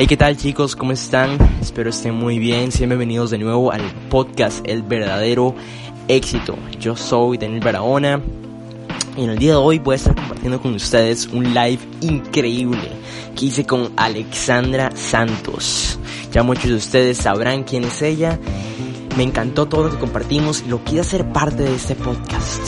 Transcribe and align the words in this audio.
Hey, 0.00 0.06
¿qué 0.06 0.16
tal 0.16 0.36
chicos? 0.36 0.76
¿Cómo 0.76 0.92
están? 0.92 1.36
Espero 1.60 1.90
estén 1.90 2.14
muy 2.14 2.38
bien. 2.38 2.70
Sean 2.70 2.90
bienvenidos 2.90 3.32
de 3.32 3.38
nuevo 3.38 3.72
al 3.72 3.82
podcast 4.08 4.64
El 4.64 4.84
verdadero 4.84 5.56
éxito. 6.06 6.56
Yo 6.78 6.94
soy 6.94 7.36
Daniel 7.36 7.58
Barahona 7.64 8.22
y 9.16 9.24
en 9.24 9.30
el 9.30 9.38
día 9.40 9.50
de 9.50 9.56
hoy 9.56 9.80
voy 9.80 9.94
a 9.94 9.96
estar 9.96 10.14
compartiendo 10.14 10.62
con 10.62 10.72
ustedes 10.74 11.26
un 11.26 11.52
live 11.52 11.80
increíble 12.02 12.92
que 13.34 13.46
hice 13.46 13.64
con 13.64 13.90
Alexandra 13.96 14.92
Santos. 14.94 15.98
Ya 16.30 16.44
muchos 16.44 16.70
de 16.70 16.76
ustedes 16.76 17.18
sabrán 17.18 17.64
quién 17.64 17.82
es 17.82 18.00
ella. 18.00 18.38
Me 19.16 19.24
encantó 19.24 19.66
todo 19.66 19.82
lo 19.82 19.90
que 19.90 19.98
compartimos 19.98 20.62
y 20.64 20.68
lo 20.68 20.78
quiero 20.84 21.00
hacer 21.00 21.32
parte 21.32 21.64
de 21.64 21.74
este 21.74 21.96
podcast. 21.96 22.62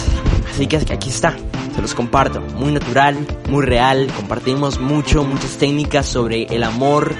Así 0.52 0.66
que 0.66 0.78
aquí 0.78 1.10
está, 1.10 1.36
se 1.80 1.82
los 1.82 1.94
comparto. 1.94 2.40
Muy 2.40 2.72
natural, 2.72 3.16
muy 3.48 3.64
real. 3.64 4.08
Compartimos 4.14 4.78
mucho, 4.78 5.24
muchas 5.24 5.56
técnicas 5.56 6.06
sobre 6.06 6.44
el 6.44 6.62
amor, 6.62 7.14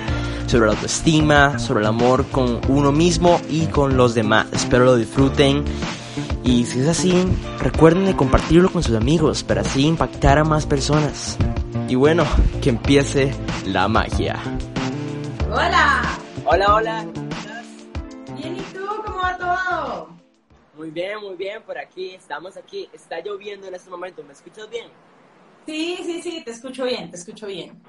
sobre 0.46 0.66
la 0.66 0.72
autoestima, 0.72 1.58
sobre 1.58 1.80
el 1.80 1.86
amor 1.86 2.26
con 2.26 2.60
uno 2.68 2.92
mismo 2.92 3.40
y 3.48 3.66
con 3.66 3.96
los 3.96 4.14
demás. 4.14 4.46
Espero 4.52 4.84
lo 4.84 4.96
disfruten. 4.96 5.64
Y 6.44 6.64
si 6.66 6.80
es 6.80 6.88
así, 6.88 7.24
recuerden 7.60 8.04
de 8.04 8.16
compartirlo 8.16 8.70
con 8.70 8.82
sus 8.82 8.96
amigos 8.96 9.42
para 9.44 9.62
así 9.62 9.86
impactar 9.86 10.38
a 10.38 10.44
más 10.44 10.66
personas. 10.66 11.38
Y 11.88 11.94
bueno, 11.94 12.24
que 12.60 12.70
empiece 12.70 13.34
la 13.66 13.88
magia. 13.88 14.38
Hola. 15.50 16.02
Hola, 16.44 16.74
hola. 16.74 17.06
Bien, 18.36 18.56
¿y 18.56 18.60
tú? 18.74 18.80
¿Cómo 19.04 19.18
va 19.18 19.36
todo? 19.38 20.19
Muy 20.80 20.90
bien, 20.90 21.20
muy 21.20 21.34
bien, 21.34 21.62
por 21.62 21.76
aquí, 21.76 22.14
estamos 22.14 22.56
aquí. 22.56 22.88
Está 22.90 23.20
lloviendo 23.20 23.68
en 23.68 23.74
este 23.74 23.90
momento, 23.90 24.22
¿me 24.22 24.32
escuchas 24.32 24.70
bien? 24.70 24.86
Sí, 25.66 25.98
sí, 26.02 26.22
sí, 26.22 26.42
te 26.42 26.52
escucho 26.52 26.86
bien, 26.86 27.10
te 27.10 27.18
escucho 27.18 27.48
bien. 27.48 27.82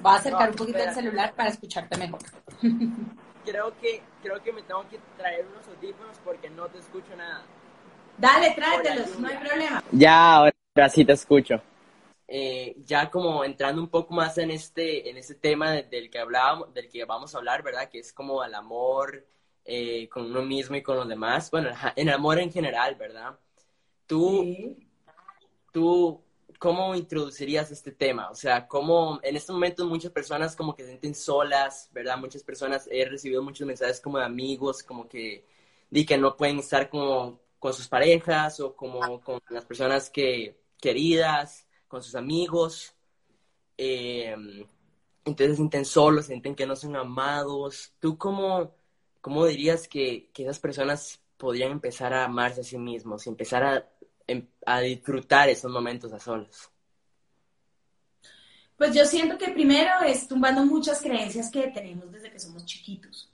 Voy 0.00 0.12
a 0.12 0.16
acercar 0.16 0.48
un 0.48 0.56
poquito 0.56 0.78
el 0.78 0.94
celular 0.94 1.34
para 1.34 1.50
escucharte 1.50 1.98
mejor. 1.98 2.20
creo 3.44 3.78
que, 3.82 4.00
creo 4.22 4.42
que 4.42 4.54
me 4.54 4.62
tengo 4.62 4.88
que 4.88 4.98
traer 5.18 5.46
unos 5.46 5.68
audífonos 5.68 6.16
porque 6.24 6.48
no 6.48 6.68
te 6.68 6.78
escucho 6.78 7.14
nada. 7.18 7.42
Dale, 8.16 8.54
tráetelos, 8.54 9.18
no 9.18 9.28
hay 9.28 9.36
problema. 9.36 9.84
Ya, 9.92 10.36
ahora 10.36 10.88
sí 10.88 11.04
te 11.04 11.12
escucho. 11.12 11.60
Eh, 12.26 12.76
ya 12.86 13.10
como 13.10 13.44
entrando 13.44 13.82
un 13.82 13.88
poco 13.88 14.14
más 14.14 14.38
en 14.38 14.52
este, 14.52 15.10
en 15.10 15.18
este 15.18 15.34
tema 15.34 15.72
del 15.72 16.08
que 16.08 16.18
hablábamos, 16.18 16.72
del 16.72 16.88
que 16.88 17.04
vamos 17.04 17.34
a 17.34 17.38
hablar, 17.38 17.62
¿verdad? 17.62 17.90
Que 17.90 17.98
es 17.98 18.10
como 18.10 18.42
el 18.42 18.54
amor 18.54 19.22
eh, 19.70 20.08
con 20.08 20.24
uno 20.24 20.40
mismo 20.40 20.76
y 20.76 20.82
con 20.82 20.96
los 20.96 21.06
demás. 21.06 21.50
Bueno, 21.50 21.68
en 21.94 22.08
amor 22.08 22.38
en 22.38 22.50
general, 22.50 22.94
¿verdad? 22.94 23.38
Tú, 24.06 24.74
tú, 25.70 26.22
¿cómo 26.58 26.94
introducirías 26.94 27.70
este 27.70 27.92
tema? 27.92 28.30
O 28.30 28.34
sea, 28.34 28.66
¿cómo 28.66 29.20
en 29.22 29.36
este 29.36 29.52
momento 29.52 29.86
muchas 29.86 30.10
personas 30.10 30.56
como 30.56 30.74
que 30.74 30.84
se 30.84 30.88
sienten 30.88 31.14
solas, 31.14 31.90
¿verdad? 31.92 32.16
Muchas 32.16 32.42
personas, 32.42 32.88
he 32.90 33.04
recibido 33.04 33.42
muchos 33.42 33.66
mensajes 33.66 34.00
como 34.00 34.16
de 34.16 34.24
amigos, 34.24 34.82
como 34.82 35.06
que, 35.06 35.44
di 35.90 36.06
que 36.06 36.16
no 36.16 36.34
pueden 36.34 36.60
estar 36.60 36.88
como 36.88 37.38
con 37.58 37.74
sus 37.74 37.88
parejas 37.88 38.60
o 38.60 38.74
como 38.74 39.20
con 39.20 39.38
las 39.50 39.66
personas 39.66 40.08
que 40.08 40.58
queridas, 40.80 41.66
con 41.88 42.02
sus 42.02 42.14
amigos. 42.14 42.94
Eh, 43.76 44.34
entonces 45.26 45.50
se 45.50 45.56
sienten 45.56 45.84
solos, 45.84 46.24
sienten 46.24 46.54
que 46.54 46.66
no 46.66 46.74
son 46.74 46.96
amados. 46.96 47.92
¿Tú 48.00 48.16
cómo, 48.16 48.77
cómo 49.20 49.46
dirías 49.46 49.88
que, 49.88 50.30
que, 50.32 50.44
esas 50.44 50.58
personas 50.58 51.20
podrían 51.36 51.72
empezar 51.72 52.12
a 52.12 52.24
amarse 52.24 52.60
a 52.60 52.64
sí 52.64 52.78
mismos 52.78 53.26
y 53.26 53.30
empezar 53.30 53.64
a, 53.64 53.88
em, 54.26 54.46
a 54.66 54.80
disfrutar 54.80 55.48
esos 55.48 55.70
momentos 55.70 56.12
a 56.12 56.18
solos? 56.18 56.70
Pues 58.76 58.94
yo 58.94 59.04
siento 59.04 59.36
que 59.36 59.50
primero 59.50 59.90
es 60.06 60.28
tumbando 60.28 60.64
muchas 60.64 61.00
creencias 61.00 61.50
que 61.50 61.66
tenemos 61.68 62.10
desde 62.12 62.30
que 62.30 62.38
somos 62.38 62.64
chiquitos, 62.64 63.28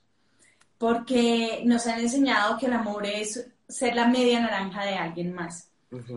porque 0.77 1.61
nos 1.65 1.85
han 1.85 1.99
enseñado 1.99 2.57
que 2.57 2.65
el 2.65 2.73
amor 2.73 3.05
es 3.05 3.47
ser 3.67 3.95
la 3.95 4.07
media 4.07 4.39
naranja 4.39 4.83
de 4.85 4.95
alguien 4.95 5.33
más, 5.33 5.69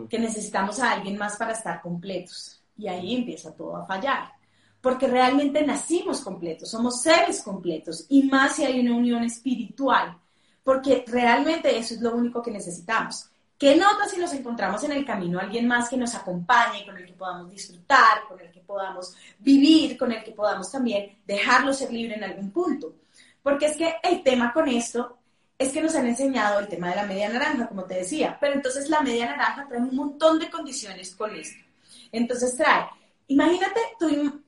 que 0.08 0.18
necesitamos 0.18 0.80
a 0.80 0.92
alguien 0.92 1.18
más 1.18 1.36
para 1.36 1.52
estar 1.52 1.80
completos. 1.82 2.60
Y 2.76 2.88
ahí 2.88 3.16
empieza 3.16 3.54
todo 3.54 3.76
a 3.76 3.86
fallar, 3.86 4.32
porque 4.80 5.06
realmente 5.06 5.64
nacimos 5.66 6.20
completos, 6.20 6.70
somos 6.70 7.02
seres 7.02 7.42
completos, 7.42 8.06
y 8.08 8.24
más 8.24 8.56
si 8.56 8.64
hay 8.64 8.80
una 8.80 8.96
unión 8.96 9.24
espiritual, 9.24 10.16
porque 10.62 11.04
realmente 11.06 11.76
eso 11.76 11.94
es 11.94 12.00
lo 12.00 12.14
único 12.14 12.42
que 12.42 12.50
necesitamos. 12.50 13.30
¿Qué 13.58 13.74
nota 13.74 14.08
si 14.08 14.20
nos 14.20 14.32
encontramos 14.34 14.84
en 14.84 14.92
el 14.92 15.04
camino 15.04 15.40
alguien 15.40 15.66
más 15.66 15.88
que 15.88 15.96
nos 15.96 16.14
acompañe, 16.14 16.86
con 16.86 16.96
el 16.96 17.06
que 17.06 17.14
podamos 17.14 17.50
disfrutar, 17.50 18.22
con 18.28 18.38
el 18.40 18.52
que 18.52 18.60
podamos 18.60 19.16
vivir, 19.40 19.98
con 19.98 20.12
el 20.12 20.22
que 20.22 20.30
podamos 20.30 20.70
también 20.70 21.18
dejarlo 21.26 21.72
ser 21.72 21.92
libre 21.92 22.14
en 22.14 22.22
algún 22.22 22.52
punto? 22.52 22.94
Porque 23.42 23.66
es 23.66 23.76
que 23.76 23.96
el 24.02 24.22
tema 24.22 24.52
con 24.52 24.68
esto 24.68 25.18
es 25.58 25.72
que 25.72 25.82
nos 25.82 25.96
han 25.96 26.06
enseñado 26.06 26.60
el 26.60 26.68
tema 26.68 26.90
de 26.90 26.96
la 26.96 27.06
media 27.06 27.28
naranja, 27.28 27.66
como 27.66 27.82
te 27.82 27.94
decía, 27.94 28.38
pero 28.40 28.54
entonces 28.54 28.88
la 28.88 29.00
media 29.00 29.26
naranja 29.26 29.66
trae 29.68 29.80
un 29.80 29.96
montón 29.96 30.38
de 30.38 30.48
condiciones 30.48 31.16
con 31.16 31.34
esto. 31.34 31.64
Entonces 32.12 32.56
trae, 32.56 32.86
imagínate, 33.26 33.80
tú, 33.98 34.40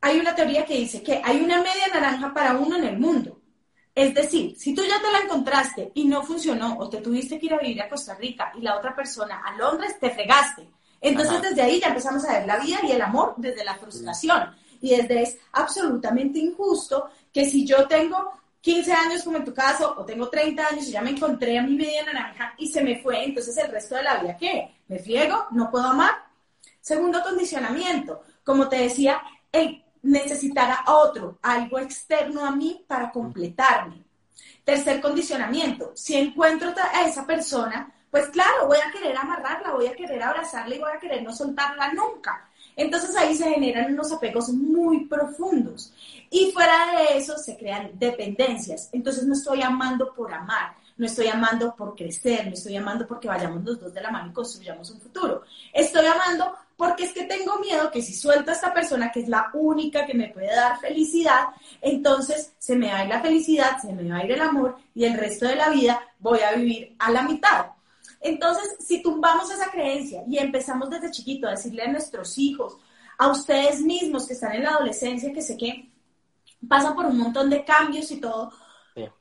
hay 0.00 0.18
una 0.18 0.34
teoría 0.34 0.64
que 0.64 0.76
dice 0.76 1.02
que 1.02 1.20
hay 1.24 1.40
una 1.40 1.58
media 1.58 1.88
naranja 1.92 2.32
para 2.32 2.56
uno 2.56 2.76
en 2.76 2.84
el 2.84 2.98
mundo. 2.98 3.40
Es 3.94 4.14
decir, 4.14 4.54
si 4.56 4.74
tú 4.74 4.82
ya 4.84 5.00
te 5.00 5.10
la 5.10 5.18
encontraste 5.18 5.90
y 5.94 6.04
no 6.04 6.22
funcionó 6.22 6.78
o 6.78 6.88
te 6.88 7.00
tuviste 7.00 7.38
que 7.38 7.46
ir 7.46 7.54
a 7.54 7.58
vivir 7.58 7.82
a 7.82 7.88
Costa 7.88 8.14
Rica 8.14 8.52
y 8.56 8.60
la 8.60 8.76
otra 8.76 8.94
persona 8.94 9.42
a 9.44 9.56
Londres, 9.56 9.98
te 9.98 10.10
fregaste. 10.10 10.68
Entonces 11.00 11.42
desde 11.42 11.62
ahí 11.62 11.80
ya 11.80 11.88
empezamos 11.88 12.24
a 12.24 12.38
ver 12.38 12.46
la 12.46 12.58
vida 12.58 12.78
y 12.84 12.92
el 12.92 13.02
amor 13.02 13.34
desde 13.36 13.64
la 13.64 13.74
frustración. 13.74 14.54
Y 14.80 14.96
desde 14.96 15.22
es 15.22 15.38
absolutamente 15.52 16.38
injusto 16.38 17.10
que 17.32 17.44
si 17.44 17.66
yo 17.66 17.88
tengo 17.88 18.38
15 18.60 18.92
años 18.92 19.22
como 19.24 19.38
en 19.38 19.44
tu 19.44 19.52
caso, 19.54 19.94
o 19.98 20.04
tengo 20.04 20.28
30 20.28 20.66
años 20.66 20.86
y 20.86 20.92
ya 20.92 21.02
me 21.02 21.10
encontré 21.10 21.58
a 21.58 21.62
mi 21.62 21.74
media 21.74 22.04
naranja 22.04 22.54
y 22.58 22.68
se 22.68 22.82
me 22.82 23.02
fue, 23.02 23.24
entonces 23.24 23.56
el 23.56 23.70
resto 23.70 23.96
de 23.96 24.02
la 24.04 24.18
vida, 24.18 24.36
¿qué? 24.36 24.76
¿Me 24.86 24.98
friego? 24.98 25.46
¿No 25.50 25.70
puedo 25.70 25.86
amar? 25.86 26.12
Segundo 26.80 27.22
condicionamiento, 27.22 28.22
como 28.44 28.68
te 28.68 28.76
decía, 28.76 29.20
el 29.50 29.84
necesitar 30.02 30.70
a 30.70 30.94
otro, 30.94 31.38
algo 31.42 31.78
externo 31.78 32.44
a 32.44 32.50
mí 32.50 32.84
para 32.86 33.10
completarme. 33.10 34.02
Tercer 34.64 35.00
condicionamiento, 35.00 35.92
si 35.94 36.16
encuentro 36.16 36.74
a 36.92 37.06
esa 37.06 37.26
persona, 37.26 37.92
pues 38.10 38.28
claro, 38.28 38.66
voy 38.66 38.78
a 38.78 38.90
querer 38.90 39.16
amarrarla, 39.16 39.72
voy 39.72 39.86
a 39.86 39.94
querer 39.94 40.22
abrazarla 40.22 40.74
y 40.74 40.78
voy 40.78 40.92
a 40.94 40.98
querer 40.98 41.22
no 41.22 41.32
soltarla 41.32 41.92
nunca. 41.92 42.48
Entonces 42.74 43.16
ahí 43.16 43.34
se 43.34 43.50
generan 43.50 43.92
unos 43.92 44.12
apegos 44.12 44.50
muy 44.50 45.06
profundos. 45.06 45.92
Y 46.30 46.52
fuera 46.52 46.92
de 46.92 47.18
eso 47.18 47.36
se 47.36 47.56
crean 47.56 47.90
dependencias. 47.94 48.88
Entonces 48.92 49.24
no 49.24 49.34
estoy 49.34 49.62
amando 49.62 50.14
por 50.14 50.32
amar, 50.32 50.76
no 50.96 51.06
estoy 51.06 51.26
amando 51.26 51.74
por 51.74 51.96
crecer, 51.96 52.46
no 52.46 52.52
estoy 52.52 52.76
amando 52.76 53.06
porque 53.06 53.28
vayamos 53.28 53.64
los 53.64 53.80
dos 53.80 53.92
de 53.92 54.00
la 54.00 54.10
mano 54.10 54.30
y 54.30 54.32
construyamos 54.32 54.90
un 54.90 55.00
futuro. 55.00 55.42
Estoy 55.72 56.06
amando 56.06 56.54
porque 56.78 57.06
es 57.06 57.12
que 57.12 57.24
tengo 57.24 57.58
miedo 57.58 57.90
que 57.90 58.00
si 58.00 58.14
suelto 58.14 58.52
a 58.52 58.54
esta 58.54 58.72
persona, 58.72 59.10
que 59.10 59.18
es 59.18 59.28
la 59.28 59.50
única 59.52 60.06
que 60.06 60.14
me 60.14 60.28
puede 60.28 60.54
dar 60.54 60.78
felicidad, 60.78 61.48
entonces 61.80 62.54
se 62.56 62.76
me 62.76 62.86
va 62.86 62.98
a 62.98 63.02
ir 63.02 63.08
la 63.08 63.20
felicidad, 63.20 63.78
se 63.82 63.92
me 63.92 64.08
va 64.08 64.18
a 64.18 64.24
ir 64.24 64.30
el 64.30 64.40
amor 64.40 64.76
y 64.94 65.04
el 65.04 65.14
resto 65.14 65.46
de 65.46 65.56
la 65.56 65.70
vida 65.70 66.00
voy 66.20 66.38
a 66.38 66.52
vivir 66.52 66.94
a 67.00 67.10
la 67.10 67.22
mitad. 67.22 67.66
Entonces, 68.20 68.76
si 68.78 69.02
tumbamos 69.02 69.50
esa 69.50 69.72
creencia 69.72 70.22
y 70.28 70.38
empezamos 70.38 70.88
desde 70.88 71.10
chiquito 71.10 71.48
a 71.48 71.50
decirle 71.50 71.82
a 71.82 71.90
nuestros 71.90 72.38
hijos, 72.38 72.76
a 73.18 73.26
ustedes 73.26 73.80
mismos 73.80 74.28
que 74.28 74.34
están 74.34 74.52
en 74.52 74.62
la 74.62 74.70
adolescencia, 74.70 75.32
que 75.32 75.42
sé 75.42 75.56
que 75.56 75.90
pasan 76.68 76.94
por 76.94 77.06
un 77.06 77.18
montón 77.18 77.50
de 77.50 77.64
cambios 77.64 78.08
y 78.12 78.20
todo, 78.20 78.52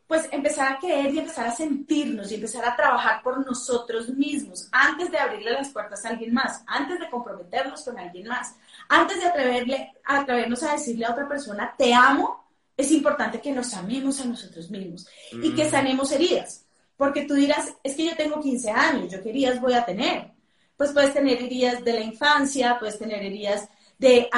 pues 0.07 0.27
empezar 0.31 0.73
a 0.73 0.79
creer 0.79 1.13
y 1.13 1.19
empezar 1.19 1.47
a 1.47 1.55
sentirnos 1.55 2.31
y 2.31 2.35
empezar 2.35 2.65
a 2.65 2.75
trabajar 2.75 3.21
por 3.21 3.45
nosotros 3.45 4.09
mismos 4.09 4.69
antes 4.71 5.11
de 5.11 5.17
abrirle 5.17 5.51
las 5.51 5.69
puertas 5.69 6.05
a 6.05 6.09
alguien 6.09 6.33
más, 6.33 6.63
antes 6.65 6.99
de 6.99 7.09
comprometernos 7.09 7.83
con 7.83 7.99
alguien 7.99 8.27
más, 8.27 8.55
antes 8.89 9.19
de 9.19 9.25
atreverle, 9.25 9.93
atrevernos 10.05 10.63
a 10.63 10.73
decirle 10.73 11.05
a 11.05 11.11
otra 11.11 11.27
persona, 11.27 11.73
te 11.77 11.93
amo, 11.93 12.45
es 12.75 12.91
importante 12.91 13.41
que 13.41 13.51
nos 13.51 13.73
amemos 13.73 14.21
a 14.21 14.25
nosotros 14.25 14.69
mismos 14.69 15.07
y 15.31 15.53
que 15.55 15.65
mm. 15.65 15.69
sanemos 15.69 16.11
heridas. 16.11 16.63
Porque 16.95 17.25
tú 17.25 17.35
dirás, 17.35 17.73
es 17.83 17.95
que 17.95 18.05
yo 18.05 18.15
tengo 18.15 18.41
15 18.41 18.71
años, 18.71 19.11
yo 19.11 19.21
qué 19.21 19.29
heridas 19.29 19.61
voy 19.61 19.73
a 19.73 19.85
tener. 19.85 20.31
Pues 20.75 20.91
puedes 20.91 21.13
tener 21.13 21.41
heridas 21.41 21.83
de 21.83 21.93
la 21.93 22.01
infancia, 22.01 22.77
puedes 22.79 22.97
tener 22.97 23.23
heridas 23.23 23.67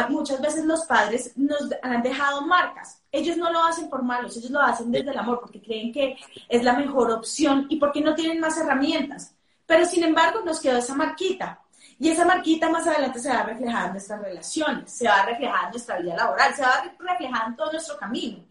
Muchas 0.09 0.41
veces 0.41 0.65
los 0.65 0.85
padres 0.85 1.33
nos 1.35 1.69
han 1.81 2.01
dejado 2.01 2.41
marcas. 2.43 3.01
Ellos 3.11 3.37
no 3.37 3.51
lo 3.51 3.63
hacen 3.63 3.89
por 3.89 4.03
malos, 4.03 4.37
ellos 4.37 4.51
lo 4.51 4.61
hacen 4.61 4.91
desde 4.91 5.11
el 5.11 5.17
amor, 5.17 5.39
porque 5.41 5.61
creen 5.61 5.91
que 5.91 6.17
es 6.47 6.63
la 6.63 6.73
mejor 6.73 7.11
opción 7.11 7.67
y 7.69 7.77
porque 7.77 8.01
no 8.01 8.15
tienen 8.15 8.39
más 8.39 8.57
herramientas. 8.57 9.35
Pero 9.65 9.85
sin 9.85 10.03
embargo 10.03 10.41
nos 10.45 10.59
quedó 10.59 10.77
esa 10.77 10.95
marquita. 10.95 11.61
Y 11.99 12.09
esa 12.09 12.23
marquita 12.23 12.69
más 12.69 12.87
adelante 12.87 13.19
se 13.19 13.27
va 13.27 13.39
a 13.39 13.45
reflejar 13.45 13.87
en 13.87 13.91
nuestras 13.91 14.21
relaciones, 14.21 14.89
se 14.89 15.05
va 15.05 15.15
a 15.15 15.25
reflejar 15.25 15.65
en 15.65 15.71
nuestra 15.71 15.99
vida 15.99 16.15
laboral, 16.15 16.55
se 16.55 16.61
va 16.61 16.69
a 16.69 16.83
reflejar 16.83 17.49
en 17.49 17.55
todo 17.57 17.71
nuestro 17.73 17.97
camino. 17.97 18.45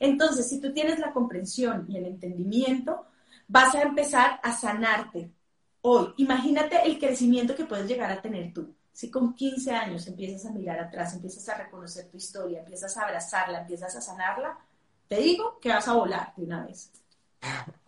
Entonces, 0.00 0.48
si 0.48 0.58
tú 0.58 0.72
tienes 0.72 0.98
la 0.98 1.12
comprensión 1.12 1.84
y 1.88 1.98
el 1.98 2.06
entendimiento, 2.06 3.06
vas 3.46 3.74
a 3.74 3.82
empezar 3.82 4.40
a 4.42 4.52
sanarte 4.52 5.30
hoy. 5.82 6.14
Imagínate 6.16 6.80
el 6.86 6.98
crecimiento 6.98 7.54
que 7.54 7.66
puedes 7.66 7.86
llegar 7.86 8.10
a 8.10 8.22
tener 8.22 8.54
tú. 8.54 8.73
Si 8.94 9.10
con 9.10 9.34
15 9.34 9.72
años 9.72 10.06
empiezas 10.06 10.46
a 10.46 10.52
mirar 10.52 10.78
atrás, 10.78 11.14
empiezas 11.14 11.48
a 11.48 11.58
reconocer 11.58 12.08
tu 12.08 12.16
historia, 12.16 12.60
empiezas 12.60 12.96
a 12.96 13.02
abrazarla, 13.02 13.62
empiezas 13.62 13.96
a 13.96 14.00
sanarla, 14.00 14.56
te 15.08 15.16
digo 15.16 15.58
que 15.60 15.70
vas 15.70 15.88
a 15.88 15.94
volar 15.94 16.32
de 16.36 16.44
una 16.44 16.64
vez. 16.64 16.92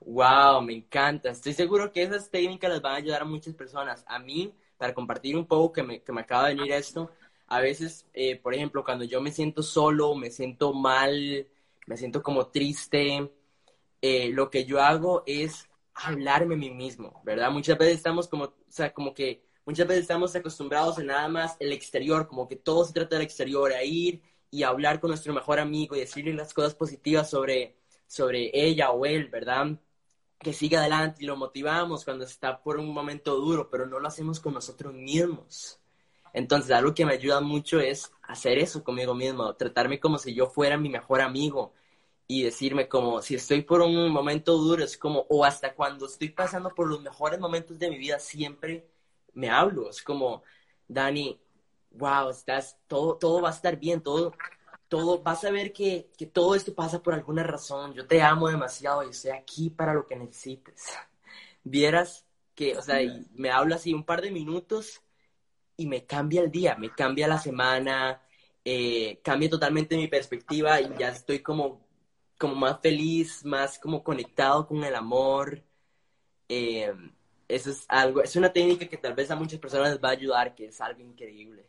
Wow, 0.00 0.62
me 0.62 0.72
encanta. 0.74 1.30
Estoy 1.30 1.52
seguro 1.52 1.92
que 1.92 2.02
esas 2.02 2.30
técnicas 2.30 2.70
les 2.70 2.80
van 2.80 2.92
a 2.94 2.96
ayudar 2.96 3.22
a 3.22 3.24
muchas 3.24 3.54
personas. 3.54 4.04
A 4.06 4.20
mí, 4.20 4.54
para 4.78 4.94
compartir 4.94 5.36
un 5.36 5.46
poco 5.46 5.72
que 5.72 5.82
me, 5.82 6.00
que 6.00 6.12
me 6.12 6.20
acaba 6.20 6.48
de 6.48 6.54
venir 6.54 6.72
esto, 6.72 7.10
a 7.48 7.60
veces, 7.60 8.06
eh, 8.14 8.36
por 8.36 8.54
ejemplo, 8.54 8.84
cuando 8.84 9.04
yo 9.04 9.20
me 9.20 9.32
siento 9.32 9.62
solo, 9.62 10.14
me 10.14 10.30
siento 10.30 10.72
mal, 10.72 11.46
me 11.86 11.96
siento 11.96 12.22
como 12.22 12.46
triste, 12.46 13.30
eh, 14.00 14.30
lo 14.32 14.48
que 14.48 14.64
yo 14.64 14.80
hago 14.80 15.24
es 15.26 15.68
hablarme 15.94 16.54
a 16.54 16.58
mí 16.58 16.70
mismo, 16.70 17.20
¿verdad? 17.24 17.50
Muchas 17.50 17.76
veces 17.76 17.96
estamos 17.96 18.28
como, 18.28 18.44
o 18.44 18.54
sea, 18.68 18.94
como 18.94 19.12
que 19.12 19.45
muchas 19.66 19.86
veces 19.86 20.02
estamos 20.02 20.34
acostumbrados 20.34 20.98
a 20.98 21.02
nada 21.02 21.28
más 21.28 21.56
el 21.60 21.72
exterior, 21.72 22.26
como 22.28 22.48
que 22.48 22.56
todo 22.56 22.84
se 22.84 22.94
trata 22.94 23.16
del 23.16 23.24
exterior, 23.24 23.72
a 23.72 23.82
ir 23.84 24.22
y 24.50 24.62
hablar 24.62 25.00
con 25.00 25.10
nuestro 25.10 25.34
mejor 25.34 25.58
amigo 25.58 25.96
y 25.96 26.00
decirle 26.00 26.32
las 26.32 26.54
cosas 26.54 26.74
positivas 26.74 27.28
sobre, 27.28 27.76
sobre 28.06 28.50
ella 28.54 28.90
o 28.92 29.04
él, 29.04 29.28
¿verdad? 29.28 29.78
Que 30.38 30.52
siga 30.52 30.80
adelante 30.80 31.24
y 31.24 31.26
lo 31.26 31.36
motivamos 31.36 32.04
cuando 32.04 32.24
está 32.24 32.62
por 32.62 32.78
un 32.78 32.92
momento 32.94 33.36
duro, 33.36 33.68
pero 33.68 33.86
no 33.86 33.98
lo 33.98 34.08
hacemos 34.08 34.40
con 34.40 34.54
nosotros 34.54 34.94
mismos. 34.94 35.80
Entonces, 36.32 36.70
algo 36.70 36.94
que 36.94 37.06
me 37.06 37.14
ayuda 37.14 37.40
mucho 37.40 37.80
es 37.80 38.12
hacer 38.22 38.58
eso 38.58 38.84
conmigo 38.84 39.14
mismo, 39.14 39.54
tratarme 39.54 39.98
como 39.98 40.18
si 40.18 40.34
yo 40.34 40.46
fuera 40.46 40.76
mi 40.78 40.88
mejor 40.88 41.20
amigo 41.20 41.72
y 42.28 42.42
decirme 42.42 42.88
como 42.88 43.22
si 43.22 43.36
estoy 43.36 43.62
por 43.62 43.80
un 43.80 44.10
momento 44.10 44.56
duro, 44.58 44.84
es 44.84 44.98
como, 44.98 45.26
o 45.28 45.44
hasta 45.44 45.74
cuando 45.74 46.06
estoy 46.06 46.30
pasando 46.30 46.70
por 46.74 46.88
los 46.88 47.00
mejores 47.02 47.40
momentos 47.40 47.78
de 47.78 47.90
mi 47.90 47.98
vida, 47.98 48.18
siempre 48.18 48.86
me 49.36 49.50
hablo, 49.50 49.90
es 49.90 50.02
como, 50.02 50.42
Dani, 50.88 51.38
wow, 51.90 52.30
estás, 52.30 52.78
todo, 52.88 53.16
todo 53.16 53.42
va 53.42 53.50
a 53.50 53.52
estar 53.52 53.78
bien, 53.78 54.02
todo, 54.02 54.32
todo, 54.88 55.22
vas 55.22 55.44
a 55.44 55.50
ver 55.50 55.72
que, 55.72 56.10
que 56.16 56.26
todo 56.26 56.54
esto 56.54 56.74
pasa 56.74 57.02
por 57.02 57.14
alguna 57.14 57.42
razón, 57.42 57.94
yo 57.94 58.06
te 58.06 58.22
amo 58.22 58.48
demasiado 58.48 59.04
y 59.04 59.10
estoy 59.10 59.32
aquí 59.32 59.70
para 59.70 59.94
lo 59.94 60.06
que 60.06 60.16
necesites. 60.16 60.86
Vieras 61.64 62.26
que, 62.54 62.76
o 62.76 62.82
sea, 62.82 62.98
me 63.34 63.50
hablo 63.50 63.74
así 63.74 63.92
un 63.92 64.04
par 64.04 64.22
de 64.22 64.30
minutos 64.30 65.02
y 65.76 65.86
me 65.86 66.06
cambia 66.06 66.42
el 66.42 66.50
día, 66.50 66.76
me 66.76 66.90
cambia 66.90 67.28
la 67.28 67.38
semana, 67.38 68.22
eh, 68.64 69.20
cambia 69.22 69.50
totalmente 69.50 69.96
mi 69.96 70.08
perspectiva 70.08 70.80
y 70.80 70.90
ya 70.98 71.10
estoy 71.10 71.40
como, 71.40 71.86
como 72.38 72.54
más 72.54 72.80
feliz, 72.80 73.44
más 73.44 73.78
como 73.78 74.02
conectado 74.02 74.66
con 74.66 74.82
el 74.84 74.94
amor. 74.94 75.62
Eh, 76.48 76.92
eso 77.48 77.70
es 77.70 77.84
algo, 77.88 78.22
es 78.22 78.34
una 78.36 78.52
técnica 78.52 78.86
que 78.86 78.96
tal 78.96 79.14
vez 79.14 79.30
a 79.30 79.36
muchas 79.36 79.58
personas 79.58 79.90
les 79.90 80.02
va 80.02 80.08
a 80.08 80.12
ayudar, 80.12 80.54
que 80.54 80.66
es 80.66 80.80
algo 80.80 81.00
increíble. 81.00 81.68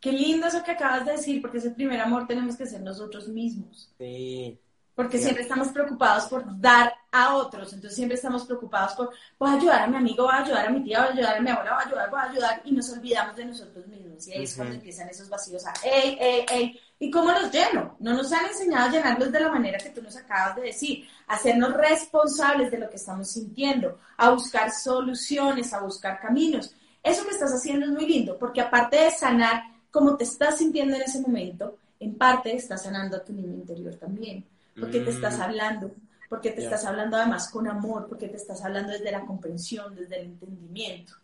Qué 0.00 0.12
lindo 0.12 0.46
eso 0.46 0.62
que 0.64 0.70
acabas 0.70 1.04
de 1.04 1.12
decir, 1.12 1.42
porque 1.42 1.58
ese 1.58 1.70
primer 1.70 2.00
amor 2.00 2.26
tenemos 2.26 2.56
que 2.56 2.66
ser 2.66 2.80
nosotros 2.80 3.28
mismos. 3.28 3.92
Sí. 3.98 4.58
Porque 4.94 5.18
siempre 5.18 5.42
estamos 5.42 5.68
preocupados 5.68 6.24
por 6.24 6.44
dar 6.60 6.92
a 7.10 7.34
otros, 7.36 7.72
entonces 7.72 7.96
siempre 7.96 8.16
estamos 8.16 8.44
preocupados 8.44 8.92
por, 8.92 9.10
voy 9.38 9.50
a 9.50 9.54
ayudar 9.54 9.82
a 9.82 9.86
mi 9.86 9.96
amigo, 9.96 10.24
voy 10.24 10.34
a 10.34 10.42
ayudar 10.42 10.66
a 10.66 10.70
mi 10.70 10.82
tía, 10.82 10.98
voy 10.98 11.08
a 11.08 11.12
ayudar 11.12 11.36
a 11.36 11.40
mi 11.40 11.50
abuela, 11.50 11.72
voy 11.72 11.82
a 11.82 11.86
ayudar, 11.86 12.10
voy 12.10 12.20
a 12.20 12.22
ayudar, 12.24 12.62
y 12.64 12.72
nos 12.72 12.90
olvidamos 12.90 13.36
de 13.36 13.44
nosotros 13.46 13.86
mismos. 13.86 14.28
Y 14.28 14.32
ahí 14.32 14.44
es 14.44 14.54
cuando 14.54 14.74
empiezan 14.74 15.08
esos 15.08 15.28
vacíos 15.28 15.64
a, 15.66 15.72
ey, 15.84 16.18
ey, 16.20 16.46
ey, 16.50 16.80
¿y 17.02 17.10
cómo 17.10 17.32
los 17.32 17.50
lleno? 17.50 17.96
No 17.98 18.12
nos 18.12 18.30
han 18.30 18.46
enseñado 18.46 18.88
a 18.88 18.92
llenarlos 18.92 19.32
de 19.32 19.40
la 19.40 19.50
manera 19.50 19.78
que 19.78 19.88
tú 19.88 20.02
nos 20.02 20.14
acabas 20.16 20.54
de 20.56 20.62
decir, 20.62 21.08
a 21.26 21.34
hacernos 21.34 21.72
responsables 21.72 22.70
de 22.70 22.78
lo 22.78 22.90
que 22.90 22.96
estamos 22.96 23.30
sintiendo, 23.30 23.98
a 24.18 24.30
buscar 24.30 24.70
soluciones, 24.70 25.72
a 25.72 25.80
buscar 25.80 26.20
caminos. 26.20 26.74
Eso 27.02 27.24
que 27.24 27.30
estás 27.30 27.52
haciendo 27.52 27.86
es 27.86 27.92
muy 27.92 28.06
lindo, 28.06 28.38
porque 28.38 28.60
aparte 28.60 28.98
de 28.98 29.10
sanar 29.10 29.62
cómo 29.90 30.16
te 30.16 30.24
estás 30.24 30.58
sintiendo 30.58 30.94
en 30.94 31.02
ese 31.02 31.20
momento, 31.20 31.78
en 31.98 32.14
parte 32.16 32.54
estás 32.54 32.82
sanando 32.82 33.16
a 33.16 33.24
tu 33.24 33.32
niño 33.32 33.54
interior 33.54 33.94
también, 33.94 34.44
porque 34.78 35.00
te 35.00 35.10
estás 35.10 35.38
mm. 35.38 35.42
hablando, 35.42 35.90
porque 36.28 36.50
te 36.50 36.62
estás 36.62 36.84
hablando 36.84 37.16
además 37.16 37.48
con 37.48 37.66
amor, 37.66 38.08
porque 38.08 38.28
te 38.28 38.36
estás 38.36 38.62
hablando 38.62 38.92
desde 38.92 39.10
la 39.10 39.24
comprensión, 39.24 39.96
desde 39.96 40.20
el 40.20 40.26
entendimiento. 40.26 41.14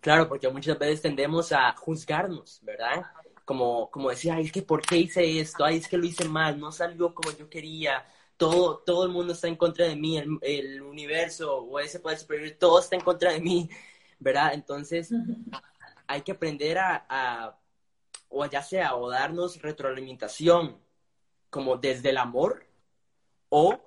Claro, 0.00 0.28
porque 0.28 0.48
muchas 0.48 0.78
veces 0.78 1.02
tendemos 1.02 1.50
a 1.50 1.72
juzgarnos, 1.72 2.60
¿verdad? 2.62 3.02
Como, 3.46 3.90
como 3.90 4.10
decir, 4.10 4.32
ay, 4.32 4.44
es 4.44 4.52
que 4.52 4.62
¿por 4.62 4.82
qué 4.82 4.98
hice 4.98 5.40
esto? 5.40 5.64
Ay, 5.64 5.78
es 5.78 5.88
que 5.88 5.96
lo 5.96 6.04
hice 6.04 6.28
mal, 6.28 6.60
no 6.60 6.72
salió 6.72 7.14
como 7.14 7.30
yo 7.32 7.48
quería. 7.48 8.06
Todo, 8.36 8.78
todo 8.80 9.04
el 9.06 9.12
mundo 9.12 9.32
está 9.32 9.48
en 9.48 9.56
contra 9.56 9.86
de 9.86 9.96
mí, 9.96 10.18
el, 10.42 10.82
universo 10.82 11.56
o 11.58 11.78
ese 11.80 12.00
poder 12.00 12.18
superior, 12.18 12.56
todo 12.60 12.80
está 12.80 12.96
en 12.96 13.02
contra 13.02 13.32
de 13.32 13.40
mí, 13.40 13.70
¿verdad? 14.18 14.52
Entonces, 14.54 15.10
hay 16.06 16.22
que 16.22 16.32
aprender 16.32 16.78
a 16.78 17.58
o 18.28 18.46
ya 18.46 18.62
sea, 18.62 18.96
o 18.96 19.08
darnos 19.10 19.60
retroalimentación 19.62 20.78
como 21.50 21.76
desde 21.76 22.10
el 22.10 22.18
amor, 22.18 22.66
o 23.48 23.80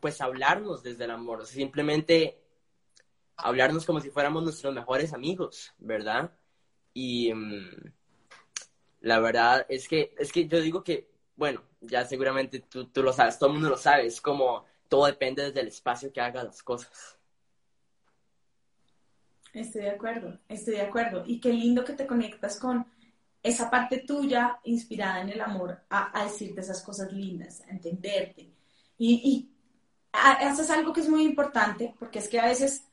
pues 0.00 0.20
hablarnos 0.20 0.82
desde 0.82 1.04
el 1.04 1.10
amor, 1.10 1.46
simplemente 1.46 2.42
hablarnos 3.36 3.84
como 3.86 4.00
si 4.00 4.10
fuéramos 4.10 4.42
nuestros 4.42 4.74
mejores 4.74 5.12
amigos, 5.12 5.72
¿verdad? 5.78 6.32
Y 6.94 7.32
mm, 7.34 7.92
la 9.02 9.18
verdad 9.20 9.66
es 9.68 9.88
que, 9.88 10.14
es 10.18 10.32
que 10.32 10.46
yo 10.48 10.60
digo 10.60 10.82
que, 10.82 11.08
bueno, 11.36 11.62
ya 11.80 12.04
seguramente 12.04 12.60
tú, 12.60 12.86
tú 12.86 13.02
lo 13.02 13.12
sabes, 13.12 13.38
todo 13.38 13.50
el 13.50 13.54
mundo 13.54 13.68
lo 13.68 13.76
sabe, 13.76 14.06
es 14.06 14.20
como 14.20 14.64
todo 14.88 15.06
depende 15.06 15.42
desde 15.42 15.60
el 15.60 15.68
espacio 15.68 16.12
que 16.12 16.20
haga 16.20 16.44
las 16.44 16.62
cosas. 16.62 17.18
Estoy 19.52 19.82
de 19.82 19.90
acuerdo, 19.90 20.38
estoy 20.48 20.74
de 20.74 20.82
acuerdo. 20.82 21.24
Y 21.26 21.40
qué 21.40 21.52
lindo 21.52 21.84
que 21.84 21.92
te 21.92 22.06
conectas 22.06 22.58
con 22.58 22.86
esa 23.42 23.70
parte 23.70 23.98
tuya 23.98 24.60
inspirada 24.64 25.20
en 25.20 25.30
el 25.30 25.40
amor 25.40 25.80
a, 25.90 26.24
decirte 26.24 26.60
esas 26.60 26.82
cosas 26.82 27.12
lindas, 27.12 27.60
a 27.62 27.70
entenderte. 27.70 28.50
Y, 28.96 29.20
y 29.24 29.50
eso 30.46 30.62
es 30.62 30.70
algo 30.70 30.92
que 30.92 31.00
es 31.00 31.08
muy 31.08 31.24
importante 31.24 31.94
porque 31.98 32.20
es 32.20 32.28
que 32.28 32.38
a 32.38 32.46
veces 32.46 32.84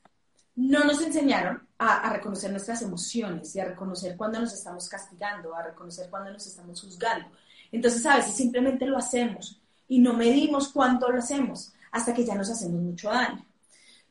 no 0.68 0.84
nos 0.84 1.00
enseñaron 1.02 1.66
a, 1.78 2.12
reconocer 2.12 2.50
nuestras 2.50 2.82
emociones 2.82 3.54
y 3.54 3.60
a 3.60 3.64
reconocer 3.64 4.16
cuando 4.16 4.40
nos 4.40 4.52
estamos 4.52 4.88
castigando, 4.88 5.54
a 5.54 5.62
reconocer 5.62 6.08
cuando 6.10 6.32
nos 6.32 6.46
estamos 6.46 6.80
juzgando. 6.80 7.28
Entonces 7.72 8.04
a 8.06 8.16
veces 8.16 8.34
simplemente 8.34 8.86
lo 8.86 8.98
hacemos 8.98 9.60
y 9.88 9.98
no 9.98 10.12
medimos 10.14 10.68
cuánto 10.68 11.10
lo 11.10 11.18
hacemos 11.18 11.72
hasta 11.90 12.12
que 12.14 12.24
ya 12.24 12.34
nos 12.34 12.50
hacemos 12.50 12.80
mucho 12.80 13.10
daño. 13.10 13.44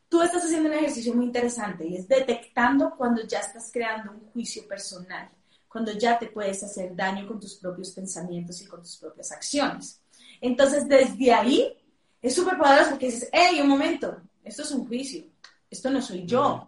Tú 0.07 0.21
estás 0.21 0.43
haciendo 0.43 0.69
un 0.69 0.75
ejercicio 0.75 1.13
muy 1.13 1.25
interesante 1.25 1.87
y 1.87 1.97
es 1.97 2.07
detectando 2.07 2.95
cuando 2.97 3.21
ya 3.27 3.39
estás 3.39 3.69
creando 3.71 4.11
un 4.11 4.31
juicio 4.31 4.67
personal 4.67 5.29
cuando 5.69 5.91
ya 5.93 6.17
te 6.17 6.25
puedes 6.27 6.61
hacer 6.63 6.95
daño 6.95 7.27
con 7.27 7.39
tus 7.39 7.55
propios 7.55 7.91
pensamientos 7.91 8.59
y 8.59 8.65
con 8.65 8.81
tus 8.81 8.97
propias 8.97 9.31
acciones. 9.31 10.01
Entonces, 10.41 10.87
desde 10.87 11.31
ahí, 11.31 11.77
es 12.21 12.35
súper 12.35 12.57
poderoso 12.57 12.89
porque 12.89 13.05
dices, 13.05 13.29
hey, 13.31 13.61
un 13.61 13.69
momento, 13.69 14.19
esto 14.43 14.63
es 14.63 14.71
un 14.71 14.87
juicio, 14.87 15.23
esto 15.69 15.89
no 15.89 16.01
soy 16.01 16.25
yo. 16.25 16.67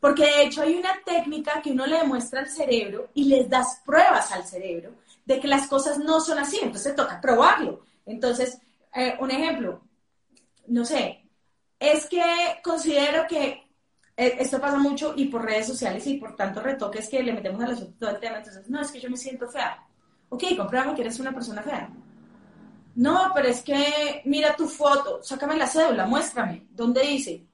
Porque 0.00 0.24
de 0.24 0.42
hecho 0.44 0.62
hay 0.62 0.76
una 0.76 1.00
técnica 1.04 1.60
que 1.60 1.72
uno 1.72 1.86
le 1.86 1.98
demuestra 1.98 2.40
al 2.40 2.48
cerebro 2.48 3.10
y 3.14 3.24
les 3.24 3.48
das 3.48 3.80
pruebas 3.84 4.30
al 4.32 4.44
cerebro 4.44 4.92
de 5.24 5.40
que 5.40 5.48
las 5.48 5.66
cosas 5.66 5.98
no 5.98 6.20
son 6.20 6.38
así, 6.38 6.58
entonces 6.62 6.94
toca 6.94 7.20
probarlo. 7.20 7.84
Entonces, 8.06 8.58
eh, 8.94 9.16
un 9.20 9.30
ejemplo, 9.30 9.82
no 10.68 10.84
sé, 10.84 11.24
es 11.78 12.06
que 12.06 12.22
considero 12.62 13.26
que 13.28 13.68
eh, 14.16 14.36
esto 14.38 14.60
pasa 14.60 14.78
mucho 14.78 15.14
y 15.16 15.26
por 15.26 15.44
redes 15.44 15.66
sociales 15.66 16.06
y 16.06 16.14
por 16.14 16.34
tanto 16.34 16.60
retoques 16.60 17.08
que 17.08 17.22
le 17.22 17.32
metemos 17.32 17.62
a 17.62 17.68
los 17.68 17.98
todo 17.98 18.10
el 18.10 18.18
tema. 18.18 18.38
Entonces, 18.38 18.68
no, 18.68 18.80
es 18.80 18.90
que 18.90 19.00
yo 19.00 19.10
me 19.10 19.16
siento 19.16 19.48
fea. 19.48 19.84
Ok, 20.28 20.44
compruébame 20.56 20.94
que 20.94 21.02
eres 21.02 21.20
una 21.20 21.32
persona 21.32 21.62
fea. 21.62 21.90
No, 22.98 23.30
pero 23.32 23.46
es 23.46 23.62
que 23.62 24.22
mira 24.24 24.56
tu 24.56 24.66
foto, 24.66 25.22
sácame 25.22 25.56
la 25.56 25.68
cédula, 25.68 26.04
muéstrame. 26.04 26.66
¿Dónde 26.70 27.02
dice? 27.02 27.44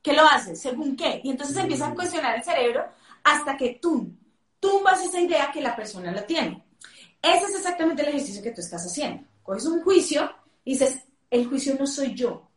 ¿Qué 0.00 0.14
lo 0.14 0.22
haces? 0.22 0.58
¿Según 0.58 0.96
qué? 0.96 1.20
Y 1.22 1.28
entonces 1.28 1.54
empieza 1.58 1.88
a 1.88 1.94
cuestionar 1.94 2.34
el 2.34 2.42
cerebro 2.42 2.82
hasta 3.22 3.58
que 3.58 3.78
tú 3.78 4.10
tumbas 4.58 5.04
esa 5.04 5.20
idea 5.20 5.52
que 5.52 5.60
la 5.60 5.76
persona 5.76 6.10
la 6.12 6.26
tiene. 6.26 6.64
Ese 7.20 7.44
es 7.44 7.56
exactamente 7.56 8.00
el 8.00 8.08
ejercicio 8.08 8.42
que 8.42 8.52
tú 8.52 8.62
estás 8.62 8.86
haciendo. 8.86 9.22
Coges 9.42 9.66
un 9.66 9.82
juicio 9.82 10.32
y 10.64 10.72
dices, 10.72 11.00
el 11.30 11.46
juicio 11.46 11.76
no 11.78 11.86
soy 11.86 12.14
yo, 12.14 12.48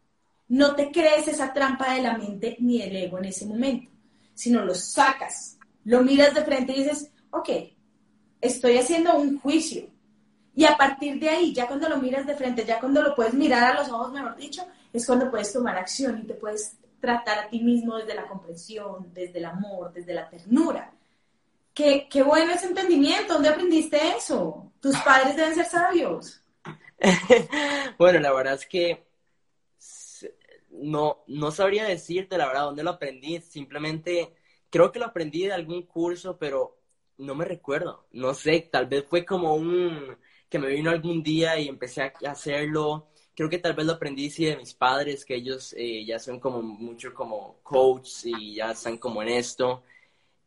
no 0.47 0.75
te 0.75 0.91
crees 0.91 1.27
esa 1.27 1.51
trampa 1.51 1.93
de 1.93 2.03
la 2.03 2.17
mente 2.17 2.55
ni 2.61 2.79
del 2.79 2.95
ego 2.95 3.17
en 3.17 3.25
ese 3.25 3.47
momento, 3.47 3.91
sino 4.33 4.63
lo 4.63 4.73
sacas, 4.75 5.57
lo 5.83 6.03
miras 6.03 6.33
de 6.33 6.45
frente 6.45 6.71
y 6.71 6.83
dices, 6.83 7.11
ok, 7.31 7.49
estoy 8.39 8.77
haciendo 8.77 9.17
un 9.17 9.41
juicio. 9.41 9.89
Y 10.59 10.65
a 10.65 10.75
partir 10.75 11.17
de 11.21 11.29
ahí, 11.29 11.53
ya 11.53 11.67
cuando 11.67 11.87
lo 11.87 11.99
miras 11.99 12.27
de 12.27 12.35
frente, 12.35 12.65
ya 12.65 12.81
cuando 12.81 13.01
lo 13.01 13.15
puedes 13.15 13.33
mirar 13.33 13.63
a 13.63 13.79
los 13.79 13.87
ojos, 13.87 14.11
mejor 14.11 14.35
dicho, 14.35 14.67
es 14.91 15.05
cuando 15.05 15.31
puedes 15.31 15.53
tomar 15.53 15.77
acción 15.77 16.19
y 16.19 16.27
te 16.27 16.33
puedes 16.33 16.75
tratar 16.99 17.39
a 17.39 17.47
ti 17.47 17.61
mismo 17.61 17.95
desde 17.95 18.13
la 18.13 18.27
comprensión, 18.27 19.09
desde 19.13 19.39
el 19.39 19.45
amor, 19.45 19.93
desde 19.93 20.13
la 20.13 20.29
ternura. 20.29 20.91
Qué, 21.73 22.09
qué 22.11 22.23
bueno 22.23 22.51
ese 22.51 22.65
entendimiento, 22.65 23.35
¿dónde 23.35 23.47
aprendiste 23.47 23.97
eso? 24.17 24.73
Tus 24.81 24.97
padres 24.97 25.37
deben 25.37 25.55
ser 25.55 25.65
sabios. 25.65 26.43
bueno, 27.97 28.19
la 28.19 28.33
verdad 28.33 28.55
es 28.55 28.65
que 28.65 29.07
no, 30.71 31.23
no 31.27 31.51
sabría 31.51 31.85
decirte 31.85 32.37
la 32.37 32.47
verdad 32.47 32.63
dónde 32.63 32.83
lo 32.83 32.89
aprendí. 32.89 33.39
Simplemente 33.39 34.35
creo 34.69 34.91
que 34.91 34.99
lo 34.99 35.05
aprendí 35.05 35.45
de 35.45 35.53
algún 35.53 35.83
curso, 35.83 36.37
pero 36.37 36.81
no 37.17 37.33
me 37.33 37.45
recuerdo. 37.45 38.07
No 38.11 38.33
sé, 38.33 38.67
tal 38.69 38.87
vez 38.87 39.05
fue 39.05 39.23
como 39.23 39.55
un 39.55 40.17
que 40.49 40.59
me 40.59 40.67
vino 40.69 40.89
algún 40.89 41.23
día 41.23 41.59
y 41.59 41.67
empecé 41.67 42.01
a 42.03 42.31
hacerlo. 42.31 43.09
Creo 43.35 43.49
que 43.49 43.59
tal 43.59 43.73
vez 43.73 43.85
lo 43.85 43.93
aprendí 43.93 44.29
sí 44.29 44.45
de 44.45 44.57
mis 44.57 44.73
padres, 44.73 45.23
que 45.25 45.35
ellos 45.35 45.73
eh, 45.77 46.03
ya 46.05 46.19
son 46.19 46.39
como 46.39 46.61
mucho 46.61 47.13
como 47.13 47.59
coach 47.63 48.25
y 48.25 48.55
ya 48.55 48.71
están 48.71 48.97
como 48.97 49.21
en 49.21 49.29
esto. 49.29 49.83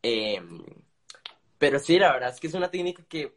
Em, 0.03 0.63
pero 1.59 1.79
sí, 1.79 1.99
la 1.99 2.13
verdad 2.13 2.31
es 2.31 2.41
que 2.41 2.49
es 2.49 2.55
una 2.55 2.71
técnica 2.71 3.05
que 3.09 3.35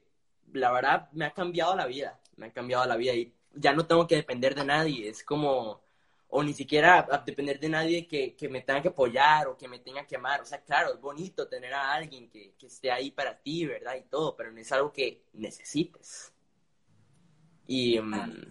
la 0.53 0.71
verdad 0.71 1.09
me 1.13 1.25
ha 1.25 1.33
cambiado 1.33 1.75
la 1.75 1.85
vida, 1.85 2.19
me 2.37 2.47
ha 2.47 2.53
cambiado 2.53 2.85
la 2.85 2.97
vida 2.97 3.13
y 3.13 3.33
ya 3.53 3.73
no 3.73 3.85
tengo 3.85 4.07
que 4.07 4.15
depender 4.15 4.55
de 4.55 4.65
nadie, 4.65 5.09
es 5.09 5.23
como, 5.23 5.81
o 6.29 6.43
ni 6.43 6.53
siquiera 6.53 7.07
depender 7.25 7.59
de 7.59 7.69
nadie 7.69 8.07
que, 8.07 8.35
que, 8.35 8.49
me 8.49 8.61
tenga 8.61 8.81
que 8.81 8.89
apoyar 8.89 9.47
o 9.47 9.57
que 9.57 9.67
me 9.67 9.79
tenga 9.79 10.05
que 10.05 10.15
amar. 10.17 10.41
O 10.41 10.45
sea, 10.45 10.61
claro, 10.63 10.93
es 10.93 11.01
bonito 11.01 11.47
tener 11.47 11.73
a 11.73 11.93
alguien 11.93 12.29
que, 12.29 12.55
que 12.57 12.67
esté 12.67 12.91
ahí 12.91 13.11
para 13.11 13.37
ti, 13.39 13.65
¿verdad? 13.65 13.95
Y 13.95 14.03
todo, 14.09 14.35
pero 14.35 14.51
no 14.51 14.59
es 14.59 14.71
algo 14.71 14.91
que 14.91 15.23
necesites. 15.33 16.34
Y, 17.67 17.99
mm, 17.99 18.45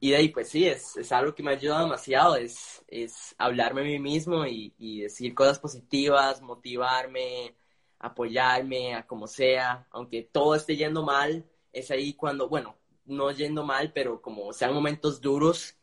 y 0.00 0.10
de 0.10 0.16
ahí, 0.16 0.28
pues 0.28 0.48
sí, 0.50 0.66
es, 0.66 0.96
es, 0.96 1.10
algo 1.12 1.34
que 1.34 1.42
me 1.42 1.52
ayuda 1.52 1.80
demasiado, 1.80 2.36
es, 2.36 2.84
es 2.88 3.34
hablarme 3.38 3.80
a 3.80 3.84
mí 3.84 3.98
mismo 3.98 4.46
y, 4.46 4.74
y 4.78 5.00
decir 5.00 5.34
cosas 5.34 5.58
positivas, 5.58 6.42
motivarme, 6.42 7.56
apoyarme 7.98 8.94
a 8.94 9.06
como 9.06 9.26
sea, 9.26 9.86
aunque 9.90 10.22
todo 10.22 10.54
esté 10.54 10.76
yendo 10.76 11.02
mal, 11.02 11.44
es 11.72 11.90
ahí 11.90 12.12
cuando, 12.12 12.48
bueno, 12.48 12.76
no 13.06 13.30
yendo 13.30 13.64
mal, 13.64 13.92
pero 13.92 14.20
como 14.20 14.52
sean 14.52 14.74
momentos 14.74 15.20
duros, 15.20 15.74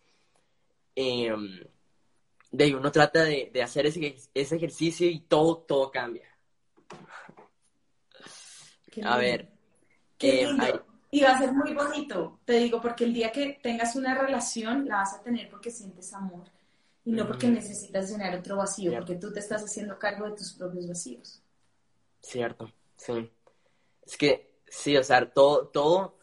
em, 0.95 1.63
de 2.51 2.63
ahí 2.63 2.73
uno 2.73 2.91
trata 2.91 3.23
de, 3.23 3.50
de 3.51 3.63
hacer 3.63 3.88
ese, 3.88 4.15
ese, 4.33 4.55
ejercicio 4.55 5.09
y 5.09 5.21
todo, 5.21 5.57
todo 5.57 5.89
cambia. 5.91 6.27
a 9.03 9.17
ver. 9.17 9.50
Qué 10.17 10.43
em, 10.43 10.57
Y 11.13 11.22
va 11.22 11.32
a 11.32 11.38
ser 11.38 11.51
muy 11.51 11.74
bonito, 11.74 12.39
te 12.46 12.53
digo, 12.53 12.80
porque 12.80 13.03
el 13.03 13.13
día 13.13 13.34
que 13.34 13.60
tengas 13.62 13.98
una 13.98 14.18
relación 14.18 14.88
la 14.88 14.98
vas 14.98 15.13
a 15.13 15.22
tener 15.22 15.50
porque 15.50 15.70
sientes 15.70 16.13
amor 16.13 16.46
y 17.03 17.12
no 17.12 17.27
porque 17.27 17.48
necesitas 17.48 18.10
llenar 18.10 18.38
otro 18.38 18.56
vacío, 18.56 18.94
porque 18.94 19.15
tú 19.15 19.34
te 19.34 19.39
estás 19.39 19.62
haciendo 19.62 20.00
cargo 20.00 20.30
de 20.30 20.38
tus 20.38 20.53
propios 20.53 20.88
vacíos. 20.88 21.41
Cierto, 22.22 22.72
sí. 22.96 23.30
Es 24.06 24.15
que, 24.15 24.62
sí, 24.70 24.96
o 24.96 25.03
sea, 25.03 25.30
todo, 25.30 25.68
todo, 25.68 26.18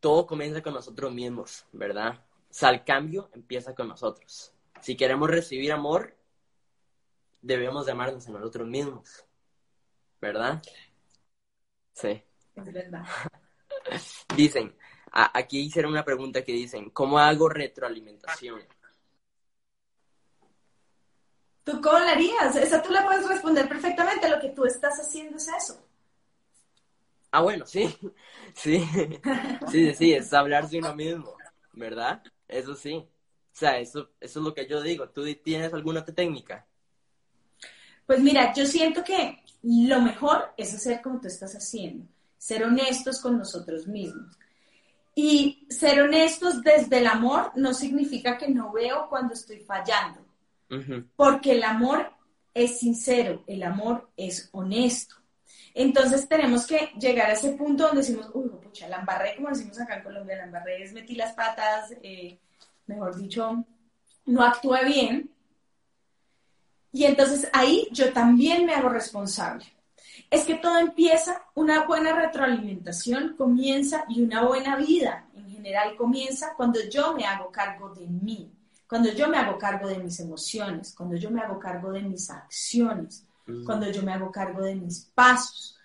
todo 0.00 0.26
comienza 0.26 0.62
con 0.62 0.74
nosotros 0.74 1.12
mismos, 1.12 1.64
¿verdad? 1.70 2.24
O 2.50 2.54
sea, 2.54 2.70
el 2.70 2.84
cambio 2.84 3.30
empieza 3.34 3.72
con 3.72 3.86
nosotros. 3.86 4.52
Si 4.80 4.96
queremos 4.96 5.30
recibir 5.30 5.72
amor, 5.72 6.16
debemos 7.40 7.86
de 7.86 7.92
amarnos 7.92 8.26
a 8.26 8.32
nosotros 8.32 8.66
mismos, 8.66 9.24
¿verdad? 10.20 10.60
Sí. 11.92 12.22
Es 12.56 12.72
verdad. 12.72 13.04
dicen, 14.36 14.74
aquí 15.12 15.60
hicieron 15.60 15.92
una 15.92 16.04
pregunta 16.04 16.44
que 16.44 16.52
dicen, 16.52 16.90
¿cómo 16.90 17.18
hago 17.18 17.48
retroalimentación? 17.48 18.60
¿Tú 21.64 21.80
cómo 21.80 21.98
la 21.98 22.12
harías? 22.12 22.56
Esa 22.56 22.82
tú 22.82 22.92
la 22.92 23.04
puedes 23.04 23.26
responder 23.26 23.68
perfectamente. 23.68 24.28
Lo 24.28 24.38
que 24.38 24.50
tú 24.50 24.64
estás 24.66 24.98
haciendo 25.00 25.36
es 25.38 25.48
eso. 25.48 25.82
Ah, 27.30 27.40
bueno, 27.40 27.66
sí. 27.66 27.94
Sí. 28.54 28.86
Sí, 29.70 29.94
sí, 29.94 30.12
es 30.12 30.32
hablar 30.32 30.68
de 30.68 30.78
uno 30.78 30.94
mismo, 30.94 31.34
¿verdad? 31.72 32.22
Eso 32.46 32.74
sí. 32.74 32.94
O 32.96 33.56
sea, 33.56 33.78
eso, 33.78 34.10
eso 34.20 34.38
es 34.40 34.44
lo 34.44 34.54
que 34.54 34.66
yo 34.66 34.82
digo. 34.82 35.08
¿Tú 35.08 35.24
tienes 35.36 35.72
alguna 35.72 36.00
otra 36.00 36.14
técnica? 36.14 36.66
Pues 38.06 38.20
mira, 38.20 38.52
yo 38.52 38.66
siento 38.66 39.02
que 39.02 39.42
lo 39.62 40.00
mejor 40.02 40.52
es 40.56 40.74
hacer 40.74 41.00
como 41.00 41.20
tú 41.20 41.28
estás 41.28 41.54
haciendo. 41.54 42.06
Ser 42.44 42.64
honestos 42.64 43.20
con 43.20 43.38
nosotros 43.38 43.86
mismos. 43.86 44.36
Y 45.14 45.66
ser 45.70 46.02
honestos 46.02 46.60
desde 46.62 46.98
el 46.98 47.06
amor 47.06 47.52
no 47.54 47.72
significa 47.72 48.36
que 48.36 48.48
no 48.48 48.72
veo 48.72 49.06
cuando 49.08 49.34
estoy 49.34 49.60
fallando 49.60 50.24
porque 51.16 51.52
el 51.52 51.62
amor 51.62 52.10
es 52.52 52.78
sincero, 52.78 53.42
el 53.46 53.62
amor 53.62 54.10
es 54.16 54.48
honesto. 54.52 55.16
Entonces 55.74 56.28
tenemos 56.28 56.66
que 56.66 56.90
llegar 56.98 57.30
a 57.30 57.32
ese 57.32 57.52
punto 57.52 57.84
donde 57.84 58.02
decimos, 58.02 58.30
uy, 58.32 58.48
pucha, 58.62 58.88
la 58.88 58.98
embarré, 58.98 59.36
como 59.36 59.48
decimos 59.48 59.80
acá 59.80 59.96
en 59.96 60.04
Colombia, 60.04 60.36
la 60.36 60.44
embarré 60.44 60.82
es 60.82 60.92
metí 60.92 61.16
las 61.16 61.32
patas, 61.34 61.92
eh, 62.02 62.38
mejor 62.86 63.16
dicho, 63.16 63.64
no 64.26 64.42
actué 64.42 64.84
bien. 64.84 65.30
Y 66.92 67.04
entonces 67.04 67.48
ahí 67.52 67.88
yo 67.90 68.12
también 68.12 68.64
me 68.66 68.74
hago 68.74 68.88
responsable. 68.88 69.64
Es 70.30 70.44
que 70.44 70.54
todo 70.54 70.78
empieza, 70.78 71.42
una 71.54 71.86
buena 71.86 72.12
retroalimentación 72.14 73.34
comienza 73.36 74.04
y 74.08 74.22
una 74.22 74.44
buena 74.44 74.76
vida 74.76 75.26
en 75.34 75.50
general 75.50 75.96
comienza 75.96 76.54
cuando 76.56 76.80
yo 76.88 77.14
me 77.14 77.24
hago 77.24 77.50
cargo 77.50 77.90
de 77.94 78.06
mí. 78.06 78.50
Cuando 78.86 79.10
yo 79.12 79.28
me 79.28 79.38
hago 79.38 79.58
cargo 79.58 79.88
de 79.88 79.98
mis 79.98 80.20
emociones, 80.20 80.94
cuando 80.96 81.16
yo 81.16 81.30
me 81.30 81.40
hago 81.40 81.58
cargo 81.58 81.90
de 81.90 82.02
mis 82.02 82.30
acciones, 82.30 83.26
cuando 83.64 83.90
yo 83.90 84.02
me 84.02 84.12
hago 84.12 84.30
cargo 84.30 84.62
de 84.62 84.74
mis 84.74 85.00
pasos. 85.14 85.76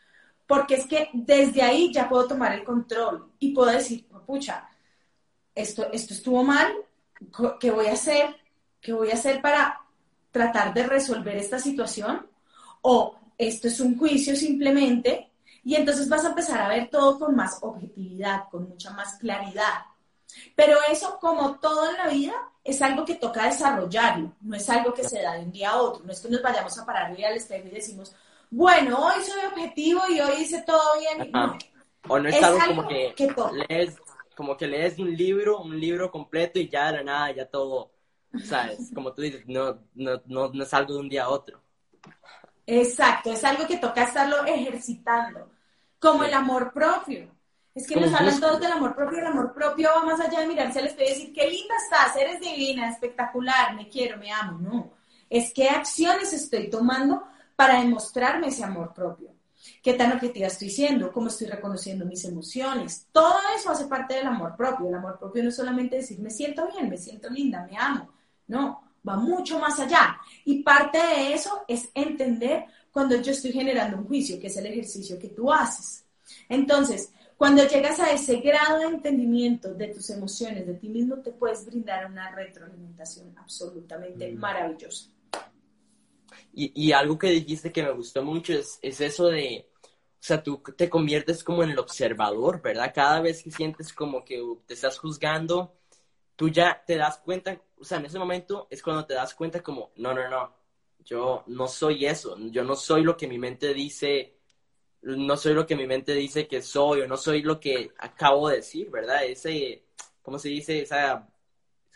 Porque 0.45 0.75
es 0.75 0.87
que 0.87 1.09
desde 1.13 1.61
ahí 1.61 1.93
ya 1.93 2.09
puedo 2.09 2.27
tomar 2.27 2.53
el 2.53 2.63
control 2.63 3.31
y 3.39 3.53
puedo 3.53 3.69
decir, 3.69 4.07
pucha, 4.25 4.67
esto, 5.55 5.91
esto 5.91 6.13
estuvo 6.13 6.43
mal, 6.43 6.73
¿qué 7.59 7.71
voy 7.71 7.87
a 7.87 7.93
hacer? 7.93 8.35
¿Qué 8.81 8.93
voy 8.93 9.11
a 9.11 9.15
hacer 9.15 9.41
para 9.41 9.81
tratar 10.31 10.73
de 10.73 10.87
resolver 10.87 11.35
esta 11.37 11.59
situación? 11.59 12.27
O 12.81 13.18
esto 13.39 13.69
es 13.69 13.79
un 13.79 13.97
juicio 13.97 14.35
simplemente. 14.35 15.31
Y 15.63 15.75
entonces 15.75 16.07
vas 16.07 16.23
a 16.25 16.29
empezar 16.29 16.61
a 16.61 16.69
ver 16.69 16.89
todo 16.89 17.17
con 17.17 17.35
más 17.35 17.57
objetividad, 17.61 18.43
con 18.51 18.69
mucha 18.69 18.91
más 18.91 19.15
claridad. 19.15 19.85
Pero 20.55 20.77
eso, 20.91 21.17
como 21.19 21.59
todo 21.59 21.89
en 21.89 21.97
la 21.97 22.07
vida, 22.07 22.33
es 22.63 22.81
algo 22.81 23.03
que 23.03 23.15
toca 23.15 23.45
desarrollarlo, 23.45 24.33
no 24.41 24.55
es 24.55 24.69
algo 24.69 24.93
que 24.93 25.03
se 25.03 25.21
da 25.21 25.33
de 25.33 25.43
un 25.43 25.51
día 25.51 25.71
a 25.71 25.81
otro, 25.81 26.05
no 26.05 26.11
es 26.11 26.19
que 26.19 26.29
nos 26.29 26.41
vayamos 26.41 26.77
a 26.77 26.85
parar 26.85 27.11
al 27.11 27.35
espejo 27.35 27.67
y 27.67 27.71
decimos, 27.71 28.15
bueno, 28.51 29.05
hoy 29.05 29.23
soy 29.23 29.45
objetivo 29.45 30.01
y 30.09 30.19
hoy 30.19 30.41
hice 30.41 30.61
todo 30.63 30.99
bien. 30.99 31.31
O 32.07 32.19
no 32.19 32.29
es, 32.29 32.41
algo, 32.41 32.59
como 32.67 32.87
que, 32.87 33.15
lees, 33.67 33.97
como 34.35 34.55
que 34.55 34.67
lees 34.67 34.97
un 34.99 35.15
libro, 35.15 35.59
un 35.61 35.79
libro 35.79 36.11
completo 36.11 36.59
y 36.59 36.69
ya 36.69 36.91
de 36.91 36.99
la 36.99 37.03
nada, 37.03 37.31
ya 37.31 37.45
todo, 37.45 37.91
¿sabes? 38.43 38.89
Como 38.95 39.13
tú 39.13 39.21
dices, 39.21 39.43
no, 39.47 39.79
no, 39.95 40.21
no, 40.25 40.49
no 40.53 40.63
es 40.63 40.73
algo 40.73 40.93
de 40.93 40.99
un 40.99 41.09
día 41.09 41.25
a 41.25 41.29
otro. 41.29 41.61
Exacto, 42.71 43.31
es 43.33 43.43
algo 43.43 43.65
que 43.65 43.77
toca 43.77 44.03
estarlo 44.03 44.45
ejercitando, 44.45 45.49
como 45.97 46.23
el 46.23 46.33
amor 46.35 46.71
propio. 46.71 47.31
Es 47.73 47.87
que 47.87 47.99
nos 47.99 48.13
hablan 48.13 48.39
todos 48.39 48.59
del 48.59 48.71
amor 48.71 48.95
propio. 48.95 49.17
El 49.17 49.25
amor 49.25 49.53
propio 49.53 49.89
va 49.95 50.03
más 50.03 50.19
allá 50.19 50.41
de 50.41 50.47
mirarse 50.47 50.77
al 50.77 50.85
espejo 50.85 51.09
y 51.09 51.13
decir, 51.13 51.33
qué 51.33 51.49
linda 51.49 51.73
estás, 51.83 52.15
eres 52.15 52.39
divina, 52.39 52.89
espectacular, 52.89 53.73
me 53.75 53.89
quiero, 53.89 54.17
me 54.17 54.31
amo. 54.31 54.59
No, 54.59 54.93
es 55.29 55.51
qué 55.51 55.67
acciones 55.67 56.31
estoy 56.31 56.69
tomando 56.69 57.23
para 57.55 57.79
demostrarme 57.79 58.49
ese 58.49 58.63
amor 58.63 58.93
propio. 58.93 59.33
¿Qué 59.81 59.93
tan 59.95 60.11
objetiva 60.11 60.45
estoy 60.45 60.69
siendo? 60.69 61.11
¿Cómo 61.11 61.27
estoy 61.27 61.47
reconociendo 61.47 62.05
mis 62.05 62.23
emociones? 62.25 63.07
Todo 63.11 63.39
eso 63.57 63.71
hace 63.71 63.85
parte 63.85 64.13
del 64.13 64.27
amor 64.27 64.55
propio. 64.55 64.89
El 64.89 64.95
amor 64.95 65.17
propio 65.17 65.41
no 65.41 65.49
es 65.49 65.55
solamente 65.55 65.95
decir, 65.95 66.19
me 66.19 66.29
siento 66.29 66.67
bien, 66.67 66.87
me 66.87 66.97
siento 66.97 67.29
linda, 67.31 67.65
me 67.69 67.77
amo. 67.77 68.09
No, 68.45 68.88
va 69.07 69.15
mucho 69.15 69.59
más 69.59 69.79
allá. 69.79 70.19
Y 70.45 70.63
parte 70.63 70.97
de 70.97 71.33
eso 71.33 71.63
es 71.67 71.89
entender 71.93 72.65
cuando 72.91 73.21
yo 73.21 73.31
estoy 73.31 73.51
generando 73.51 73.97
un 73.97 74.05
juicio, 74.05 74.39
que 74.39 74.47
es 74.47 74.57
el 74.57 74.65
ejercicio 74.65 75.19
que 75.19 75.29
tú 75.29 75.51
haces. 75.51 76.05
Entonces, 76.47 77.11
cuando 77.37 77.65
llegas 77.65 77.99
a 77.99 78.11
ese 78.11 78.41
grado 78.41 78.79
de 78.79 78.87
entendimiento 78.87 79.73
de 79.73 79.87
tus 79.87 80.09
emociones, 80.09 80.67
de 80.67 80.73
ti 80.73 80.89
mismo, 80.89 81.19
te 81.19 81.31
puedes 81.31 81.65
brindar 81.65 82.05
una 82.05 82.35
retroalimentación 82.35 83.33
absolutamente 83.37 84.31
mm. 84.31 84.37
maravillosa. 84.37 85.09
Y, 86.53 86.91
algo 86.91 87.17
que 87.17 87.29
dijiste 87.29 87.71
que 87.71 87.83
me 87.83 87.91
gustó 87.91 88.23
mucho 88.23 88.53
es, 88.53 88.79
es 88.81 88.99
eso 88.99 89.27
de, 89.27 89.69
o 89.73 90.17
sea, 90.19 90.43
tú 90.43 90.61
te 90.75 90.89
conviertes 90.89 91.43
como 91.43 91.63
en 91.63 91.69
el 91.69 91.79
observador, 91.79 92.61
¿verdad? 92.61 92.91
Cada 92.93 93.21
vez 93.21 93.41
que 93.41 93.51
sientes 93.51 93.93
como 93.93 94.25
que 94.25 94.43
te 94.65 94.73
estás 94.73 94.97
juzgando, 94.99 95.73
tú 96.39 96.47
ya 96.47 96.81
te 96.87 96.95
das 96.95 97.17
cuenta, 97.17 97.61
o 97.77 97.83
sea, 97.83 97.97
en 97.97 98.05
ese 98.05 98.17
momento 98.17 98.67
es 98.69 98.81
cuando 98.81 99.05
te 99.05 99.13
das 99.13 99.35
cuenta 99.35 99.61
como, 99.61 99.91
no, 99.97 100.13
no, 100.13 100.29
no, 100.29 100.55
yo 101.03 101.43
no 101.47 101.67
soy 101.67 102.05
eso, 102.05 102.37
yo 102.37 102.63
no 102.63 102.77
soy 102.77 103.03
lo 103.03 103.17
que 103.17 103.27
mi 103.27 103.37
mente 103.37 103.73
dice 103.73 104.37
no 105.01 105.35
soy 105.35 105.53
lo 105.53 105.65
que 105.65 105.75
mi 105.75 105.85
mente 105.85 106.13
dice 106.13 106.47
que 106.47 106.61
soy 106.61 107.01
o 107.01 107.07
no 107.07 107.17
soy 107.17 107.41
lo 107.41 107.59
que 107.59 107.91
acabo 107.97 108.47
de 108.47 108.57
decir, 108.57 108.89
¿verdad? 108.89 109.25
Ese, 109.25 109.83
¿cómo 110.21 110.39
se 110.39 110.49
dice? 110.49 110.81
Esa 110.81 111.27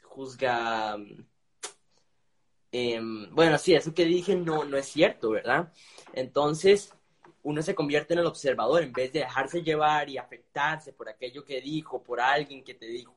juzga... 0.03 0.97
Em, 2.71 3.33
bueno, 3.33 3.57
sí, 3.57 3.73
eso 3.75 3.93
que 3.93 4.05
dije 4.05 4.35
no, 4.35 4.65
no 4.65 4.77
es 4.77 4.88
cierto, 4.88 5.29
¿verdad? 5.29 5.71
Entonces, 6.13 6.93
uno 7.43 7.62
se 7.62 7.75
convierte 7.75 8.13
en 8.13 8.19
el 8.21 8.25
observador 8.25 8.83
en 8.83 8.91
vez 8.91 9.13
de 9.13 9.19
dejarse 9.19 9.62
llevar 9.62 10.09
y 10.09 10.17
afectarse 10.17 10.91
por 10.91 11.07
aquello 11.07 11.45
que 11.45 11.62
dijo, 11.62 12.03
por 12.03 12.19
alguien 12.19 12.63
que 12.63 12.73
te 12.73 12.88
dijo, 12.88 13.15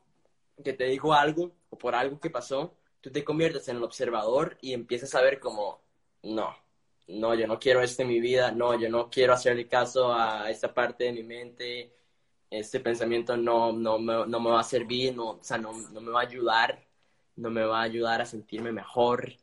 que 0.63 0.73
te 0.73 0.85
dijo 0.85 1.13
algo 1.13 1.51
o 1.69 1.77
por 1.77 1.95
algo 1.95 2.19
que 2.19 2.29
pasó, 2.29 2.75
tú 3.01 3.11
te 3.11 3.23
conviertes 3.23 3.67
en 3.67 3.77
el 3.77 3.83
observador 3.83 4.57
y 4.61 4.73
empiezas 4.73 5.13
a 5.15 5.21
ver 5.21 5.39
como, 5.39 5.81
no, 6.23 6.55
no, 7.07 7.35
yo 7.35 7.47
no 7.47 7.59
quiero 7.59 7.81
esto 7.81 8.01
en 8.01 8.09
mi 8.09 8.19
vida, 8.19 8.51
no, 8.51 8.77
yo 8.79 8.89
no 8.89 9.09
quiero 9.09 9.33
hacerle 9.33 9.67
caso 9.67 10.13
a 10.13 10.49
esta 10.49 10.73
parte 10.73 11.05
de 11.05 11.13
mi 11.13 11.23
mente, 11.23 11.93
este 12.49 12.79
pensamiento 12.79 13.37
no, 13.37 13.71
no, 13.71 13.99
me, 13.99 14.25
no 14.25 14.39
me 14.39 14.49
va 14.49 14.61
a 14.61 14.63
servir, 14.63 15.15
no, 15.15 15.31
o 15.31 15.43
sea, 15.43 15.57
no, 15.57 15.73
no, 15.73 16.01
me 16.01 16.11
va 16.11 16.21
a 16.21 16.25
ayudar, 16.25 16.85
no 17.35 17.49
me 17.49 17.63
va 17.63 17.79
a 17.79 17.83
ayudar 17.83 18.21
a 18.21 18.25
sentirme 18.25 18.71
mejor. 18.71 19.33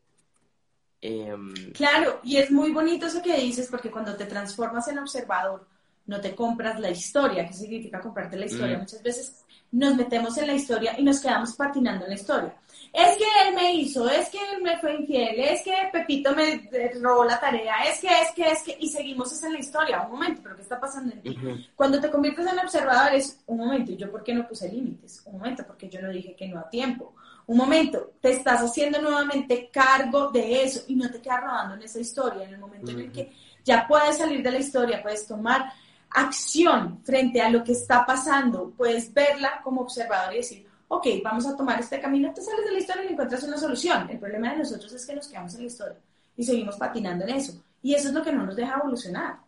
Em, 1.01 1.53
claro, 1.73 2.21
y 2.23 2.39
es 2.39 2.51
muy 2.51 2.73
bonito 2.73 3.07
eso 3.07 3.23
que 3.23 3.37
dices, 3.37 3.69
porque 3.71 3.91
cuando 3.91 4.17
te 4.17 4.25
transformas 4.25 4.89
en 4.89 4.99
observador, 4.99 5.67
no 6.07 6.21
te 6.21 6.35
compras 6.35 6.79
la 6.81 6.91
historia. 6.91 7.47
¿Qué 7.47 7.53
significa 7.53 8.01
comprarte 8.01 8.37
la 8.37 8.47
historia? 8.47 8.77
Mm. 8.77 8.81
Muchas 8.81 9.03
veces 9.03 9.45
nos 9.73 9.97
metemos 9.97 10.37
en 10.39 10.47
la 10.47 10.55
historia 10.55 10.95
y 10.99 11.03
nos 11.03 11.21
quedamos 11.21 11.55
patinando 11.55 12.05
en 12.05 12.11
la 12.11 12.17
historia. 12.17 12.55
Es 12.93 13.17
que 13.17 13.25
él 13.25 13.55
me 13.57 13.75
hizo, 13.75 14.09
es 14.09 14.29
que 14.29 14.39
él 14.39 14.63
me 14.63 14.79
fue 14.79 14.95
infiel, 14.95 15.41
es 15.41 15.63
que 15.63 15.73
Pepito 15.93 16.33
me 16.33 16.71
robó 17.03 17.25
la 17.25 17.41
tarea, 17.41 17.83
es 17.91 17.99
que, 17.99 18.07
es 18.07 18.31
que, 18.37 18.49
es 18.49 18.63
que, 18.63 18.77
y 18.79 18.89
seguimos 18.89 19.43
en 19.43 19.53
la 19.55 19.59
historia. 19.59 20.03
Un 20.03 20.13
momento, 20.13 20.43
pero 20.45 20.55
¿qué 20.55 20.63
está 20.63 20.79
pasando 20.79 21.13
en 21.13 21.21
ti? 21.21 21.37
Cuando 21.75 22.01
te 22.01 22.09
conviertes 22.09 22.47
en 22.47 22.59
observador 22.61 23.15
es, 23.15 23.41
un 23.47 23.59
momento, 23.59 23.93
¿yo 23.93 24.13
por 24.13 24.23
qué 24.23 24.33
no 24.33 24.47
puse 24.47 24.69
límites? 24.71 25.23
Un 25.25 25.39
momento, 25.39 25.65
porque 25.67 25.89
yo 25.89 26.01
no 26.01 26.11
dije 26.11 26.37
que 26.37 26.47
no 26.47 26.61
a 26.61 26.71
tiempo. 26.71 27.15
Un 27.47 27.57
momento, 27.57 28.13
te 28.21 28.31
estás 28.31 28.61
haciendo 28.61 29.03
nuevamente 29.03 29.71
cargo 29.73 30.31
de 30.31 30.63
eso 30.63 30.85
y 30.87 30.95
no 30.95 31.11
te 31.11 31.21
quedas 31.21 31.41
rodando 31.43 31.75
en 31.75 31.83
esa 31.83 31.99
historia. 31.99 32.45
En 32.45 32.55
el 32.55 32.61
momento 32.61 32.93
en 32.93 33.01
el 33.01 33.13
que 33.13 33.33
ya 33.65 33.89
puedes 33.89 34.19
salir 34.19 34.41
de 34.41 34.53
la 34.53 34.59
historia, 34.59 35.03
puedes 35.03 35.27
tomar 35.27 35.73
acción 36.15 37.01
frente 37.03 37.41
a 37.41 37.51
lo 37.51 37.65
que 37.65 37.73
está 37.73 38.07
pasando, 38.07 38.73
puedes 38.77 39.13
verla 39.13 39.61
como 39.63 39.83
observador 39.83 40.33
y 40.33 40.39
decir, 40.39 40.67
ok, 40.87 41.07
vamos 41.23 41.45
a 41.45 41.57
tomar 41.57 41.81
este 41.81 42.01
camino, 42.01 42.33
te 42.33 42.41
sales 42.41 42.65
de 42.65 42.73
la 42.73 42.79
historia 42.79 43.05
y 43.05 43.13
encuentras 43.13 43.43
una 43.43 43.59
solución. 43.59 44.09
El 44.09 44.21
problema 44.21 44.53
de 44.53 44.59
nosotros 44.59 44.93
es 44.93 45.05
que 45.05 45.15
nos 45.15 45.27
quedamos 45.27 45.55
en 45.55 45.61
la 45.63 45.67
historia 45.67 45.99
y 46.37 46.45
seguimos 46.45 46.77
patinando 46.77 47.25
en 47.25 47.35
eso. 47.35 47.61
Y 47.83 47.95
eso 47.95 48.09
es 48.09 48.15
lo 48.15 48.23
que 48.23 48.33
no 48.33 48.47
nos 48.47 48.55
deja 48.55 48.79
evolucionar. 48.79 49.39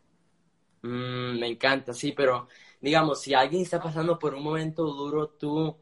Mm, 0.82 1.38
me 1.38 1.46
encanta, 1.46 1.92
sí, 1.92 2.12
pero 2.12 2.48
digamos, 2.80 3.20
si 3.20 3.32
alguien 3.32 3.62
está 3.62 3.80
pasando 3.80 4.18
por 4.18 4.34
un 4.34 4.42
momento 4.42 4.84
duro, 4.86 5.28
tú, 5.28 5.76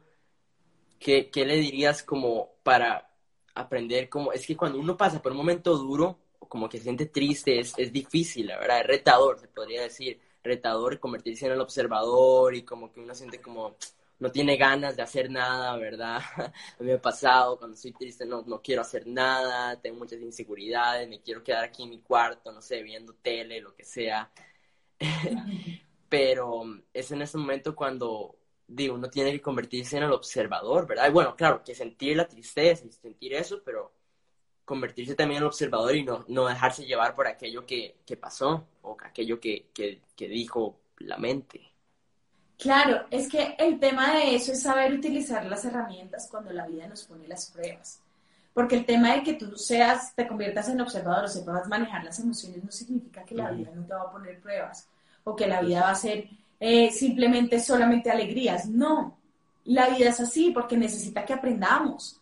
¿qué, 0.99 1.31
qué 1.31 1.45
le 1.45 1.55
dirías 1.55 2.03
como 2.03 2.51
para 2.61 3.11
aprender? 3.55 4.07
Como, 4.07 4.31
es 4.31 4.45
que 4.45 4.55
cuando 4.55 4.79
uno 4.79 4.95
pasa 4.95 5.19
por 5.19 5.31
un 5.31 5.39
momento 5.39 5.75
duro, 5.77 6.19
como 6.47 6.69
que 6.69 6.77
se 6.77 6.83
siente 6.83 7.07
triste, 7.07 7.59
es, 7.59 7.73
es 7.75 7.91
difícil, 7.91 8.47
la 8.47 8.59
verdad, 8.59 8.81
es 8.81 8.87
retador, 8.87 9.39
se 9.39 9.47
podría 9.47 9.81
decir 9.81 10.19
retador 10.45 10.99
convertirse 10.99 11.45
en 11.47 11.53
el 11.53 11.61
observador 11.61 12.55
y 12.55 12.63
como 12.63 12.91
que 12.91 13.01
uno 13.01 13.13
siente 13.13 13.41
como 13.41 13.75
no 14.19 14.31
tiene 14.31 14.57
ganas 14.57 14.95
de 14.95 15.01
hacer 15.03 15.29
nada, 15.29 15.75
¿verdad? 15.77 16.21
A 16.37 16.51
mí 16.79 16.87
me 16.87 16.93
ha 16.93 17.01
pasado, 17.01 17.57
cuando 17.57 17.75
estoy 17.75 17.91
triste 17.91 18.25
no, 18.25 18.43
no 18.43 18.61
quiero 18.61 18.81
hacer 18.81 19.05
nada, 19.07 19.79
tengo 19.81 19.97
muchas 19.99 20.21
inseguridades, 20.21 21.09
me 21.09 21.21
quiero 21.21 21.43
quedar 21.43 21.65
aquí 21.65 21.83
en 21.83 21.89
mi 21.89 21.99
cuarto, 21.99 22.51
no 22.51 22.61
sé, 22.61 22.81
viendo 22.83 23.13
tele, 23.15 23.59
lo 23.61 23.75
que 23.75 23.83
sea. 23.83 24.31
Pero 26.09 26.63
es 26.93 27.11
en 27.11 27.21
ese 27.21 27.37
momento 27.37 27.75
cuando, 27.75 28.37
digo, 28.67 28.95
uno 28.95 29.09
tiene 29.09 29.31
que 29.31 29.41
convertirse 29.41 29.97
en 29.97 30.03
el 30.03 30.11
observador, 30.13 30.87
¿verdad? 30.87 31.09
Y 31.09 31.11
bueno, 31.11 31.35
claro, 31.35 31.63
que 31.63 31.75
sentir 31.75 32.15
la 32.15 32.27
tristeza 32.27 32.85
y 32.85 32.91
sentir 32.91 33.33
eso, 33.33 33.61
pero 33.65 33.94
convertirse 34.65 35.15
también 35.15 35.41
en 35.41 35.47
observador 35.47 35.95
y 35.95 36.03
no, 36.03 36.25
no 36.27 36.47
dejarse 36.47 36.85
llevar 36.85 37.15
por 37.15 37.27
aquello 37.27 37.65
que, 37.65 37.95
que 38.05 38.17
pasó 38.17 38.65
o 38.81 38.97
aquello 39.03 39.39
que, 39.39 39.67
que, 39.73 40.01
que 40.15 40.27
dijo 40.27 40.75
la 40.99 41.17
mente. 41.17 41.71
Claro, 42.57 43.05
es 43.11 43.29
que 43.29 43.55
el 43.57 43.79
tema 43.79 44.15
de 44.15 44.35
eso 44.35 44.53
es 44.53 44.61
saber 44.61 44.93
utilizar 44.93 45.45
las 45.45 45.65
herramientas 45.65 46.27
cuando 46.29 46.51
la 46.51 46.65
vida 46.65 46.87
nos 46.87 47.03
pone 47.03 47.27
las 47.27 47.51
pruebas. 47.51 48.01
Porque 48.53 48.75
el 48.75 48.85
tema 48.85 49.13
de 49.13 49.23
que 49.23 49.33
tú 49.33 49.57
seas, 49.57 50.15
te 50.15 50.25
conviertas 50.25 50.69
en 50.69 50.79
observador 50.79 51.25
o 51.25 51.27
sepas 51.27 51.67
manejar 51.67 52.05
las 52.05 52.19
emociones 52.19 52.63
no 52.63 52.71
significa 52.71 53.25
que 53.25 53.35
la 53.35 53.51
vida 53.51 53.69
no 53.75 53.85
te 53.85 53.93
va 53.93 54.03
a 54.03 54.11
poner 54.11 54.39
pruebas 54.39 54.87
o 55.25 55.35
que 55.35 55.47
la 55.47 55.61
vida 55.61 55.81
va 55.81 55.89
a 55.89 55.95
ser 55.95 56.29
eh, 56.59 56.89
simplemente 56.91 57.59
solamente 57.59 58.09
alegrías. 58.09 58.67
No, 58.69 59.17
la 59.65 59.89
vida 59.89 60.09
es 60.09 60.21
así 60.21 60.51
porque 60.51 60.77
necesita 60.77 61.25
que 61.25 61.33
aprendamos. 61.33 62.21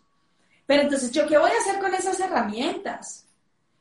Pero 0.65 0.84
entonces, 0.84 1.12
¿yo 1.12 1.28
qué 1.28 1.38
voy 1.38 1.52
a 1.52 1.60
hacer 1.60 1.80
con 1.80 1.93
esas 1.93 2.19
herramientas? 2.19 3.26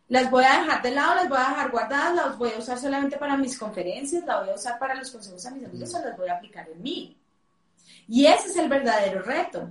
Las 0.08 0.30
voy 0.30 0.44
a 0.44 0.60
dejar 0.60 0.82
de 0.82 0.90
lado, 0.90 1.14
las 1.14 1.28
voy 1.28 1.38
a 1.38 1.48
dejar 1.48 1.70
guardadas, 1.70 2.14
las 2.14 2.38
voy 2.38 2.50
a 2.54 2.58
usar 2.58 2.78
solamente 2.78 3.16
para 3.16 3.36
mis 3.36 3.58
conferencias, 3.58 4.24
las 4.24 4.40
voy 4.40 4.50
a 4.50 4.54
usar 4.54 4.78
para 4.78 4.94
los 4.94 5.10
consejos 5.10 5.46
a 5.46 5.50
mis 5.52 5.64
amigos 5.64 5.94
o 5.94 5.98
las 6.00 6.16
voy 6.16 6.28
a 6.28 6.34
aplicar 6.34 6.68
en 6.68 6.82
mí. 6.82 7.16
Y 8.08 8.26
ese 8.26 8.48
es 8.48 8.56
el 8.56 8.68
verdadero 8.68 9.22
reto, 9.22 9.70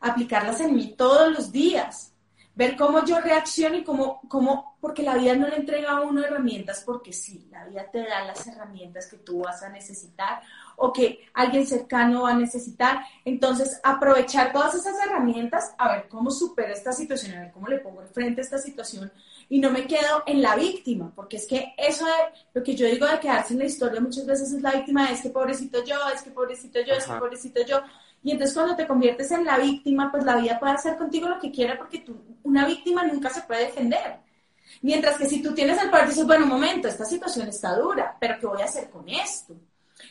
aplicarlas 0.00 0.60
en 0.60 0.74
mí 0.74 0.94
todos 0.96 1.30
los 1.30 1.52
días, 1.52 2.12
ver 2.54 2.74
cómo 2.74 3.04
yo 3.04 3.20
reacciono 3.20 3.76
y 3.76 3.84
cómo, 3.84 4.22
cómo, 4.28 4.76
porque 4.80 5.02
la 5.02 5.14
vida 5.14 5.36
no 5.36 5.46
le 5.46 5.56
entrega 5.56 5.92
a 5.92 6.00
uno 6.00 6.24
herramientas 6.24 6.82
porque 6.84 7.12
sí, 7.12 7.46
la 7.50 7.64
vida 7.66 7.86
te 7.90 8.02
da 8.02 8.24
las 8.24 8.46
herramientas 8.46 9.06
que 9.06 9.18
tú 9.18 9.40
vas 9.40 9.62
a 9.62 9.68
necesitar 9.68 10.42
o 10.76 10.92
que 10.92 11.26
alguien 11.34 11.66
cercano 11.66 12.22
va 12.22 12.30
a 12.30 12.36
necesitar. 12.36 13.00
Entonces, 13.24 13.80
aprovechar 13.82 14.52
todas 14.52 14.74
esas 14.74 14.94
herramientas, 15.04 15.74
a 15.78 15.92
ver 15.92 16.08
cómo 16.08 16.30
supero 16.30 16.72
esta 16.72 16.92
situación, 16.92 17.36
a 17.36 17.40
ver 17.40 17.52
cómo 17.52 17.68
le 17.68 17.78
pongo 17.78 18.02
frente 18.12 18.40
a 18.40 18.44
esta 18.44 18.58
situación 18.58 19.10
y 19.48 19.60
no 19.60 19.70
me 19.70 19.86
quedo 19.86 20.24
en 20.26 20.42
la 20.42 20.56
víctima, 20.56 21.12
porque 21.14 21.36
es 21.36 21.46
que 21.46 21.74
eso 21.76 22.04
de 22.04 22.12
lo 22.54 22.62
que 22.62 22.74
yo 22.74 22.86
digo 22.86 23.06
de 23.06 23.20
quedarse 23.20 23.52
en 23.52 23.60
la 23.60 23.66
historia 23.66 24.00
muchas 24.00 24.26
veces 24.26 24.52
es 24.52 24.62
la 24.62 24.72
víctima, 24.72 25.10
es 25.10 25.20
que 25.20 25.30
pobrecito 25.30 25.84
yo, 25.84 25.96
es 26.12 26.22
que 26.22 26.30
pobrecito 26.30 26.80
yo, 26.80 26.94
es 26.94 27.04
que 27.04 27.14
pobrecito 27.14 27.64
yo. 27.64 27.80
Y 28.22 28.32
entonces 28.32 28.54
cuando 28.54 28.74
te 28.74 28.86
conviertes 28.86 29.30
en 29.30 29.44
la 29.44 29.58
víctima, 29.58 30.10
pues 30.10 30.24
la 30.24 30.36
vida 30.36 30.58
puede 30.58 30.72
hacer 30.72 30.96
contigo 30.96 31.28
lo 31.28 31.38
que 31.38 31.52
quiera 31.52 31.78
porque 31.78 32.00
tú, 32.00 32.16
una 32.42 32.66
víctima 32.66 33.04
nunca 33.04 33.30
se 33.30 33.42
puede 33.42 33.66
defender. 33.66 34.18
Mientras 34.82 35.16
que 35.16 35.26
si 35.26 35.42
tú 35.42 35.54
tienes 35.54 35.80
el 35.80 35.90
poder, 35.90 36.08
dices, 36.08 36.26
bueno, 36.26 36.44
un 36.44 36.50
momento, 36.50 36.88
esta 36.88 37.04
situación 37.04 37.48
está 37.48 37.76
dura, 37.76 38.16
pero 38.18 38.38
¿qué 38.40 38.46
voy 38.46 38.62
a 38.62 38.64
hacer 38.64 38.90
con 38.90 39.08
esto? 39.08 39.54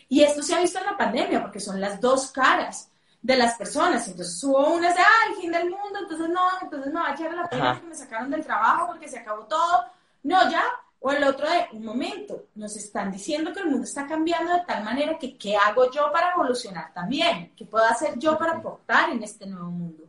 Y 0.09 0.21
esto 0.21 0.41
se 0.41 0.55
ha 0.55 0.61
visto 0.61 0.79
en 0.79 0.85
la 0.85 0.97
pandemia, 0.97 1.41
porque 1.41 1.59
son 1.59 1.79
las 1.79 1.99
dos 1.99 2.31
caras 2.31 2.89
de 3.21 3.37
las 3.37 3.55
personas. 3.57 4.07
Entonces 4.07 4.43
hubo 4.43 4.73
unas 4.73 4.95
de, 4.95 5.01
ah, 5.01 5.29
el 5.29 5.35
fin 5.41 5.51
del 5.51 5.69
mundo, 5.69 5.99
entonces 5.99 6.29
no, 6.29 6.41
entonces 6.61 6.93
no, 6.93 7.01
va 7.01 7.09
a 7.09 7.13
echar 7.13 7.33
la 7.33 7.49
pena 7.49 7.79
que 7.79 7.87
me 7.87 7.95
sacaron 7.95 8.29
del 8.29 8.45
trabajo 8.45 8.87
porque 8.87 9.07
se 9.07 9.19
acabó 9.19 9.45
todo. 9.45 9.85
No, 10.23 10.49
ya. 10.51 10.63
O 10.99 11.11
el 11.11 11.23
otro 11.23 11.47
de, 11.49 11.67
un 11.73 11.85
momento, 11.85 12.45
nos 12.55 12.75
están 12.77 13.11
diciendo 13.11 13.53
que 13.53 13.59
el 13.59 13.67
mundo 13.67 13.83
está 13.83 14.07
cambiando 14.07 14.53
de 14.53 14.61
tal 14.65 14.83
manera 14.83 15.17
que, 15.19 15.37
¿qué 15.37 15.55
hago 15.55 15.91
yo 15.91 16.11
para 16.11 16.31
evolucionar 16.33 16.93
también? 16.93 17.53
¿Qué 17.55 17.65
puedo 17.65 17.85
hacer 17.85 18.17
yo 18.17 18.37
para 18.37 18.53
aportar 18.53 19.09
en 19.11 19.21
este 19.21 19.45
nuevo 19.45 19.69
mundo? 19.69 20.03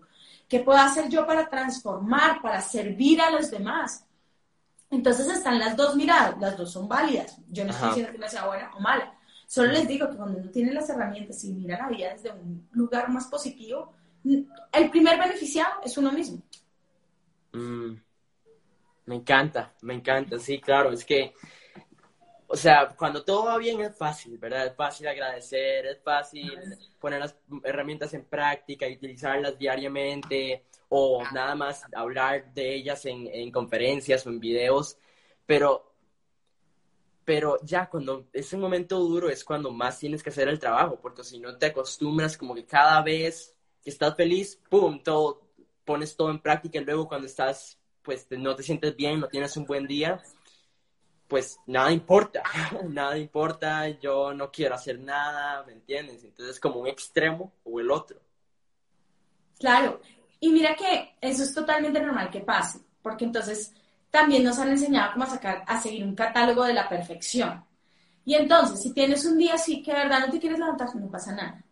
¿Qué 0.48 0.60
puedo 0.60 0.78
hacer 0.78 1.08
yo 1.08 1.26
para 1.26 1.48
transformar, 1.48 2.40
para 2.40 2.60
servir 2.60 3.20
a 3.20 3.30
los 3.30 3.50
demás? 3.50 4.04
Entonces 4.90 5.26
están 5.26 5.58
las 5.58 5.76
dos 5.76 5.96
miradas, 5.96 6.38
las 6.38 6.56
dos 6.56 6.72
son 6.72 6.88
válidas. 6.88 7.36
Yo 7.48 7.64
no 7.64 7.72
estoy 7.72 7.88
diciendo 7.88 8.12
que 8.12 8.18
una 8.18 8.28
sea 8.28 8.46
buena 8.46 8.70
o 8.74 8.80
mala, 8.80 9.12
Solo 9.56 9.72
les 9.72 9.88
digo 9.88 10.10
que 10.10 10.16
cuando 10.18 10.38
uno 10.38 10.50
tiene 10.50 10.74
las 10.74 10.90
herramientas 10.90 11.42
y 11.44 11.50
mira 11.54 11.78
la 11.78 11.88
vida 11.88 12.12
desde 12.12 12.30
un 12.30 12.68
lugar 12.72 13.08
más 13.08 13.26
positivo, 13.28 13.90
el 14.22 14.90
primer 14.90 15.18
beneficiado 15.18 15.80
es 15.82 15.96
uno 15.96 16.12
mismo. 16.12 16.42
Mm. 17.52 17.94
me 19.06 19.14
encanta, 19.14 19.72
me 19.80 19.94
encanta, 19.94 20.38
sí, 20.38 20.60
claro, 20.60 20.92
es 20.92 21.06
que, 21.06 21.32
o 22.46 22.54
sea, 22.54 22.88
cuando 22.98 23.24
todo 23.24 23.46
va 23.46 23.56
bien 23.56 23.80
es 23.80 23.96
fácil, 23.96 24.36
¿verdad? 24.36 24.66
Es 24.66 24.76
fácil 24.76 25.08
agradecer, 25.08 25.86
es 25.86 26.02
fácil 26.02 26.52
poner 27.00 27.20
las 27.20 27.34
herramientas 27.64 28.12
en 28.12 28.26
práctica 28.26 28.86
y 28.86 28.96
utilizarlas 28.96 29.56
diariamente 29.56 30.66
o 30.90 31.22
nada 31.32 31.54
más 31.54 31.82
hablar 31.94 32.52
de 32.52 32.74
ellas 32.74 33.06
en, 33.06 33.26
en 33.28 33.50
conferencias 33.50 34.26
o 34.26 34.28
en 34.28 34.38
videos, 34.38 34.98
pero 35.46 35.85
pero 37.26 37.58
ya 37.64 37.90
cuando 37.90 38.28
es 38.32 38.52
un 38.52 38.60
momento 38.60 39.00
duro 39.00 39.28
es 39.28 39.44
cuando 39.44 39.72
más 39.72 39.98
tienes 39.98 40.22
que 40.22 40.30
hacer 40.30 40.48
el 40.48 40.60
trabajo, 40.60 41.00
porque 41.02 41.24
si 41.24 41.40
no 41.40 41.58
te 41.58 41.66
acostumbras 41.66 42.38
como 42.38 42.54
que 42.54 42.64
cada 42.64 43.02
vez 43.02 43.52
que 43.82 43.90
estás 43.90 44.14
feliz, 44.14 44.60
¡pum!, 44.70 45.02
todo, 45.02 45.42
pones 45.84 46.16
todo 46.16 46.30
en 46.30 46.38
práctica 46.38 46.78
y 46.78 46.84
luego 46.84 47.08
cuando 47.08 47.26
estás, 47.26 47.80
pues 48.00 48.28
no 48.30 48.54
te 48.54 48.62
sientes 48.62 48.94
bien, 48.94 49.18
no 49.18 49.26
tienes 49.26 49.56
un 49.56 49.66
buen 49.66 49.88
día, 49.88 50.22
pues 51.26 51.58
nada 51.66 51.90
importa, 51.90 52.44
nada 52.88 53.18
importa, 53.18 53.88
yo 53.88 54.32
no 54.32 54.52
quiero 54.52 54.76
hacer 54.76 55.00
nada, 55.00 55.64
¿me 55.64 55.72
entiendes? 55.72 56.22
Entonces 56.22 56.54
es 56.54 56.60
como 56.60 56.78
un 56.78 56.86
extremo 56.86 57.52
o 57.64 57.80
el 57.80 57.90
otro. 57.90 58.20
Claro, 59.58 60.00
y 60.38 60.50
mira 60.50 60.76
que 60.76 61.16
eso 61.20 61.42
es 61.42 61.52
totalmente 61.52 62.00
normal 62.00 62.30
que 62.30 62.40
pase, 62.42 62.78
porque 63.02 63.24
entonces 63.24 63.74
también 64.10 64.44
nos 64.44 64.58
han 64.58 64.68
enseñado 64.68 65.12
cómo 65.12 65.26
sacar, 65.26 65.64
a 65.66 65.80
seguir 65.80 66.04
un 66.04 66.14
catálogo 66.14 66.64
de 66.64 66.74
la 66.74 66.88
perfección. 66.88 67.64
Y 68.24 68.34
entonces, 68.34 68.82
si 68.82 68.92
tienes 68.92 69.24
un 69.24 69.38
día 69.38 69.54
así 69.54 69.82
que 69.82 69.92
de 69.92 69.98
verdad 69.98 70.20
no 70.26 70.32
te 70.32 70.40
quieres 70.40 70.58
levantar, 70.58 70.94
no 70.96 71.08
pasa 71.08 71.32
nada. 71.32 71.62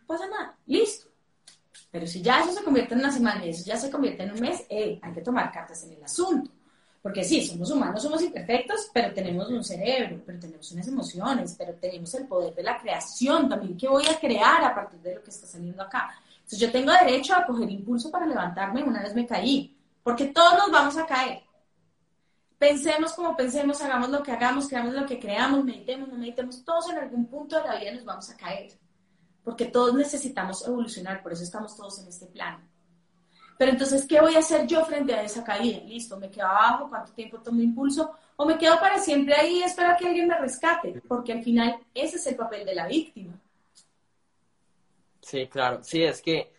No 0.00 0.06
pasa 0.06 0.26
nada, 0.26 0.56
listo. 0.66 1.08
Pero 1.90 2.06
si 2.06 2.20
ya 2.20 2.40
eso 2.40 2.52
se 2.52 2.62
convierte 2.62 2.94
en 2.94 3.00
una 3.00 3.10
semana 3.10 3.44
y 3.46 3.50
eso 3.50 3.64
ya 3.64 3.76
se 3.76 3.90
convierte 3.90 4.22
en 4.22 4.32
un 4.32 4.40
mes, 4.40 4.66
hay 4.70 5.12
que 5.14 5.22
tomar 5.22 5.50
cartas 5.50 5.84
en 5.84 5.92
el 5.92 6.04
asunto. 6.04 6.50
Porque 7.00 7.24
sí, 7.24 7.46
somos 7.46 7.70
humanos, 7.70 8.02
somos 8.02 8.20
imperfectos, 8.22 8.90
pero 8.92 9.14
tenemos 9.14 9.48
un 9.48 9.64
cerebro, 9.64 10.20
pero 10.26 10.38
tenemos 10.38 10.70
unas 10.72 10.88
emociones, 10.88 11.54
pero 11.56 11.72
tenemos 11.74 12.12
el 12.14 12.26
poder 12.26 12.54
de 12.54 12.62
la 12.64 12.76
creación 12.76 13.48
también. 13.48 13.78
¿Qué 13.78 13.88
voy 13.88 14.04
a 14.06 14.18
crear 14.18 14.62
a 14.64 14.74
partir 14.74 15.00
de 15.00 15.14
lo 15.14 15.22
que 15.22 15.30
está 15.30 15.46
saliendo 15.46 15.82
acá? 15.82 16.10
Entonces 16.36 16.58
yo 16.58 16.72
tengo 16.72 16.92
derecho 16.92 17.34
a 17.34 17.46
coger 17.46 17.70
impulso 17.70 18.10
para 18.10 18.26
levantarme 18.26 18.82
una 18.82 19.02
vez 19.02 19.14
me 19.14 19.26
caí, 19.26 19.74
porque 20.02 20.26
todos 20.26 20.58
nos 20.58 20.70
vamos 20.70 20.96
a 20.98 21.06
caer. 21.06 21.42
Pensemos 22.58 23.12
como 23.12 23.36
pensemos, 23.36 23.80
hagamos 23.82 24.10
lo 24.10 24.22
que 24.22 24.32
hagamos, 24.32 24.68
creamos 24.68 24.92
lo 24.92 25.06
que 25.06 25.20
creamos, 25.20 25.64
meditemos, 25.64 26.08
no 26.08 26.18
meditemos, 26.18 26.64
todos 26.64 26.90
en 26.90 26.98
algún 26.98 27.26
punto 27.26 27.56
de 27.56 27.68
la 27.68 27.78
vida 27.78 27.92
nos 27.92 28.04
vamos 28.04 28.28
a 28.30 28.36
caer, 28.36 28.72
porque 29.44 29.66
todos 29.66 29.94
necesitamos 29.94 30.66
evolucionar, 30.66 31.22
por 31.22 31.32
eso 31.32 31.44
estamos 31.44 31.76
todos 31.76 32.00
en 32.00 32.08
este 32.08 32.26
plano. 32.26 32.60
Pero 33.56 33.72
entonces, 33.72 34.06
¿qué 34.06 34.20
voy 34.20 34.34
a 34.34 34.40
hacer 34.40 34.66
yo 34.66 34.84
frente 34.84 35.14
a 35.14 35.22
esa 35.22 35.44
caída? 35.44 35.84
Listo, 35.84 36.16
me 36.16 36.30
quedo 36.30 36.46
abajo, 36.46 36.88
cuánto 36.88 37.12
tiempo 37.12 37.40
tomo 37.40 37.60
impulso, 37.60 38.12
o 38.36 38.44
me 38.44 38.58
quedo 38.58 38.78
para 38.80 38.98
siempre 38.98 39.34
ahí 39.34 39.58
y 39.58 39.62
espero 39.62 39.96
que 39.98 40.08
alguien 40.08 40.26
me 40.26 40.38
rescate, 40.38 41.00
porque 41.06 41.32
al 41.32 41.44
final 41.44 41.76
ese 41.94 42.16
es 42.16 42.26
el 42.26 42.36
papel 42.36 42.64
de 42.66 42.74
la 42.74 42.88
víctima. 42.88 43.34
Sí, 45.20 45.46
claro, 45.46 45.82
sí, 45.82 46.02
es 46.02 46.22
que 46.22 46.52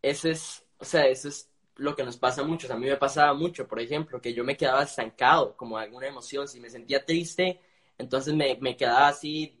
ese 0.00 0.30
es, 0.30 0.64
o 0.78 0.84
sea, 0.84 1.06
eso 1.06 1.28
es 1.28 1.48
lo 1.76 1.94
que 1.96 2.04
nos 2.04 2.16
pasa 2.16 2.42
mucho. 2.44 2.72
a 2.72 2.76
mí 2.76 2.86
me 2.86 2.96
pasaba 2.96 3.34
mucho, 3.34 3.66
por 3.66 3.80
ejemplo, 3.80 4.20
que 4.20 4.34
yo 4.34 4.44
me 4.44 4.56
quedaba 4.56 4.82
estancado, 4.84 5.56
como 5.56 5.78
alguna 5.78 6.06
emoción. 6.08 6.48
Si 6.48 6.60
me 6.60 6.70
sentía 6.70 7.04
triste, 7.04 7.60
entonces 7.98 8.34
me, 8.34 8.56
me 8.60 8.76
quedaba 8.76 9.08
así, 9.08 9.58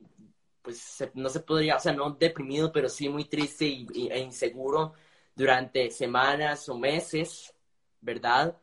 pues 0.62 1.04
no 1.14 1.28
se 1.28 1.40
podría, 1.40 1.76
o 1.76 1.80
sea, 1.80 1.92
no 1.92 2.10
deprimido, 2.12 2.72
pero 2.72 2.88
sí 2.88 3.08
muy 3.08 3.24
triste 3.26 3.66
y, 3.66 4.08
e 4.10 4.18
inseguro 4.20 4.94
durante 5.34 5.90
semanas 5.90 6.68
o 6.68 6.78
meses, 6.78 7.54
¿verdad? 8.00 8.56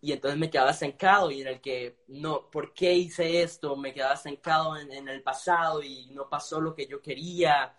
Y 0.00 0.12
entonces 0.12 0.38
me 0.38 0.50
quedaba 0.50 0.70
estancado 0.72 1.30
y 1.30 1.42
en 1.42 1.48
el 1.48 1.60
que, 1.60 1.98
no, 2.08 2.50
¿por 2.50 2.74
qué 2.74 2.92
hice 2.94 3.42
esto? 3.42 3.76
Me 3.76 3.92
quedaba 3.94 4.14
estancado 4.14 4.76
en, 4.76 4.92
en 4.92 5.08
el 5.08 5.22
pasado 5.22 5.82
y 5.82 6.06
no 6.12 6.28
pasó 6.28 6.60
lo 6.60 6.74
que 6.74 6.86
yo 6.86 7.00
quería, 7.00 7.74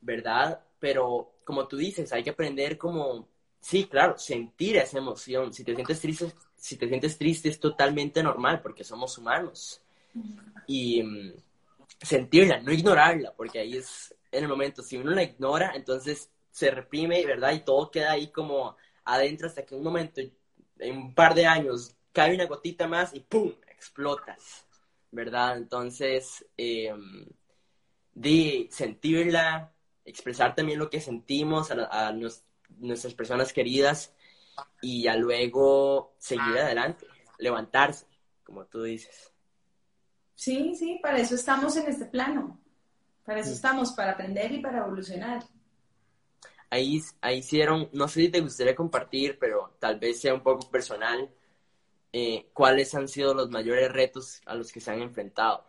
¿verdad? 0.00 0.64
Pero 0.78 1.40
como 1.44 1.66
tú 1.68 1.76
dices, 1.76 2.12
hay 2.12 2.22
que 2.22 2.30
aprender 2.30 2.78
como 2.78 3.28
Sí, 3.66 3.88
claro, 3.88 4.16
sentir 4.16 4.76
esa 4.76 4.98
emoción. 4.98 5.52
Si 5.52 5.64
te 5.64 5.74
sientes 5.74 6.00
triste, 6.00 6.32
si 6.54 6.76
te 6.76 6.86
sientes 6.86 7.18
triste 7.18 7.48
es 7.48 7.58
totalmente 7.58 8.22
normal 8.22 8.62
porque 8.62 8.84
somos 8.84 9.18
humanos. 9.18 9.82
Y 10.68 11.02
mm, 11.02 11.32
sentirla, 12.00 12.60
no 12.60 12.70
ignorarla, 12.70 13.34
porque 13.34 13.58
ahí 13.58 13.76
es 13.76 14.14
en 14.30 14.44
el 14.44 14.48
momento. 14.48 14.84
Si 14.84 14.96
uno 14.96 15.10
la 15.10 15.24
ignora, 15.24 15.72
entonces 15.74 16.30
se 16.52 16.70
reprime, 16.70 17.26
¿verdad? 17.26 17.54
Y 17.54 17.64
todo 17.64 17.90
queda 17.90 18.12
ahí 18.12 18.28
como 18.28 18.76
adentro 19.04 19.48
hasta 19.48 19.66
que 19.66 19.74
un 19.74 19.82
momento, 19.82 20.20
en 20.78 20.96
un 20.96 21.12
par 21.12 21.34
de 21.34 21.46
años, 21.46 21.92
cae 22.12 22.36
una 22.36 22.46
gotita 22.46 22.86
más 22.86 23.14
y 23.14 23.20
¡pum! 23.20 23.52
explotas, 23.66 24.64
¿verdad? 25.10 25.56
Entonces, 25.56 26.46
em, 26.56 27.26
de 28.14 28.68
sentirla, 28.70 29.72
expresar 30.04 30.54
también 30.54 30.78
lo 30.78 30.88
que 30.88 31.00
sentimos 31.00 31.72
a, 31.72 32.06
a, 32.06 32.12
nuestras 32.78 33.14
personas 33.14 33.52
queridas 33.52 34.12
y 34.80 35.02
ya 35.02 35.16
luego 35.16 36.14
seguir 36.18 36.58
adelante, 36.58 37.06
levantarse, 37.38 38.06
como 38.44 38.64
tú 38.66 38.82
dices. 38.82 39.32
Sí, 40.34 40.74
sí, 40.74 40.98
para 41.02 41.18
eso 41.18 41.34
estamos 41.34 41.76
en 41.76 41.88
este 41.88 42.06
plano. 42.06 42.58
Para 43.24 43.40
eso 43.40 43.50
mm. 43.50 43.54
estamos, 43.54 43.92
para 43.92 44.12
aprender 44.12 44.52
y 44.52 44.60
para 44.60 44.78
evolucionar. 44.78 45.42
Ahí, 46.70 47.00
ahí 47.20 47.38
hicieron, 47.38 47.88
no 47.92 48.08
sé 48.08 48.22
si 48.22 48.28
te 48.28 48.40
gustaría 48.40 48.74
compartir, 48.74 49.38
pero 49.38 49.76
tal 49.78 49.98
vez 49.98 50.20
sea 50.20 50.34
un 50.34 50.42
poco 50.42 50.70
personal, 50.70 51.30
eh, 52.12 52.50
cuáles 52.52 52.94
han 52.94 53.08
sido 53.08 53.34
los 53.34 53.50
mayores 53.50 53.90
retos 53.92 54.40
a 54.46 54.54
los 54.54 54.72
que 54.72 54.80
se 54.80 54.90
han 54.90 55.02
enfrentado. 55.02 55.64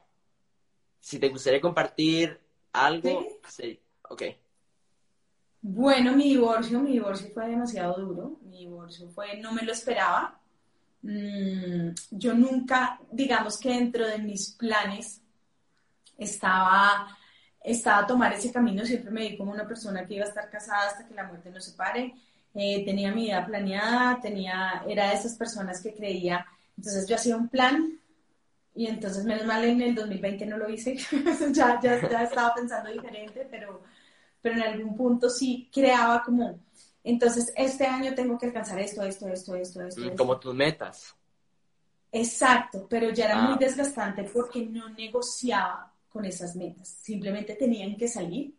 Si 0.99 1.19
te 1.19 1.29
gustaría 1.29 1.61
compartir 1.61 2.39
algo, 2.73 3.25
sí, 3.47 3.79
ok. 4.09 4.23
Bueno, 5.69 6.15
mi 6.15 6.29
divorcio, 6.29 6.79
mi 6.79 6.93
divorcio 6.93 7.29
fue 7.33 7.49
demasiado 7.49 7.95
duro. 7.97 8.39
Mi 8.43 8.59
divorcio 8.59 9.09
fue, 9.09 9.35
no 9.37 9.51
me 9.51 9.63
lo 9.63 9.73
esperaba. 9.73 10.39
Mm, 11.01 11.89
yo 12.11 12.33
nunca, 12.33 12.97
digamos 13.11 13.59
que 13.59 13.71
dentro 13.71 14.07
de 14.07 14.17
mis 14.17 14.51
planes 14.53 15.21
estaba, 16.17 17.07
estaba 17.61 18.07
tomar 18.07 18.31
ese 18.31 18.49
camino. 18.49 18.85
Siempre 18.85 19.11
me 19.11 19.27
vi 19.27 19.37
como 19.37 19.51
una 19.51 19.67
persona 19.67 20.05
que 20.05 20.15
iba 20.15 20.23
a 20.23 20.29
estar 20.29 20.49
casada 20.49 20.87
hasta 20.87 21.05
que 21.05 21.13
la 21.13 21.25
muerte 21.25 21.51
nos 21.51 21.65
separe. 21.65 22.13
Eh, 22.55 22.85
tenía 22.85 23.11
mi 23.11 23.25
vida 23.25 23.45
planeada, 23.45 24.21
tenía, 24.21 24.85
era 24.87 25.09
de 25.09 25.15
esas 25.15 25.35
personas 25.35 25.81
que 25.81 25.93
creía. 25.93 26.45
Entonces 26.77 27.05
yo 27.09 27.15
hacía 27.17 27.35
un 27.35 27.49
plan 27.49 27.99
y 28.73 28.87
entonces 28.87 29.25
menos 29.25 29.45
mal 29.45 29.65
en 29.65 29.81
el 29.81 29.95
2020 29.95 30.45
no 30.45 30.57
lo 30.57 30.69
hice. 30.69 30.95
ya, 31.51 31.77
ya, 31.81 32.09
ya 32.09 32.23
estaba 32.23 32.55
pensando 32.55 32.89
diferente, 32.89 33.45
pero 33.51 33.83
pero 34.47 34.61
en 34.61 34.73
algún 34.73 34.95
punto 34.95 35.29
sí 35.29 35.69
creaba 35.73 36.23
como, 36.23 36.57
entonces 37.03 37.51
este 37.55 37.85
año 37.85 38.15
tengo 38.15 38.37
que 38.37 38.45
alcanzar 38.45 38.79
esto, 38.79 39.03
esto, 39.03 39.27
esto, 39.27 39.55
esto, 39.55 39.81
esto. 39.81 40.15
Como 40.15 40.39
tus 40.39 40.55
metas. 40.55 41.13
Exacto, 42.11 42.87
pero 42.89 43.09
ya 43.09 43.25
era 43.25 43.41
muy 43.41 43.55
ah. 43.55 43.57
desgastante 43.59 44.23
porque 44.23 44.65
no 44.65 44.87
negociaba 44.89 45.91
con 46.07 46.23
esas 46.23 46.55
metas, 46.55 46.87
simplemente 46.87 47.55
tenían 47.55 47.97
que 47.97 48.07
salir 48.07 48.53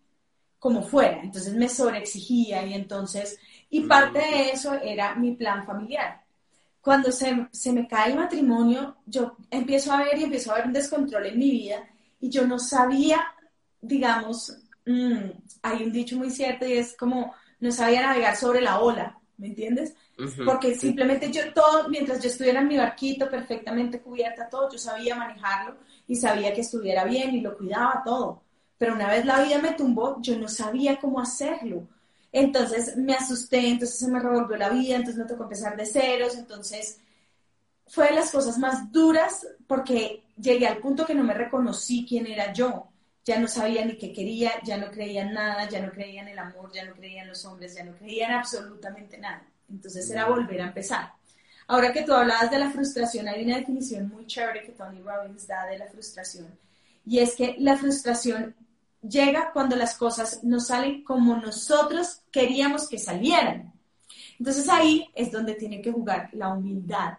como 0.59 0.83
fuera, 0.83 1.22
entonces 1.22 1.55
me 1.55 1.68
sobreexigía 1.68 2.66
y 2.66 2.74
entonces, 2.74 3.38
y 3.70 3.81
mm. 3.81 3.88
parte 3.88 4.18
de 4.18 4.51
eso 4.51 4.74
era 4.74 5.14
mi 5.14 5.37
plan 5.37 5.64
familiar. 5.64 6.22
Cuando 6.83 7.11
se, 7.12 7.48
se 7.51 7.72
me 7.72 7.88
cae 7.88 8.11
el 8.11 8.18
matrimonio, 8.18 8.96
yo 9.07 9.37
empiezo 9.51 9.92
a 9.92 10.03
ver 10.03 10.18
y 10.18 10.24
empiezo 10.24 10.53
a 10.53 10.57
ver 10.57 10.66
un 10.66 10.72
descontrol 10.72 11.27
en 11.27 11.38
mi 11.38 11.51
vida 11.51 11.88
y 12.20 12.29
yo 12.29 12.46
no 12.46 12.59
sabía, 12.59 13.20
digamos, 13.81 14.68
Mm, 14.88 15.33
hay 15.61 15.83
un 15.85 15.92
dicho 15.92 16.16
muy 16.16 16.31
cierto 16.31 16.66
y 16.66 16.72
es 16.72 16.96
como 16.96 17.35
no 17.61 17.70
sabía 17.70 18.01
navegar 18.01 18.35
sobre 18.37 18.62
la 18.62 18.81
ola, 18.81 19.18
¿me 19.37 19.48
entiendes? 19.48 19.94
Porque 20.46 20.74
simplemente 20.77 21.31
yo 21.31 21.53
todo, 21.53 21.90
mientras 21.90 22.22
yo 22.22 22.31
estuviera 22.31 22.61
en 22.61 22.68
mi 22.68 22.79
barquito 22.79 23.29
perfectamente 23.29 24.01
cubierta, 24.01 24.48
todo, 24.48 24.70
yo 24.72 24.79
sabía 24.79 25.14
manejarlo 25.14 25.77
y 26.07 26.16
sabía 26.16 26.55
que 26.55 26.62
estuviera 26.62 27.05
bien 27.05 27.35
y 27.35 27.42
lo 27.42 27.59
cuidaba 27.59 28.03
todo. 28.03 28.40
Pero 28.79 28.94
una 28.94 29.09
vez 29.09 29.27
la 29.27 29.42
vida 29.42 29.59
me 29.59 29.72
tumbó, 29.72 30.22
yo 30.22 30.38
no 30.38 30.48
sabía 30.48 30.98
cómo 30.98 31.20
hacerlo. 31.20 31.87
Entonces 32.33 32.96
me 32.96 33.12
asusté, 33.12 33.68
entonces 33.68 33.98
se 33.98 34.09
me 34.09 34.20
revolvió 34.20 34.57
la 34.57 34.70
vida, 34.70 34.96
entonces 34.96 35.18
me 35.22 35.29
tocó 35.29 35.42
empezar 35.42 35.77
de 35.77 35.85
ceros, 35.85 36.35
entonces 36.35 36.98
fue 37.87 38.09
de 38.09 38.14
las 38.14 38.31
cosas 38.31 38.59
más 38.59 38.90
duras 38.90 39.46
porque 39.66 40.24
llegué 40.38 40.66
al 40.66 40.79
punto 40.79 41.05
que 41.05 41.14
no 41.14 41.24
me 41.24 41.35
reconocí 41.35 42.07
quién 42.09 42.27
era 42.27 42.55
yo 42.55 42.88
ya 43.29 43.38
no 43.38 43.47
sabía 43.47 43.85
ni 43.85 43.99
qué 43.99 44.11
quería, 44.11 44.53
ya 44.64 44.79
no 44.79 44.91
creía 44.91 45.21
en 45.21 45.35
nada, 45.35 45.69
ya 45.69 45.83
no 45.85 45.93
creía 45.93 46.23
en 46.23 46.29
el 46.29 46.38
amor, 46.38 46.73
ya 46.73 46.87
no 46.87 46.95
creía 46.95 47.21
en 47.21 47.29
los 47.29 47.45
hombres, 47.45 47.75
ya 47.75 47.85
no 47.85 47.93
creía 47.95 48.27
en 48.27 48.33
absolutamente 48.33 49.19
nada. 49.19 49.47
Entonces 49.69 50.11
era 50.11 50.25
volver 50.25 50.62
a 50.62 50.69
empezar. 50.69 51.12
Ahora 51.67 51.93
que 51.93 52.05
tú 52.05 52.14
hablabas 52.14 52.51
de 52.51 52.59
la 52.59 52.71
frustración, 52.71 53.29
hay 53.29 53.45
una 53.45 53.59
definición 53.59 54.09
muy 54.09 54.27
chévere 54.27 54.62
que 54.62 54.73
Tony 54.73 55.03
Robbins 55.03 55.47
da 55.47 55.67
de 55.67 55.77
la 55.77 55.87
frustración. 55.88 56.59
Y 57.05 57.19
es 57.19 57.37
que 57.37 57.57
la 57.59 57.77
frustración 57.77 58.57
llega 59.03 59.53
cuando 59.53 59.77
las 59.77 59.95
cosas 59.95 60.43
no 60.43 60.59
salen 60.59 61.05
como 61.05 61.37
nosotros 61.37 62.23
queríamos 62.33 62.88
que 62.88 62.99
salieran. 62.99 63.75
Entonces 64.38 64.71
ahí 64.71 65.07
es 65.14 65.31
donde 65.31 65.53
tiene 65.53 65.83
que 65.83 65.93
jugar 65.93 66.31
la 66.33 66.49
humildad, 66.49 67.19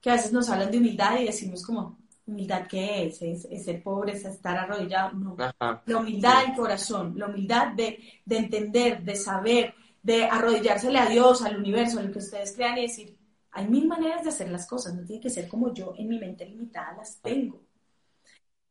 que 0.00 0.08
a 0.08 0.14
veces 0.14 0.30
nos 0.30 0.48
hablan 0.48 0.70
de 0.70 0.78
humildad 0.78 1.18
y 1.18 1.24
decimos 1.24 1.66
como, 1.66 1.98
humildad 2.26 2.66
qué 2.68 3.06
es? 3.06 3.22
es, 3.22 3.64
ser 3.64 3.82
pobre, 3.82 4.12
es 4.12 4.24
estar 4.24 4.56
arrodillado, 4.56 5.12
no. 5.12 5.36
La 5.38 5.96
humildad 5.98 6.46
del 6.46 6.56
corazón, 6.56 7.14
la 7.16 7.26
humildad 7.26 7.68
de, 7.72 7.98
de, 8.24 8.36
entender, 8.36 9.02
de 9.02 9.16
saber, 9.16 9.74
de 10.02 10.24
arrodillársele 10.24 10.98
a 10.98 11.06
Dios, 11.06 11.42
al 11.42 11.58
universo, 11.58 11.98
a 11.98 12.02
lo 12.02 12.12
que 12.12 12.18
ustedes 12.18 12.52
crean 12.52 12.78
y 12.78 12.82
decir, 12.82 13.16
hay 13.50 13.68
mil 13.68 13.86
maneras 13.86 14.22
de 14.22 14.30
hacer 14.30 14.50
las 14.50 14.66
cosas, 14.66 14.94
no 14.94 15.04
tiene 15.04 15.20
que 15.22 15.30
ser 15.30 15.48
como 15.48 15.74
yo 15.74 15.94
en 15.96 16.08
mi 16.08 16.18
mente 16.18 16.46
limitada 16.46 16.96
las 16.96 17.20
tengo. 17.20 17.60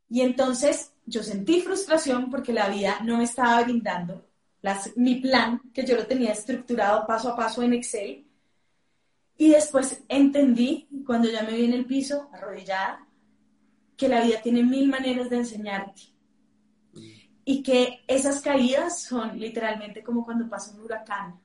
Y 0.10 0.22
entonces 0.22 0.94
yo 1.06 1.24
sentí 1.24 1.62
frustración 1.62 2.30
porque 2.30 2.52
la 2.52 2.68
vida 2.70 3.00
no 3.04 3.18
me 3.18 3.24
estaba 3.24 3.62
brindando 3.64 4.26
las, 4.62 4.96
mi 4.96 5.16
plan, 5.16 5.62
que 5.74 5.86
yo 5.86 5.96
lo 5.96 6.06
tenía 6.06 6.32
estructurado 6.32 7.06
paso 7.08 7.30
a 7.30 7.36
paso 7.36 7.64
en 7.64 7.74
Excel. 7.74 8.28
Y 9.38 9.50
después 9.50 10.04
entendí, 10.08 10.88
cuando 11.06 11.30
ya 11.30 11.44
me 11.44 11.54
vi 11.54 11.66
en 11.66 11.74
el 11.74 11.86
piso, 11.86 12.30
arrodillada, 12.32 13.08
que 14.02 14.10
la 14.10 14.22
vida 14.22 14.42
tiene 14.42 14.64
mil 14.64 14.90
maneras 14.90 15.30
de 15.30 15.38
enseñarte 15.38 16.02
y 17.46 17.62
que 17.62 18.04
esas 18.08 18.42
caídas 18.42 19.04
son 19.04 19.40
literalmente 19.40 20.04
como 20.04 20.26
cuando 20.26 20.50
pasa 20.50 20.74
un 20.74 20.82
huracán, 20.82 21.40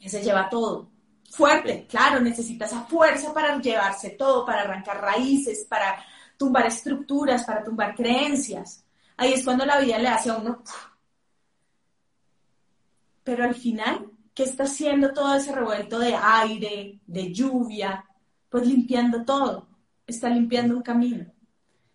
que 0.00 0.08
se 0.08 0.22
lleva 0.22 0.48
todo. 0.48 0.92
Fuerte, 1.28 1.88
claro, 1.88 2.20
necesita 2.20 2.66
esa 2.66 2.82
fuerza 2.82 3.34
para 3.34 3.60
llevarse 3.60 4.10
todo, 4.10 4.46
para 4.46 4.60
arrancar 4.60 5.00
raíces, 5.00 5.66
para 5.68 6.00
tumbar 6.36 6.66
estructuras, 6.66 7.42
para 7.42 7.64
tumbar 7.64 7.96
creencias. 7.96 8.84
Ahí 9.16 9.32
es 9.32 9.42
cuando 9.42 9.66
la 9.66 9.80
vida 9.80 9.98
le 9.98 10.06
hace 10.06 10.30
a 10.30 10.36
uno. 10.36 10.62
Pero 13.24 13.42
al 13.42 13.56
final, 13.56 14.08
¿qué 14.34 14.44
está 14.44 14.62
haciendo 14.62 15.12
todo 15.12 15.34
ese 15.34 15.50
revuelto 15.50 15.98
de 15.98 16.14
aire, 16.14 17.00
de 17.04 17.32
lluvia? 17.32 18.04
Pues 18.48 18.64
limpiando 18.68 19.24
todo, 19.24 19.66
está 20.06 20.28
limpiando 20.28 20.76
un 20.76 20.82
camino 20.82 21.39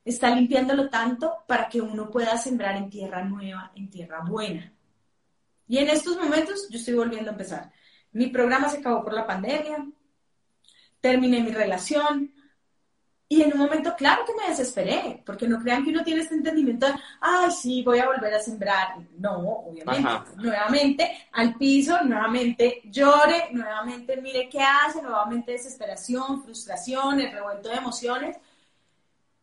está 0.06 0.30
limpiándolo 0.34 0.90
tanto 0.90 1.44
para 1.48 1.68
que 1.68 1.82
uno 1.82 2.10
pueda 2.10 2.38
sembrar 2.38 2.78
en 2.78 2.90
tierra 2.90 3.24
nueva, 3.24 3.72
en 3.76 3.90
tierra 3.90 4.22
buena. 4.22 4.72
Y 5.68 5.80
en 5.80 5.90
estos 5.90 6.16
momentos 6.18 6.70
yo 6.70 6.78
estoy 6.78 6.94
volviendo 6.94 7.32
a 7.32 7.34
empezar. 7.34 7.72
Mi 8.12 8.28
programa 8.28 8.70
se 8.70 8.78
acabó 8.78 9.04
por 9.04 9.14
la 9.14 9.28
pandemia, 9.28 9.86
terminé 11.02 11.42
mi 11.42 11.52
relación, 11.52 12.32
y 13.28 13.42
en 13.42 13.54
un 13.54 13.60
momento, 13.60 13.96
claro 13.96 14.24
que 14.24 14.36
me 14.36 14.50
desesperé, 14.50 15.24
porque 15.26 15.48
no 15.48 15.60
crean 15.60 15.84
que 15.84 15.90
uno 15.90 16.04
tiene 16.04 16.22
este 16.22 16.36
entendimiento 16.36 16.86
de, 16.86 16.94
ay, 17.22 17.50
sí, 17.50 17.82
voy 17.82 17.98
a 17.98 18.06
volver 18.06 18.36
a 18.36 18.40
sembrar. 18.40 18.98
No, 19.18 19.40
obviamente. 19.40 20.32
Nuevamente 20.38 21.28
al 21.32 21.56
piso, 21.56 22.04
nuevamente 22.04 22.82
llore, 22.86 23.50
nuevamente 23.52 24.22
mire 24.22 24.48
qué 24.48 24.60
hace, 24.60 25.02
nuevamente 25.02 25.54
desesperación, 25.54 26.44
frustración, 26.44 27.20
el 27.20 27.32
revuelto 27.32 27.70
de 27.70 27.76
emociones. 27.76 28.38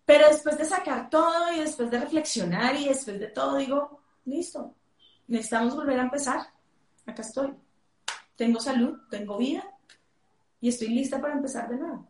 Pero 0.04 0.28
después 0.28 0.58
de 0.58 0.64
sacar 0.64 1.08
todo 1.08 1.52
y 1.52 1.60
después 1.60 1.90
de 1.90 2.00
reflexionar 2.00 2.74
y 2.76 2.88
después 2.88 3.20
de 3.20 3.28
todo, 3.28 3.56
digo, 3.56 4.00
listo, 4.24 4.74
necesitamos 5.28 5.76
volver 5.76 5.98
a 5.98 6.02
empezar. 6.02 6.40
Acá 7.06 7.22
estoy. 7.22 7.54
Tengo 8.36 8.60
salud, 8.60 8.98
tengo 9.10 9.38
vida 9.38 9.64
y 10.60 10.68
estoy 10.68 10.88
lista 10.88 11.20
para 11.20 11.34
empezar 11.34 11.68
de 11.68 11.76
nuevo. 11.76 12.08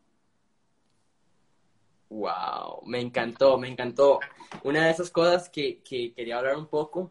Wow, 2.09 2.83
me 2.85 3.01
encantó, 3.01 3.57
me 3.57 3.69
encantó. 3.69 4.21
Una 4.65 4.85
de 4.85 4.91
esas 4.91 5.11
cosas 5.11 5.49
que, 5.49 5.83
quería 5.83 6.39
hablar 6.39 6.57
un 6.59 6.67
poco, 6.67 7.11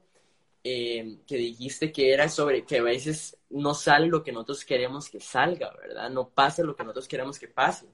eh, 0.63 1.17
que 1.26 1.38
dijiste 1.38 1.91
que 1.91 2.13
era 2.13 2.30
sobre 2.30 2.63
que 2.63 2.78
a 2.78 2.84
veces 2.84 3.36
no 3.50 3.74
sale 3.74 4.08
lo 4.08 4.24
que 4.24 4.32
nosotros 4.32 4.63
queremos 4.63 5.10
que 5.10 5.20
salga, 5.20 5.72
¿verdad? 5.74 6.10
No 6.12 6.30
pasa 6.30 6.63
lo 6.63 6.76
que 6.76 6.84
nosotros 6.84 7.08
queremos 7.08 7.39
que 7.39 7.48
pase. 7.48 7.88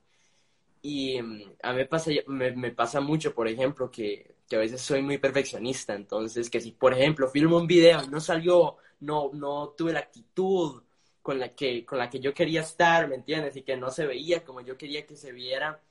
Y 0.82 1.22
mm, 1.22 1.42
a 1.64 1.72
mí 1.72 1.78
me 1.78 1.86
pasa, 1.86 2.12
me, 2.28 2.72
pasa 2.72 3.02
mucho, 3.02 3.34
por 3.34 3.48
ejemplo, 3.48 3.90
que, 3.92 4.36
que, 4.48 4.56
a 4.56 4.60
veces 4.60 4.82
soy 4.82 5.02
muy 5.02 5.18
perfeccionista. 5.18 5.94
Entonces, 5.96 6.50
que 6.50 6.62
si, 6.62 6.72
por 6.72 6.94
ejemplo, 6.94 7.28
filmo 7.30 7.58
un 7.58 7.68
video 7.68 8.04
y 8.04 8.08
no 8.08 8.20
salió, 8.20 8.78
no, 9.02 9.32
no 9.34 9.70
tuve 9.78 9.94
la 9.94 10.00
actitud 10.00 10.84
con 11.22 11.40
la, 11.40 11.54
que, 11.56 11.86
con 11.86 12.00
la 12.00 12.10
que 12.10 12.20
yo 12.20 12.34
quería 12.34 12.62
estar, 12.62 13.08
¿me 13.08 13.16
entiendes? 13.16 13.56
Y 13.58 13.64
que 13.64 13.78
no 13.78 13.92
se 13.92 14.06
veía 14.08 14.44
como 14.44 14.62
yo 14.62 14.78
quería 14.78 15.06
que 15.06 15.16
se 15.16 15.32
viera 15.32 15.82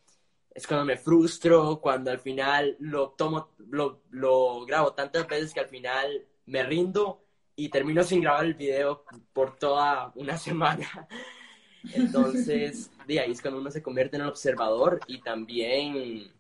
es 0.57 0.66
cuando 0.66 0.87
me 0.87 0.96
frustro, 0.96 1.79
cuando 1.83 2.11
al 2.11 2.18
final 2.18 2.77
lo 2.81 3.11
tomo, 3.11 3.51
lo, 3.68 4.01
lo 4.09 4.64
grabo 4.64 4.94
tantas 4.94 5.29
veces 5.29 5.53
que 5.53 5.61
al 5.61 5.68
final 5.68 6.27
me 6.46 6.62
rindo 6.62 7.20
y 7.55 7.68
termino 7.68 8.03
sin 8.03 8.22
grabar 8.22 8.46
el 8.46 8.55
video 8.55 9.05
por 9.35 9.57
toda 9.57 10.12
una 10.14 10.38
semana. 10.38 11.07
Entonces, 11.92 12.90
de 13.07 13.21
ahí 13.21 13.33
es 13.33 13.40
cuando 13.40 13.61
uno 13.61 13.71
se 13.71 13.83
convierte 13.83 14.16
en 14.16 14.23
el 14.23 14.29
observador 14.29 15.01
y 15.07 15.21
también 15.21 16.33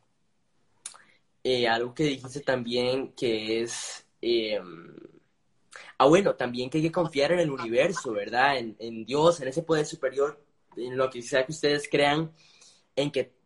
eh, 1.44 1.68
algo 1.68 1.94
que 1.94 2.04
dijiste 2.04 2.40
también 2.40 3.12
que 3.12 3.62
es, 3.62 4.06
eh, 4.20 4.60
ah 5.98 6.06
bueno, 6.06 6.34
también 6.34 6.68
que 6.68 6.78
hay 6.78 6.84
que 6.84 6.92
confiar 6.92 7.32
en 7.32 7.40
el 7.40 7.50
universo, 7.50 8.12
¿verdad? 8.12 8.58
En, 8.58 8.76
en 8.78 9.04
Dios, 9.04 9.40
en 9.40 9.48
ese 9.48 9.62
poder 9.62 9.86
superior, 9.86 10.42
en 10.76 10.96
lo 10.96 11.08
que 11.10 11.22
sea 11.22 11.46
que 11.46 11.52
ustedes 11.52 11.88
crean, 11.90 12.32
en 12.96 13.10
que 13.10 13.36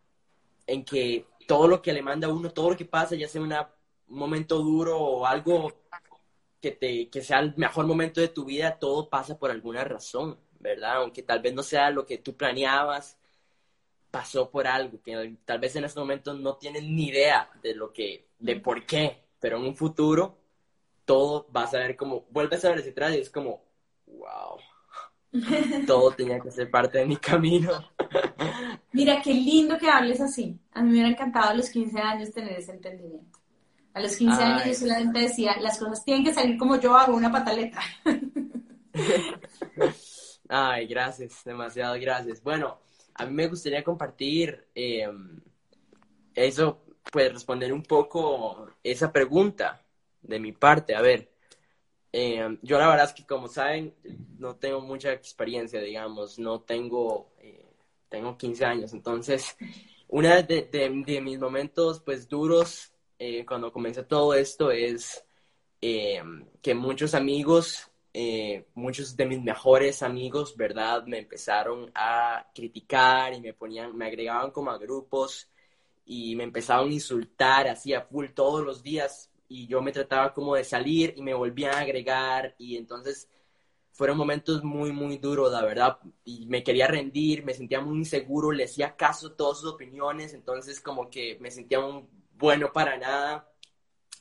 en 0.66 0.84
que 0.84 1.26
todo 1.46 1.66
lo 1.66 1.82
que 1.82 1.92
le 1.92 2.02
manda 2.02 2.28
a 2.28 2.32
uno, 2.32 2.50
todo 2.50 2.70
lo 2.70 2.76
que 2.76 2.84
pasa, 2.84 3.16
ya 3.16 3.28
sea 3.28 3.42
un 3.42 3.52
momento 4.06 4.58
duro 4.58 4.96
o 4.96 5.26
algo 5.26 5.72
que, 6.60 6.70
te, 6.70 7.10
que 7.10 7.22
sea 7.22 7.40
el 7.40 7.54
mejor 7.56 7.86
momento 7.86 8.20
de 8.20 8.28
tu 8.28 8.44
vida, 8.44 8.78
todo 8.78 9.08
pasa 9.10 9.36
por 9.38 9.50
alguna 9.50 9.82
razón, 9.82 10.38
¿verdad? 10.60 10.96
Aunque 10.96 11.22
tal 11.22 11.40
vez 11.40 11.54
no 11.54 11.62
sea 11.62 11.90
lo 11.90 12.06
que 12.06 12.18
tú 12.18 12.36
planeabas, 12.36 13.18
pasó 14.10 14.50
por 14.50 14.66
algo, 14.66 15.00
que 15.02 15.36
tal 15.44 15.58
vez 15.58 15.74
en 15.76 15.84
este 15.84 15.98
momento 15.98 16.34
no 16.34 16.56
tienes 16.56 16.82
ni 16.82 17.08
idea 17.08 17.50
de 17.62 17.74
lo 17.74 17.92
que, 17.92 18.28
de 18.38 18.56
por 18.56 18.84
qué, 18.86 19.24
pero 19.38 19.56
en 19.56 19.64
un 19.64 19.76
futuro 19.76 20.36
todo 21.04 21.46
vas 21.50 21.74
a 21.74 21.78
ver 21.78 21.96
como, 21.96 22.26
vuelves 22.30 22.64
a 22.64 22.70
ver 22.70 22.78
hacia 22.78 22.92
atrás 22.92 23.14
y 23.14 23.18
es 23.18 23.30
como, 23.30 23.62
wow, 24.06 24.58
todo 25.86 26.10
tenía 26.12 26.40
que 26.40 26.50
ser 26.50 26.70
parte 26.70 26.98
de 26.98 27.06
mi 27.06 27.16
camino. 27.16 27.90
Mira, 28.92 29.20
qué 29.22 29.32
lindo 29.32 29.78
que 29.78 29.88
hables 29.88 30.20
así. 30.20 30.58
A 30.72 30.82
mí 30.82 30.88
me 30.88 30.94
hubiera 30.94 31.08
encantado 31.08 31.50
a 31.50 31.54
los 31.54 31.70
15 31.70 31.98
años 31.98 32.32
tener 32.32 32.58
ese 32.58 32.72
entendimiento. 32.72 33.38
A 33.92 34.00
los 34.00 34.16
15 34.16 34.42
años 34.42 34.64
yo 34.66 34.74
solamente 34.74 35.20
decía, 35.20 35.56
las 35.60 35.78
cosas 35.78 36.04
tienen 36.04 36.24
que 36.24 36.32
salir 36.32 36.56
como 36.56 36.78
yo 36.78 36.96
hago 36.96 37.16
una 37.16 37.30
pataleta. 37.30 37.80
Ay, 40.52 40.88
gracias, 40.88 41.44
demasiado 41.44 41.94
gracias. 42.00 42.42
Bueno, 42.42 42.80
a 43.14 43.24
mí 43.24 43.32
me 43.32 43.46
gustaría 43.46 43.84
compartir 43.84 44.66
em, 44.74 45.40
eso, 46.34 46.82
pues 47.12 47.32
responder 47.32 47.72
un 47.72 47.84
poco 47.84 48.68
esa 48.82 49.12
pregunta 49.12 49.80
de 50.22 50.40
mi 50.40 50.50
parte. 50.52 50.96
A 50.96 51.02
ver, 51.02 51.30
em, 52.12 52.58
yo 52.62 52.78
la 52.80 52.88
verdad 52.88 53.06
es 53.06 53.12
que 53.14 53.24
como 53.26 53.46
saben, 53.46 53.94
no 54.38 54.56
tengo 54.56 54.80
mucha 54.80 55.12
experiencia, 55.12 55.80
digamos, 55.80 56.38
no 56.40 56.62
tengo 56.62 57.32
eh, 57.38 57.72
tengo 58.08 58.36
15 58.36 58.64
años, 58.64 58.92
entonces 58.92 59.56
una 60.08 60.42
de, 60.42 60.90
mis 61.22 61.38
momentos 61.38 62.00
pues 62.00 62.28
duros 62.28 62.92
eh, 63.20 63.46
cuando 63.46 63.72
comencé 63.72 64.02
todo 64.02 64.34
esto 64.34 64.72
es 64.72 65.24
eh, 65.80 66.22
que 66.62 66.74
muchos 66.74 67.14
amigos, 67.14 67.89
eh, 68.12 68.66
muchos 68.74 69.16
de 69.16 69.26
mis 69.26 69.40
mejores 69.40 70.02
amigos, 70.02 70.56
¿verdad? 70.56 71.04
Me 71.06 71.18
empezaron 71.18 71.90
a 71.94 72.50
criticar 72.54 73.32
y 73.34 73.40
me 73.40 73.54
ponían, 73.54 73.96
me 73.96 74.06
agregaban 74.06 74.50
como 74.50 74.70
a 74.70 74.78
grupos 74.78 75.48
y 76.04 76.34
me 76.34 76.44
empezaban 76.44 76.88
a 76.88 76.92
insultar 76.92 77.68
así 77.68 77.94
a 77.94 78.02
full 78.02 78.26
todos 78.34 78.64
los 78.64 78.82
días 78.82 79.30
y 79.48 79.66
yo 79.68 79.80
me 79.80 79.92
trataba 79.92 80.32
como 80.32 80.56
de 80.56 80.64
salir 80.64 81.14
y 81.16 81.22
me 81.22 81.34
volvían 81.34 81.74
a 81.74 81.80
agregar 81.80 82.54
y 82.58 82.76
entonces 82.76 83.28
fueron 83.92 84.16
momentos 84.16 84.64
muy, 84.64 84.92
muy 84.92 85.18
duros, 85.18 85.52
la 85.52 85.62
verdad, 85.62 85.98
y 86.24 86.46
me 86.46 86.62
quería 86.62 86.86
rendir, 86.86 87.44
me 87.44 87.54
sentía 87.54 87.80
muy 87.80 87.98
inseguro, 87.98 88.50
le 88.50 88.64
hacía 88.64 88.96
caso 88.96 89.28
a 89.28 89.36
todas 89.36 89.58
sus 89.60 89.72
opiniones, 89.72 90.32
entonces 90.32 90.80
como 90.80 91.10
que 91.10 91.36
me 91.40 91.50
sentía 91.50 91.80
un 91.80 92.08
bueno 92.32 92.72
para 92.72 92.96
nada, 92.96 93.52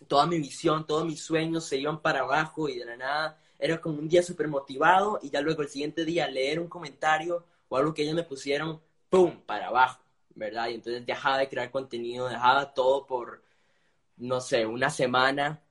toda 0.08 0.25
mi 0.25 0.38
visión, 0.39 0.86
todos 0.86 1.06
mis 1.06 1.21
sueños 1.21 1.65
se 1.65 1.78
iban 1.78 2.02
para 2.02 2.21
abajo 2.21 2.67
y 2.67 2.78
de 2.78 2.86
la 2.86 2.97
nada 2.97 3.39
era 3.60 3.80
como 3.82 4.00
un 4.00 4.08
día 4.08 4.24
súper 4.24 4.48
motivado 4.48 5.19
y 5.22 5.30
ya 5.30 5.41
luego 5.41 5.62
el 5.62 5.69
siguiente 5.69 6.06
día 6.06 6.28
leer 6.28 6.60
un 6.60 6.69
comentario 6.69 7.45
o 7.67 7.78
algo 7.78 7.93
que 7.93 8.04
ellos 8.04 8.15
me 8.15 8.24
pusieron, 8.24 8.82
¡pum!, 9.10 9.41
para 9.41 9.67
abajo, 9.67 10.02
¿verdad? 10.34 10.69
Y 10.69 10.76
entonces 10.76 11.06
dejaba 11.06 11.38
de 11.39 11.50
crear 11.50 11.69
contenido, 11.69 12.30
dejaba 12.30 12.74
todo 12.74 13.06
por, 13.06 13.43
no 14.17 14.39
sé, 14.39 14.65
una 14.65 14.89
semana 14.89 15.62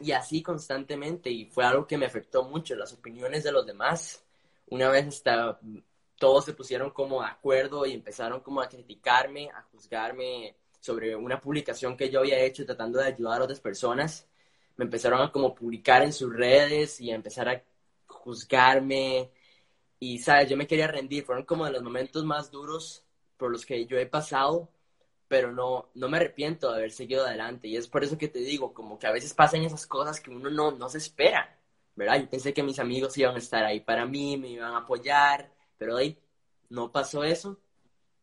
y 0.00 0.12
así 0.12 0.42
constantemente 0.42 1.30
y 1.30 1.46
fue 1.46 1.64
algo 1.64 1.86
que 1.86 1.98
me 1.98 2.06
afectó 2.06 2.44
mucho, 2.44 2.76
las 2.76 2.92
opiniones 2.92 3.42
de 3.44 3.52
los 3.52 3.66
demás. 3.66 4.22
Una 4.68 4.90
vez 4.90 5.06
hasta 5.08 5.58
todos 6.18 6.44
se 6.44 6.52
pusieron 6.52 6.90
como 6.90 7.22
de 7.22 7.28
acuerdo 7.28 7.86
y 7.86 7.92
empezaron 7.92 8.40
como 8.40 8.60
a 8.60 8.68
criticarme, 8.68 9.48
a 9.50 9.62
juzgarme 9.62 10.56
sobre 10.80 11.16
una 11.16 11.40
publicación 11.40 11.96
que 11.96 12.10
yo 12.10 12.20
había 12.20 12.38
hecho 12.40 12.66
tratando 12.66 12.98
de 12.98 13.06
ayudar 13.06 13.40
a 13.40 13.44
otras 13.44 13.60
personas. 13.60 14.26
Me 14.78 14.84
empezaron 14.86 15.20
a 15.22 15.32
como 15.32 15.54
publicar 15.54 16.02
en 16.02 16.12
sus 16.14 16.34
redes 16.34 17.00
y 17.00 17.10
a 17.10 17.16
empezar 17.16 17.48
a 17.50 17.62
juzgarme 18.06 19.30
y, 20.00 20.18
sabes, 20.18 20.48
yo 20.50 20.56
me 20.56 20.66
quería 20.66 20.88
rendir. 20.88 21.24
Fueron 21.24 21.44
como 21.44 21.66
de 21.66 21.72
los 21.72 21.82
momentos 21.82 22.24
más 22.24 22.50
duros 22.50 23.04
por 23.36 23.50
los 23.52 23.66
que 23.66 23.86
yo 23.86 23.98
he 23.98 24.06
pasado 24.06 24.70
pero 25.28 25.52
no, 25.52 25.90
no 25.94 26.08
me 26.08 26.16
arrepiento 26.18 26.70
de 26.70 26.78
haber 26.78 26.90
seguido 26.92 27.26
adelante. 27.26 27.68
Y 27.68 27.76
es 27.76 27.86
por 27.88 28.02
eso 28.04 28.18
que 28.18 28.28
te 28.28 28.40
digo, 28.40 28.72
como 28.74 28.98
que 28.98 29.06
a 29.06 29.12
veces 29.12 29.34
pasan 29.34 29.62
esas 29.62 29.86
cosas 29.86 30.20
que 30.20 30.30
uno 30.30 30.50
no, 30.50 30.72
no 30.72 30.88
se 30.88 30.98
espera, 30.98 31.58
¿verdad? 31.94 32.20
Yo 32.20 32.30
pensé 32.30 32.54
que 32.54 32.62
mis 32.62 32.78
amigos 32.78 33.16
iban 33.18 33.34
a 33.36 33.38
estar 33.38 33.64
ahí 33.64 33.80
para 33.80 34.06
mí, 34.06 34.36
me 34.38 34.48
iban 34.48 34.72
a 34.72 34.78
apoyar, 34.78 35.52
pero 35.76 35.96
ahí 35.96 36.18
no 36.70 36.90
pasó 36.92 37.24
eso. 37.24 37.60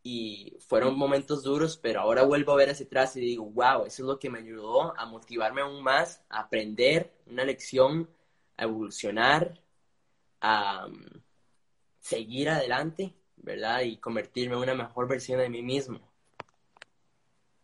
Y 0.07 0.55
fueron 0.59 0.95
momentos 0.95 1.41
duros, 1.41 1.77
pero 1.77 2.01
ahora 2.01 2.21
vuelvo 2.21 2.51
a 2.51 2.57
ver 2.57 2.69
hacia 2.69 2.85
atrás 2.85 3.15
y 3.15 3.21
digo, 3.21 3.45
wow, 3.45 3.85
eso 3.87 4.03
es 4.03 4.07
lo 4.07 4.19
que 4.19 4.29
me 4.29 4.37
ayudó 4.37 4.95
a 4.95 5.07
motivarme 5.07 5.61
aún 5.61 5.81
más, 5.81 6.21
a 6.29 6.41
aprender 6.41 7.11
una 7.25 7.43
lección, 7.43 8.07
a 8.55 8.65
evolucionar, 8.65 9.59
a 10.41 10.85
um, 10.85 11.05
seguir 12.01 12.51
adelante, 12.51 13.15
¿verdad? 13.37 13.81
Y 13.81 13.97
convertirme 13.97 14.53
en 14.55 14.61
una 14.61 14.75
mejor 14.75 15.07
versión 15.07 15.39
de 15.39 15.49
mí 15.49 15.63
mismo. 15.63 15.99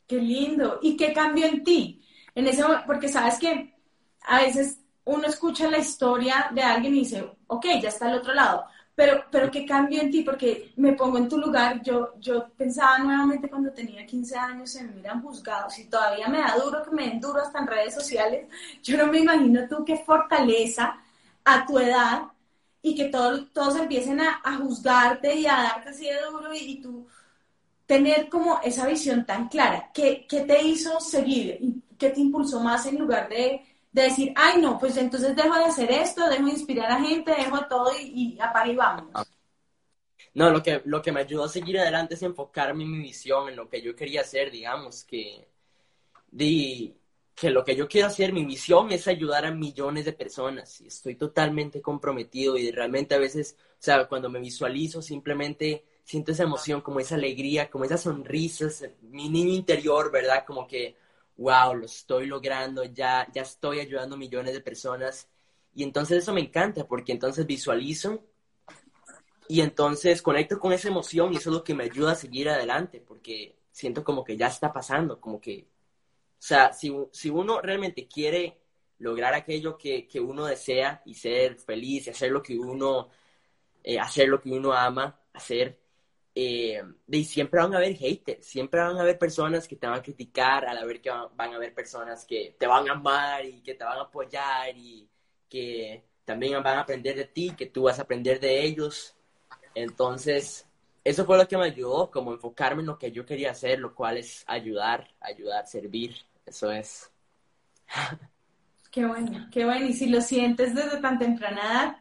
Qué 0.07 0.17
lindo. 0.17 0.79
¿Y 0.81 0.97
qué 0.97 1.13
cambió 1.13 1.45
en 1.45 1.63
ti? 1.63 2.03
En 2.33 2.47
ese 2.47 2.63
porque 2.87 3.07
sabes 3.07 3.37
que 3.37 3.75
a 4.21 4.39
veces 4.39 4.79
uno 5.05 5.27
escucha 5.27 5.69
la 5.69 5.77
historia 5.77 6.49
de 6.55 6.63
alguien 6.63 6.95
y 6.95 7.01
dice, 7.01 7.37
ok, 7.45 7.67
ya 7.83 7.89
está 7.89 8.07
al 8.07 8.17
otro 8.17 8.33
lado, 8.33 8.65
pero, 9.01 9.25
pero 9.31 9.49
¿qué 9.49 9.65
cambió 9.65 9.99
en 9.99 10.11
ti? 10.11 10.21
Porque 10.21 10.73
me 10.75 10.93
pongo 10.93 11.17
en 11.17 11.27
tu 11.27 11.35
lugar, 11.39 11.81
yo, 11.81 12.13
yo 12.19 12.49
pensaba 12.49 12.99
nuevamente 12.99 13.49
cuando 13.49 13.71
tenía 13.71 14.05
15 14.05 14.37
años, 14.37 14.69
se 14.69 14.83
me 14.83 14.91
miran 14.91 15.23
juzgados 15.23 15.79
y 15.79 15.85
todavía 15.85 16.27
me 16.27 16.37
da 16.37 16.55
duro 16.55 16.83
que 16.83 16.91
me 16.91 17.07
den 17.07 17.19
duro 17.19 17.41
hasta 17.41 17.57
en 17.57 17.65
redes 17.65 17.95
sociales. 17.95 18.47
Yo 18.83 18.97
no 18.97 19.07
me 19.07 19.21
imagino 19.21 19.67
tú 19.67 19.83
qué 19.83 19.97
fortaleza 19.97 21.01
a 21.43 21.65
tu 21.65 21.79
edad 21.79 22.25
y 22.83 22.93
que 22.93 23.05
todos 23.05 23.75
empiecen 23.75 24.21
a, 24.21 24.39
juzgarte 24.57 25.33
y 25.33 25.47
a 25.47 25.55
darte 25.55 25.89
así 25.89 26.05
de 26.05 26.21
duro 26.29 26.53
y 26.53 26.79
tú 26.79 27.07
tener 27.87 28.29
como 28.29 28.59
esa 28.63 28.85
visión 28.85 29.25
tan 29.25 29.47
clara? 29.47 29.89
¿Qué, 29.91 30.27
qué 30.29 30.41
te 30.41 30.61
hizo 30.61 30.99
seguir? 30.99 31.59
¿Qué 31.97 32.11
te 32.11 32.19
impulsó 32.19 32.59
más 32.59 32.85
en 32.85 32.99
lugar 32.99 33.29
de 33.29 33.65
de 33.91 34.03
decir, 34.03 34.33
ay 34.35 34.61
no, 34.61 34.77
pues 34.79 34.97
entonces 34.97 35.35
dejo 35.35 35.55
de 35.55 35.65
hacer 35.65 35.91
esto, 35.91 36.29
dejo 36.29 36.45
de 36.45 36.51
inspirar 36.51 36.91
a 36.91 37.01
gente, 37.01 37.31
dejo 37.31 37.65
todo 37.67 37.91
y, 37.99 38.37
y 38.37 38.39
y 38.71 38.75
vamos. 38.75 39.09
Ah. 39.13 39.25
No, 40.33 40.49
lo 40.49 40.63
que, 40.63 40.81
lo 40.85 41.01
que 41.01 41.11
me 41.11 41.21
ayudó 41.21 41.43
a 41.45 41.49
seguir 41.49 41.79
adelante 41.79 42.13
es 42.13 42.23
enfocarme 42.23 42.83
en 42.83 42.91
mi 42.91 42.99
visión, 42.99 43.49
en 43.49 43.55
lo 43.55 43.67
que 43.67 43.81
yo 43.81 43.95
quería 43.95 44.21
hacer, 44.21 44.49
digamos, 44.49 45.03
que, 45.03 45.47
di, 46.31 46.95
que 47.35 47.49
lo 47.49 47.65
que 47.65 47.75
yo 47.75 47.87
quiero 47.87 48.07
hacer, 48.07 48.31
mi 48.31 48.45
visión 48.45 48.91
es 48.91 49.07
ayudar 49.07 49.45
a 49.45 49.51
millones 49.51 50.05
de 50.05 50.13
personas 50.13 50.79
y 50.81 50.87
estoy 50.87 51.15
totalmente 51.15 51.81
comprometido 51.81 52.57
y 52.57 52.71
realmente 52.71 53.15
a 53.15 53.19
veces, 53.19 53.57
o 53.59 53.75
sea, 53.79 54.07
cuando 54.07 54.29
me 54.29 54.39
visualizo 54.39 55.01
simplemente 55.01 55.83
siento 56.03 56.31
esa 56.31 56.43
emoción, 56.43 56.81
como 56.81 56.99
esa 56.99 57.15
alegría, 57.15 57.69
como 57.69 57.85
esas 57.85 58.01
sonrisas, 58.01 58.85
mi 59.01 59.29
niño 59.29 59.53
interior, 59.53 60.11
¿verdad? 60.11 60.45
Como 60.45 60.67
que, 60.67 60.95
wow, 61.37 61.73
lo 61.75 61.85
estoy 61.85 62.27
logrando, 62.27 62.83
ya, 62.83 63.27
ya 63.33 63.41
estoy 63.41 63.79
ayudando 63.79 64.15
a 64.15 64.19
millones 64.19 64.53
de 64.53 64.61
personas 64.61 65.27
y 65.73 65.83
entonces 65.83 66.19
eso 66.19 66.33
me 66.33 66.41
encanta 66.41 66.87
porque 66.87 67.11
entonces 67.11 67.45
visualizo 67.45 68.23
y 69.47 69.61
entonces 69.61 70.21
conecto 70.21 70.59
con 70.59 70.73
esa 70.73 70.87
emoción 70.87 71.33
y 71.33 71.37
eso 71.37 71.49
es 71.49 71.55
lo 71.57 71.63
que 71.63 71.73
me 71.73 71.85
ayuda 71.85 72.13
a 72.13 72.15
seguir 72.15 72.49
adelante, 72.49 73.03
porque 73.05 73.57
siento 73.71 74.03
como 74.03 74.23
que 74.23 74.37
ya 74.37 74.47
está 74.47 74.71
pasando, 74.71 75.19
como 75.19 75.41
que, 75.41 75.67
o 75.67 76.43
sea, 76.43 76.71
si, 76.73 76.93
si 77.11 77.29
uno 77.29 77.61
realmente 77.61 78.07
quiere 78.07 78.59
lograr 78.99 79.33
aquello 79.33 79.77
que, 79.77 80.07
que, 80.07 80.19
uno 80.19 80.45
desea 80.45 81.01
y 81.05 81.15
ser 81.15 81.57
feliz 81.57 82.07
y 82.07 82.11
hacer 82.11 82.31
lo 82.31 82.41
que 82.41 82.57
uno, 82.57 83.09
eh, 83.83 83.99
hacer 83.99 84.29
lo 84.29 84.39
que 84.39 84.51
uno 84.51 84.73
ama 84.73 85.19
hacer, 85.33 85.80
eh, 86.33 86.81
y 87.07 87.23
siempre 87.25 87.59
van 87.59 87.73
a 87.73 87.77
haber 87.77 87.95
haters, 87.95 88.45
siempre 88.45 88.79
van 88.79 88.97
a 88.97 89.01
haber 89.01 89.17
personas 89.17 89.67
que 89.67 89.75
te 89.75 89.87
van 89.87 89.99
a 89.99 90.01
criticar, 90.01 90.65
a 90.65 90.73
la 90.73 90.85
vez 90.85 91.01
que 91.01 91.09
van, 91.09 91.27
van, 91.35 91.53
a 91.53 91.55
haber 91.57 91.73
personas 91.73 92.25
que 92.25 92.55
te 92.57 92.67
van 92.67 92.89
a 92.89 92.93
amar 92.93 93.45
y 93.45 93.61
que 93.61 93.73
te 93.75 93.83
van 93.83 93.97
a 93.97 94.03
apoyar 94.03 94.75
y 94.77 95.09
que 95.49 96.03
también 96.23 96.63
van 96.63 96.77
a 96.77 96.81
aprender 96.81 97.15
de 97.15 97.25
ti, 97.25 97.53
que 97.57 97.65
tú 97.65 97.83
vas 97.83 97.99
a 97.99 98.03
aprender 98.03 98.39
de 98.39 98.63
ellos. 98.63 99.15
Entonces, 99.75 100.65
eso 101.03 101.25
fue 101.25 101.37
lo 101.37 101.47
que 101.47 101.57
me 101.57 101.65
ayudó, 101.65 102.09
como 102.11 102.31
enfocarme 102.31 102.81
en 102.81 102.87
lo 102.87 102.97
que 102.97 103.11
yo 103.11 103.25
quería 103.25 103.51
hacer, 103.51 103.79
lo 103.79 103.93
cual 103.93 104.17
es 104.17 104.43
ayudar, 104.47 105.09
ayudar, 105.19 105.67
servir. 105.67 106.15
Eso 106.45 106.71
es. 106.71 107.11
Qué 108.91 109.05
bueno, 109.05 109.47
qué 109.51 109.65
bueno. 109.65 109.85
Y 109.85 109.93
si 109.93 110.07
lo 110.07 110.21
sientes 110.21 110.75
desde 110.75 110.99
tan 110.99 111.17
temprana 111.17 111.61
edad, 111.61 111.97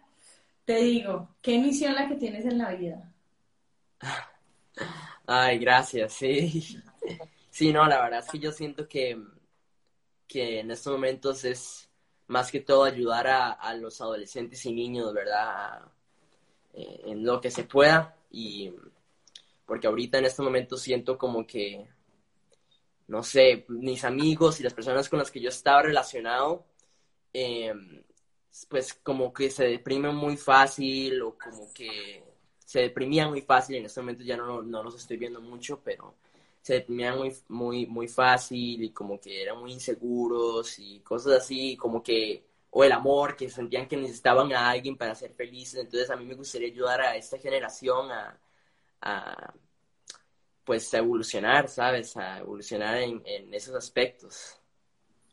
te 0.64 0.76
digo, 0.76 1.36
¿qué 1.40 1.58
misión 1.58 1.94
la 1.94 2.08
que 2.08 2.16
tienes 2.16 2.44
en 2.44 2.58
la 2.58 2.72
vida? 2.74 3.09
Ay, 5.26 5.58
gracias, 5.58 6.12
sí. 6.14 6.82
Sí, 7.50 7.72
no, 7.72 7.86
la 7.86 8.02
verdad 8.02 8.20
es 8.20 8.30
que 8.30 8.38
yo 8.38 8.52
siento 8.52 8.88
que, 8.88 9.20
que 10.26 10.60
en 10.60 10.70
estos 10.70 10.92
momentos 10.92 11.44
es 11.44 11.90
más 12.28 12.50
que 12.50 12.60
todo 12.60 12.84
ayudar 12.84 13.26
a, 13.26 13.74
los 13.74 14.00
adolescentes 14.00 14.64
y 14.66 14.72
niños, 14.72 15.12
¿verdad? 15.12 15.82
Eh, 16.72 17.02
en 17.06 17.24
lo 17.24 17.40
que 17.40 17.50
se 17.50 17.64
pueda 17.64 18.16
y 18.30 18.72
porque 19.66 19.86
ahorita 19.86 20.18
en 20.18 20.24
este 20.24 20.42
momento 20.42 20.76
siento 20.76 21.16
como 21.16 21.46
que, 21.46 21.86
no 23.06 23.22
sé, 23.22 23.64
mis 23.68 24.04
amigos 24.04 24.58
y 24.58 24.64
las 24.64 24.74
personas 24.74 25.08
con 25.08 25.20
las 25.20 25.30
que 25.30 25.40
yo 25.40 25.48
estaba 25.48 25.82
relacionado, 25.82 26.66
em, 27.32 28.02
pues 28.68 28.94
como 28.94 29.32
que 29.32 29.50
se 29.50 29.64
deprimen 29.64 30.14
muy 30.14 30.36
fácil 30.36 31.22
o 31.22 31.38
como 31.38 31.72
que 31.72 32.24
se 32.70 32.82
deprimían 32.82 33.30
muy 33.30 33.42
fácil, 33.42 33.74
en 33.74 33.86
este 33.86 34.00
momento 34.00 34.22
ya 34.22 34.36
no, 34.36 34.62
no 34.62 34.84
los 34.84 34.94
estoy 34.94 35.16
viendo 35.16 35.40
mucho, 35.40 35.80
pero 35.82 36.14
se 36.62 36.74
deprimían 36.74 37.18
muy, 37.18 37.36
muy, 37.48 37.86
muy 37.86 38.06
fácil 38.06 38.84
y 38.84 38.90
como 38.90 39.18
que 39.18 39.42
eran 39.42 39.58
muy 39.58 39.72
inseguros 39.72 40.78
y 40.78 41.00
cosas 41.00 41.42
así, 41.42 41.76
como 41.76 42.00
que 42.00 42.44
o 42.70 42.84
el 42.84 42.92
amor, 42.92 43.34
que 43.34 43.50
sentían 43.50 43.88
que 43.88 43.96
necesitaban 43.96 44.52
a 44.52 44.70
alguien 44.70 44.96
para 44.96 45.16
ser 45.16 45.32
felices. 45.32 45.80
Entonces 45.80 46.10
a 46.10 46.16
mí 46.16 46.24
me 46.24 46.36
gustaría 46.36 46.68
ayudar 46.68 47.00
a 47.00 47.16
esta 47.16 47.38
generación 47.38 48.12
a, 48.12 48.38
a 49.00 49.52
pues 50.62 50.94
a 50.94 50.98
evolucionar, 50.98 51.66
¿sabes? 51.68 52.16
A 52.16 52.38
evolucionar 52.38 52.98
en, 52.98 53.20
en, 53.24 53.52
esos 53.52 53.74
aspectos. 53.74 54.60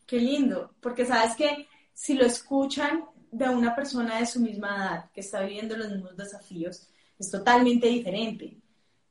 Qué 0.08 0.17
lindo, 0.17 0.73
porque 0.82 1.06
sabes 1.06 1.36
que 1.36 1.67
si 1.93 2.15
lo 2.15 2.26
escuchan 2.26 3.06
de 3.30 3.47
una 3.47 3.76
persona 3.76 4.17
de 4.17 4.26
su 4.26 4.39
misma 4.39 4.76
edad 4.76 5.12
que 5.12 5.21
está 5.21 5.41
viviendo 5.41 5.78
los 5.78 5.91
mismos 5.91 6.17
desafíos, 6.17 6.89
es 7.19 7.32
totalmente 7.32 7.88
diferente. 7.88 8.58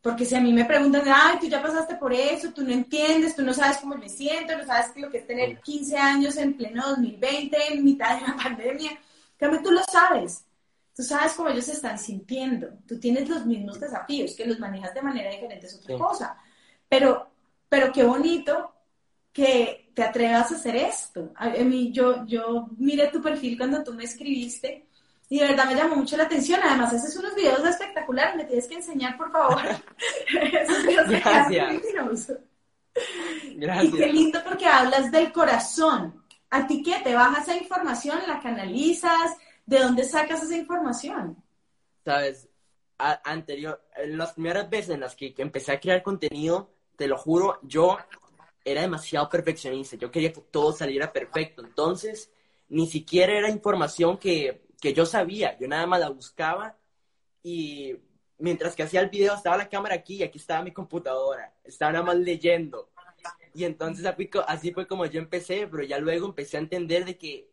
Porque 0.00 0.24
si 0.24 0.36
a 0.36 0.40
mí 0.40 0.52
me 0.52 0.64
preguntan, 0.64 1.02
ay, 1.06 1.38
tú 1.40 1.46
ya 1.48 1.60
pasaste 1.60 1.96
por 1.96 2.12
eso, 2.12 2.52
tú 2.52 2.62
no 2.62 2.70
entiendes, 2.70 3.34
tú 3.34 3.42
no 3.42 3.52
sabes 3.52 3.78
cómo 3.78 3.96
me 3.96 4.08
siento, 4.08 4.56
no 4.56 4.64
sabes 4.64 4.92
lo 4.96 5.10
que 5.10 5.18
es 5.18 5.26
tener 5.26 5.60
15 5.60 5.96
años 5.96 6.36
en 6.36 6.56
pleno 6.56 6.90
2020, 6.90 7.56
en 7.72 7.84
mitad 7.84 8.20
de 8.20 8.26
la 8.28 8.36
pandemia, 8.42 8.92
cambio 9.36 9.62
tú 9.62 9.72
lo 9.72 9.82
sabes. 9.82 10.44
Tú 10.94 11.02
sabes 11.02 11.32
cómo 11.32 11.48
ellos 11.50 11.64
se 11.64 11.72
están 11.72 11.98
sintiendo. 11.98 12.68
Tú 12.86 12.98
tienes 12.98 13.28
los 13.28 13.44
mismos 13.44 13.80
desafíos, 13.80 14.34
que 14.34 14.46
los 14.46 14.58
manejas 14.58 14.94
de 14.94 15.02
manera 15.02 15.30
diferente 15.30 15.66
es 15.66 15.74
otra 15.74 15.98
cosa. 15.98 16.38
Pero, 16.88 17.28
pero 17.68 17.92
qué 17.92 18.04
bonito 18.04 18.72
que 19.32 19.90
te 19.92 20.02
atrevas 20.02 20.52
a 20.52 20.54
hacer 20.54 20.76
esto. 20.76 21.32
A 21.34 21.50
mí, 21.50 21.92
yo, 21.92 22.24
yo 22.26 22.68
miré 22.78 23.08
tu 23.08 23.20
perfil 23.20 23.58
cuando 23.58 23.82
tú 23.82 23.92
me 23.92 24.04
escribiste 24.04 24.85
y 25.28 25.40
de 25.40 25.48
verdad 25.48 25.66
me 25.66 25.74
llamó 25.74 25.96
mucho 25.96 26.16
la 26.16 26.24
atención. 26.24 26.60
Además, 26.62 26.92
haces 26.92 27.16
unos 27.16 27.34
videos 27.34 27.64
espectaculares. 27.64 28.36
Me 28.36 28.44
tienes 28.44 28.68
que 28.68 28.74
enseñar, 28.74 29.16
por 29.16 29.32
favor. 29.32 29.60
Gracias. 30.32 31.08
Gracias. 33.56 33.84
Y 33.84 33.92
qué 33.92 34.12
lindo 34.12 34.40
porque 34.44 34.66
hablas 34.66 35.10
del 35.10 35.32
corazón. 35.32 36.22
¿A 36.50 36.66
ti 36.66 36.82
qué? 36.82 37.00
¿Te 37.02 37.14
bajas 37.14 37.48
esa 37.48 37.56
información? 37.56 38.20
¿La 38.28 38.40
canalizas? 38.40 39.36
¿De 39.64 39.80
dónde 39.80 40.04
sacas 40.04 40.44
esa 40.44 40.56
información? 40.56 41.42
Sabes, 42.04 42.48
anterior, 42.96 43.82
las 44.06 44.34
primeras 44.34 44.70
veces 44.70 44.90
en 44.90 45.00
las 45.00 45.16
que 45.16 45.34
empecé 45.38 45.72
a 45.72 45.80
crear 45.80 46.04
contenido, 46.04 46.70
te 46.94 47.08
lo 47.08 47.18
juro, 47.18 47.58
yo 47.62 47.98
era 48.64 48.82
demasiado 48.82 49.28
perfeccionista. 49.28 49.96
Yo 49.96 50.10
quería 50.10 50.32
que 50.32 50.40
todo 50.40 50.72
saliera 50.72 51.12
perfecto. 51.12 51.64
Entonces, 51.64 52.30
ni 52.68 52.86
siquiera 52.86 53.32
era 53.32 53.50
información 53.50 54.18
que 54.18 54.65
que 54.80 54.92
yo 54.92 55.06
sabía, 55.06 55.58
yo 55.58 55.68
nada 55.68 55.86
más 55.86 56.00
la 56.00 56.10
buscaba 56.10 56.76
y 57.42 57.96
mientras 58.38 58.74
que 58.74 58.82
hacía 58.82 59.00
el 59.00 59.08
video 59.08 59.34
estaba 59.34 59.56
la 59.56 59.68
cámara 59.68 59.94
aquí 59.94 60.16
y 60.16 60.22
aquí 60.22 60.38
estaba 60.38 60.62
mi 60.62 60.72
computadora, 60.72 61.54
estaba 61.64 61.92
nada 61.92 62.04
más 62.04 62.16
leyendo. 62.16 62.90
Y 63.54 63.64
entonces 63.64 64.06
así 64.46 64.72
fue 64.72 64.86
como 64.86 65.06
yo 65.06 65.18
empecé, 65.18 65.66
pero 65.66 65.82
ya 65.82 65.98
luego 65.98 66.26
empecé 66.26 66.56
a 66.56 66.60
entender 66.60 67.04
de 67.04 67.16
que 67.16 67.48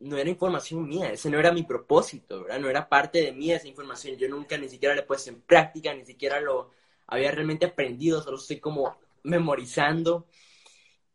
no 0.00 0.16
era 0.16 0.30
información 0.30 0.86
mía, 0.86 1.12
ese 1.12 1.30
no 1.30 1.38
era 1.38 1.52
mi 1.52 1.62
propósito, 1.64 2.42
¿verdad? 2.42 2.60
No 2.60 2.68
era 2.68 2.88
parte 2.88 3.20
de 3.20 3.32
mí 3.32 3.50
esa 3.50 3.68
información, 3.68 4.16
yo 4.16 4.28
nunca 4.28 4.56
ni 4.56 4.68
siquiera 4.68 4.94
la 4.94 5.06
puesto 5.06 5.30
en 5.30 5.40
práctica, 5.42 5.94
ni 5.94 6.04
siquiera 6.04 6.40
lo 6.40 6.70
había 7.06 7.30
realmente 7.30 7.66
aprendido, 7.66 8.22
solo 8.22 8.36
estoy 8.36 8.60
como 8.60 8.98
memorizando. 9.22 10.26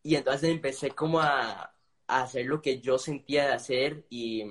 Y 0.01 0.15
entonces 0.15 0.49
empecé 0.49 0.91
como 0.91 1.21
a, 1.21 1.73
a 2.07 2.21
hacer 2.23 2.45
lo 2.45 2.61
que 2.61 2.81
yo 2.81 2.97
sentía 2.97 3.47
de 3.47 3.53
hacer 3.53 4.05
y 4.09 4.43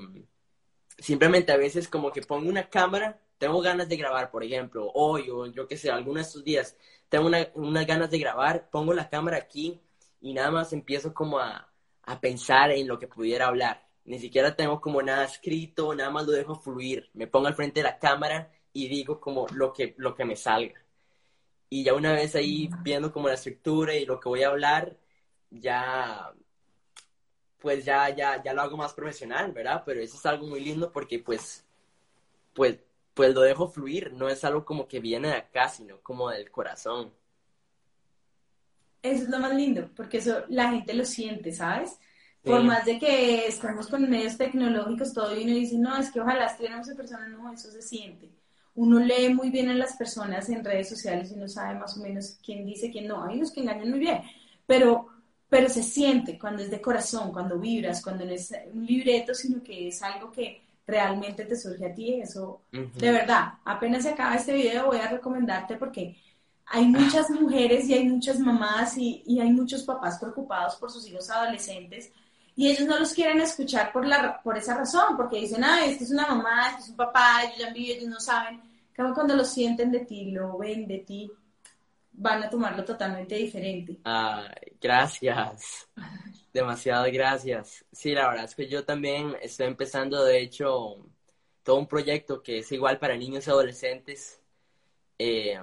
simplemente 0.98 1.52
a 1.52 1.56
veces 1.56 1.88
como 1.88 2.12
que 2.12 2.22
pongo 2.22 2.48
una 2.48 2.68
cámara, 2.68 3.20
tengo 3.38 3.60
ganas 3.60 3.88
de 3.88 3.96
grabar, 3.96 4.30
por 4.30 4.44
ejemplo, 4.44 4.90
hoy 4.94 5.28
o 5.30 5.46
yo 5.46 5.66
qué 5.66 5.76
sé, 5.76 5.90
algunos 5.90 6.16
de 6.16 6.28
estos 6.28 6.44
días, 6.44 6.76
tengo 7.08 7.30
unas 7.54 7.86
ganas 7.86 8.10
de 8.10 8.18
grabar, 8.18 8.68
pongo 8.70 8.94
la 8.94 9.08
cámara 9.08 9.36
aquí 9.36 9.80
y 10.20 10.32
nada 10.32 10.50
más 10.50 10.72
empiezo 10.72 11.12
como 11.12 11.38
a, 11.38 11.68
a 12.04 12.20
pensar 12.20 12.70
en 12.70 12.88
lo 12.88 12.98
que 12.98 13.08
pudiera 13.08 13.48
hablar. 13.48 13.86
Ni 14.04 14.18
siquiera 14.18 14.56
tengo 14.56 14.80
como 14.80 15.02
nada 15.02 15.24
escrito, 15.24 15.94
nada 15.94 16.10
más 16.10 16.26
lo 16.26 16.32
dejo 16.32 16.56
fluir. 16.56 17.10
Me 17.14 17.26
pongo 17.26 17.46
al 17.48 17.54
frente 17.54 17.80
de 17.80 17.84
la 17.84 17.98
cámara 17.98 18.50
y 18.72 18.88
digo 18.88 19.20
como 19.20 19.46
lo 19.52 19.72
que, 19.72 19.94
lo 19.98 20.14
que 20.14 20.24
me 20.24 20.36
salga. 20.36 20.80
Y 21.68 21.84
ya 21.84 21.94
una 21.94 22.12
vez 22.12 22.34
ahí 22.34 22.68
viendo 22.82 23.12
como 23.12 23.28
la 23.28 23.34
estructura 23.34 23.94
y 23.94 24.04
lo 24.04 24.20
que 24.20 24.28
voy 24.28 24.42
a 24.42 24.48
hablar, 24.48 24.96
ya 25.50 26.32
pues 27.62 27.84
ya, 27.84 28.10
ya, 28.10 28.42
ya 28.42 28.52
lo 28.52 28.62
hago 28.62 28.76
más 28.76 28.92
profesional, 28.92 29.52
¿verdad? 29.52 29.84
Pero 29.86 30.00
eso 30.00 30.16
es 30.16 30.26
algo 30.26 30.46
muy 30.46 30.60
lindo 30.60 30.90
porque 30.90 31.20
pues, 31.20 31.64
pues, 32.52 32.78
pues 33.14 33.32
lo 33.32 33.42
dejo 33.42 33.68
fluir, 33.68 34.12
no 34.12 34.28
es 34.28 34.42
algo 34.44 34.64
como 34.64 34.88
que 34.88 34.98
viene 34.98 35.28
de 35.28 35.34
acá, 35.34 35.68
sino 35.68 36.00
como 36.00 36.28
del 36.30 36.50
corazón. 36.50 37.12
Eso 39.00 39.24
es 39.24 39.28
lo 39.28 39.38
más 39.38 39.54
lindo, 39.54 39.88
porque 39.96 40.18
eso 40.18 40.44
la 40.48 40.70
gente 40.70 40.92
lo 40.94 41.04
siente, 41.04 41.52
¿sabes? 41.52 41.98
Por 42.44 42.64
más 42.64 42.84
de 42.84 42.98
que 42.98 43.46
estamos 43.46 43.86
con 43.86 44.08
medios 44.10 44.36
tecnológicos, 44.36 45.12
todo 45.12 45.36
y 45.38 45.44
uno 45.44 45.54
dice, 45.54 45.78
no, 45.78 45.96
es 45.96 46.10
que 46.10 46.20
ojalá 46.20 46.46
estuviéramos 46.46 46.88
en 46.88 46.96
persona, 46.96 47.28
no, 47.28 47.52
eso 47.52 47.70
se 47.70 47.82
siente. 47.82 48.28
Uno 48.74 48.98
lee 48.98 49.32
muy 49.32 49.50
bien 49.50 49.68
a 49.68 49.74
las 49.74 49.96
personas 49.96 50.48
en 50.48 50.64
redes 50.64 50.88
sociales 50.88 51.30
y 51.30 51.36
no 51.36 51.46
sabe 51.46 51.78
más 51.78 51.96
o 51.96 52.00
menos 52.00 52.38
quién 52.44 52.64
dice 52.64 52.90
quién 52.90 53.06
no. 53.06 53.22
Hay 53.22 53.36
unos 53.36 53.52
que 53.52 53.60
engañan 53.60 53.90
muy 53.90 54.00
bien, 54.00 54.22
pero 54.66 55.11
pero 55.52 55.68
se 55.68 55.82
siente 55.82 56.38
cuando 56.38 56.62
es 56.62 56.70
de 56.70 56.80
corazón, 56.80 57.30
cuando 57.30 57.58
vibras, 57.58 58.02
cuando 58.02 58.24
no 58.24 58.32
es 58.32 58.54
un 58.72 58.86
libreto, 58.86 59.34
sino 59.34 59.62
que 59.62 59.88
es 59.88 60.02
algo 60.02 60.32
que 60.32 60.62
realmente 60.86 61.44
te 61.44 61.56
surge 61.56 61.84
a 61.84 61.94
ti. 61.94 62.22
Eso, 62.22 62.62
de 62.70 63.12
verdad, 63.12 63.52
apenas 63.62 64.04
se 64.04 64.08
acaba 64.08 64.34
este 64.34 64.54
video 64.54 64.86
voy 64.86 64.96
a 64.96 65.10
recomendarte 65.10 65.76
porque 65.76 66.16
hay 66.64 66.86
muchas 66.86 67.28
mujeres 67.28 67.86
y 67.86 67.92
hay 67.92 68.08
muchas 68.08 68.38
mamás 68.38 68.96
y, 68.96 69.22
y, 69.26 69.40
hay 69.40 69.52
muchos 69.52 69.82
papás 69.82 70.18
preocupados 70.18 70.76
por 70.76 70.90
sus 70.90 71.06
hijos 71.06 71.28
adolescentes 71.28 72.10
Y 72.56 72.70
ellos 72.70 72.88
no 72.88 72.98
los 72.98 73.12
quieren 73.12 73.42
escuchar 73.42 73.92
por, 73.92 74.06
la, 74.06 74.40
por 74.42 74.56
esa 74.56 74.74
razón, 74.74 75.18
porque 75.18 75.40
dicen, 75.40 75.62
ah, 75.64 75.84
este 75.84 76.04
es 76.04 76.12
una 76.12 76.28
mamá, 76.28 76.70
este 76.70 76.84
es 76.84 76.88
un 76.88 76.96
papá, 76.96 77.42
ellos 77.42 77.58
ya 77.58 77.66
han 77.66 77.74
vivido, 77.74 77.96
ellos 77.98 78.08
no 78.08 78.20
saben. 78.20 78.58
Como 78.96 79.12
cuando 79.12 79.36
lo 79.36 79.44
sienten 79.44 79.92
de 79.92 80.00
ti, 80.00 80.30
lo 80.30 80.56
ven 80.56 80.86
de 80.86 81.00
ti, 81.00 81.30
van 82.12 82.42
a 82.42 82.50
tomarlo 82.50 82.84
totalmente 82.84 83.34
diferente. 83.34 83.98
Ay, 84.04 84.76
gracias. 84.80 85.88
Demasiado 86.52 87.06
gracias. 87.10 87.84
Sí, 87.92 88.12
la 88.12 88.28
verdad 88.28 88.44
es 88.44 88.54
que 88.54 88.68
yo 88.68 88.84
también 88.84 89.36
estoy 89.40 89.66
empezando, 89.66 90.24
de 90.24 90.40
hecho, 90.40 91.06
todo 91.62 91.76
un 91.76 91.88
proyecto 91.88 92.42
que 92.42 92.58
es 92.58 92.72
igual 92.72 92.98
para 92.98 93.16
niños 93.16 93.46
y 93.46 93.50
adolescentes, 93.50 94.40
eh, 95.18 95.58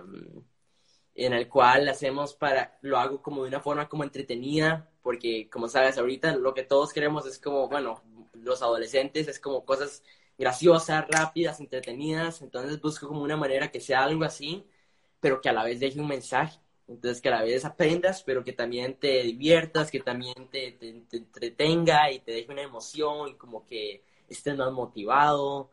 en 1.15 1.33
el 1.33 1.47
cual 1.49 1.87
hacemos 1.89 2.33
para, 2.33 2.77
lo 2.81 2.97
hago 2.97 3.21
como 3.21 3.43
de 3.43 3.49
una 3.49 3.59
forma 3.59 3.87
como 3.89 4.03
entretenida, 4.03 4.89
porque 5.01 5.49
como 5.49 5.67
sabes, 5.67 5.97
ahorita 5.97 6.35
lo 6.37 6.53
que 6.53 6.63
todos 6.63 6.93
queremos 6.93 7.25
es 7.25 7.39
como, 7.39 7.67
bueno, 7.67 8.01
los 8.33 8.61
adolescentes 8.61 9.27
es 9.27 9.39
como 9.39 9.65
cosas 9.65 10.03
graciosas, 10.37 11.05
rápidas, 11.09 11.59
entretenidas, 11.59 12.41
entonces 12.41 12.81
busco 12.81 13.07
como 13.07 13.21
una 13.21 13.37
manera 13.37 13.69
que 13.71 13.81
sea 13.81 14.03
algo 14.05 14.23
así, 14.23 14.65
pero 15.19 15.41
que 15.41 15.49
a 15.49 15.53
la 15.53 15.63
vez 15.63 15.79
deje 15.79 15.99
un 15.99 16.07
mensaje. 16.07 16.59
Entonces, 16.87 17.21
que 17.21 17.29
a 17.29 17.31
la 17.33 17.43
vez 17.43 17.65
aprendas, 17.65 18.23
pero 18.23 18.43
que 18.43 18.53
también 18.53 18.95
te 18.99 19.21
diviertas, 19.23 19.91
que 19.91 19.99
también 19.99 20.49
te, 20.49 20.71
te, 20.73 20.93
te 21.09 21.17
entretenga 21.17 22.11
y 22.11 22.19
te 22.19 22.31
deje 22.31 22.51
una 22.51 22.63
emoción 22.63 23.29
y 23.29 23.35
como 23.35 23.65
que 23.65 24.03
estés 24.27 24.57
más 24.57 24.71
motivado. 24.71 25.71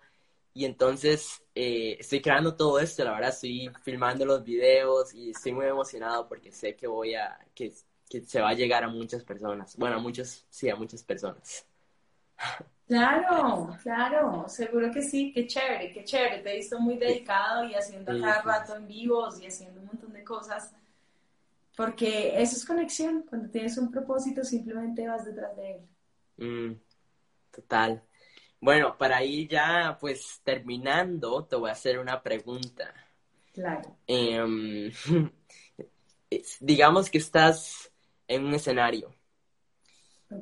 Y 0.55 0.65
entonces 0.65 1.43
eh, 1.55 1.97
estoy 2.01 2.21
creando 2.23 2.57
todo 2.57 2.81
esto, 2.81 3.05
la 3.05 3.13
verdad 3.13 3.31
estoy 3.31 3.71
filmando 3.83 4.25
los 4.25 4.43
videos 4.45 5.13
y 5.15 5.31
estoy 5.31 5.53
muy 5.53 5.67
emocionado 5.67 6.29
porque 6.29 6.51
sé 6.53 6.75
que 6.77 6.87
voy 6.87 7.15
a, 7.15 7.39
que, 7.55 7.73
que 8.09 8.23
se 8.23 8.41
va 8.41 8.51
a 8.51 8.55
llegar 8.55 8.83
a 8.85 8.89
muchas 8.89 9.23
personas. 9.25 9.77
Bueno, 9.77 9.97
a 9.97 9.99
muchos, 10.01 10.47
sí, 10.51 10.69
a 10.71 10.77
muchas 10.77 11.03
personas. 11.05 11.67
Claro, 12.87 13.77
claro, 13.83 14.49
seguro 14.49 14.93
que 14.93 15.03
sí, 15.03 15.33
qué 15.33 15.47
chévere, 15.47 15.91
qué 15.93 16.05
chévere. 16.05 16.39
Te 16.43 16.53
he 16.53 16.57
visto 16.59 16.79
muy 16.81 16.97
dedicado 16.99 17.65
y 17.65 17.75
haciendo 17.75 18.17
cada 18.17 18.43
rato 18.43 18.77
en 18.77 18.87
vivos 18.87 19.41
y 19.41 19.47
haciendo 19.47 19.81
un 19.81 19.87
montón 19.87 20.13
de 20.13 20.23
cosas. 20.23 20.73
Porque 21.77 22.41
eso 22.41 22.57
es 22.57 22.65
conexión. 22.65 23.25
Cuando 23.29 23.51
tienes 23.51 23.77
un 23.79 23.91
propósito, 23.91 24.45
simplemente 24.45 25.07
vas 25.09 25.25
detrás 25.25 25.57
de 25.57 25.73
él. 25.73 25.81
Mm, 26.39 26.81
total. 27.53 28.03
Bueno, 28.61 28.99
para 28.99 29.25
ir 29.25 29.49
ya 29.49 29.99
pues 30.01 30.41
terminando, 30.45 31.45
te 31.47 31.57
voy 31.57 31.71
a 31.71 31.73
hacer 31.75 31.99
una 31.99 32.23
pregunta. 32.23 32.95
Claro. 33.53 33.97
Em, 34.09 34.93
digamos 36.61 37.11
que 37.11 37.19
estás 37.19 37.93
en 38.29 38.45
un 38.45 38.55
escenario. 38.55 39.16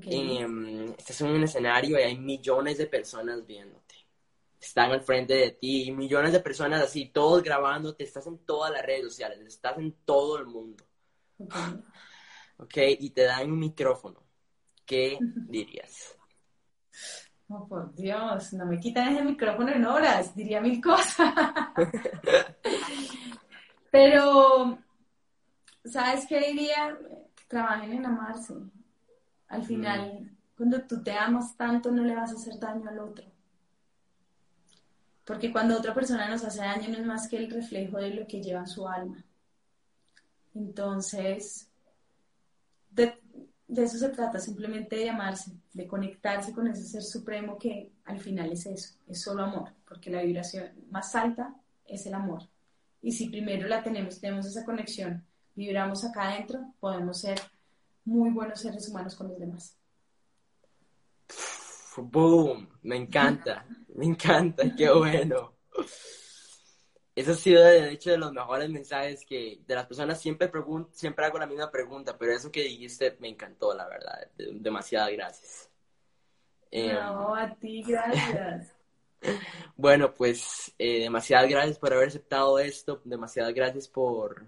Em, 0.03 0.92
estás 0.99 1.20
en 1.20 1.28
un 1.28 1.42
escenario 1.45 1.99
y 1.99 2.03
hay 2.03 2.18
millones 2.18 2.78
de 2.78 2.86
personas 2.86 3.45
viéndote. 3.47 3.95
Están 4.61 4.92
al 4.92 5.03
frente 5.03 5.34
de 5.34 5.51
ti, 5.53 5.90
millones 5.92 6.32
de 6.32 6.40
personas 6.40 6.82
así, 6.82 7.11
todos 7.11 7.42
grabándote, 7.42 8.05
estás 8.05 8.26
en 8.26 8.38
todas 8.38 8.72
las 8.72 8.82
redes 8.82 9.05
sociales, 9.05 9.38
estás 9.47 9.78
en 9.78 9.92
todo 10.05 10.38
el 10.38 10.47
mundo. 10.47 10.84
Ok, 12.59 12.76
y 12.99 13.11
te 13.11 13.24
dan 13.24 13.53
un 13.53 13.59
micrófono. 13.59 14.22
¿Qué 14.86 15.18
dirías? 15.49 16.16
Oh, 17.49 17.68
por 17.68 17.95
Dios, 17.95 18.55
no 18.55 18.64
me 18.64 18.80
quitan 18.80 19.09
ese 19.09 19.22
micrófono 19.22 19.70
en 19.70 19.84
horas, 19.84 20.34
diría 20.34 20.62
mil 20.62 20.80
cosas. 20.80 21.34
Pero, 23.90 24.78
¿sabes 25.84 26.26
qué 26.26 26.40
diría? 26.40 26.99
Trabajen 27.47 27.92
en 27.92 28.07
amarse. 28.07 28.55
Al 29.49 29.62
mm. 29.62 29.64
final, 29.64 30.30
cuando 30.57 30.82
tú 30.82 31.03
te 31.03 31.12
amas 31.12 31.57
tanto, 31.57 31.90
no 31.90 32.03
le 32.03 32.14
vas 32.14 32.32
a 32.32 32.36
hacer 32.36 32.59
daño 32.59 32.88
al 32.88 32.99
otro. 32.99 33.24
Porque 35.24 35.51
cuando 35.51 35.76
otra 35.76 35.95
persona 35.95 36.28
nos 36.28 36.45
hace 36.45 36.61
daño 36.61 36.88
no 36.88 36.99
es 36.99 37.07
más 37.07 37.28
que 37.28 37.38
el 37.38 37.51
reflejo 37.51 37.99
de 37.99 38.11
lo 38.11 38.26
que 38.26 38.42
lleva 38.42 38.66
su 38.66 38.86
alma. 38.86 39.24
Entonces, 40.55 41.68
de, 42.90 43.18
de 43.66 43.82
eso 43.82 43.99
se 43.99 44.11
trata, 44.11 44.38
simplemente 44.38 44.97
de 44.97 45.11
amarse, 45.11 45.53
de 45.72 45.86
conectarse 45.86 46.53
con 46.53 46.68
ese 46.68 46.84
ser 46.84 47.03
supremo 47.03 47.59
que 47.59 47.90
al 48.05 48.20
final 48.20 48.53
es 48.53 48.66
eso, 48.66 48.95
es 49.09 49.20
solo 49.20 49.42
amor, 49.42 49.72
porque 49.88 50.11
la 50.11 50.22
vibración 50.22 50.70
más 50.90 51.14
alta 51.14 51.55
es 51.86 52.07
el 52.07 52.14
amor. 52.14 52.42
Y 53.03 53.12
si 53.12 53.28
primero 53.28 53.66
la 53.66 53.82
tenemos, 53.82 54.20
tenemos 54.20 54.47
esa 54.47 54.64
conexión, 54.64 55.24
vibramos 55.55 56.05
acá 56.05 56.30
adentro, 56.30 56.72
podemos 56.80 57.20
ser 57.20 57.40
muy 58.05 58.31
buenos 58.31 58.61
seres 58.61 58.89
humanos 58.89 59.15
con 59.15 59.29
los 59.29 59.39
demás. 59.39 59.79
¡Boom! 61.97 62.69
Me 62.83 62.97
encanta, 62.97 63.67
me 63.95 64.07
encanta, 64.07 64.75
qué 64.77 64.91
bueno. 64.91 65.55
Eso 67.15 67.33
ha 67.33 67.37
sido, 67.37 67.63
de 67.63 67.93
hecho, 67.93 68.11
de 68.11 68.19
los 68.19 68.33
mejores 68.33 68.69
mensajes 68.69 69.25
que 69.25 69.63
de 69.65 69.75
las 69.75 69.87
personas 69.87 70.21
siempre 70.21 70.49
pregunto, 70.49 70.91
siempre 70.93 71.25
hago 71.25 71.39
la 71.39 71.47
misma 71.47 71.71
pregunta, 71.71 72.19
pero 72.19 72.33
eso 72.33 72.51
que 72.51 72.65
dijiste 72.65 73.17
me 73.21 73.29
encantó, 73.29 73.73
la 73.73 73.87
verdad. 73.87 74.29
Demasiadas 74.37 75.13
gracias. 75.13 75.71
Em, 76.73 76.93
no, 76.93 77.35
a 77.35 77.55
ti, 77.55 77.85
gracias. 77.87 78.75
bueno, 79.77 80.13
pues 80.13 80.75
eh, 80.79 81.01
demasiadas 81.01 81.49
gracias 81.49 81.79
por 81.79 81.93
haber 81.93 82.09
aceptado 82.09 82.59
esto, 82.59 83.01
demasiadas 83.05 83.55
gracias 83.55 83.89
por, 83.89 84.47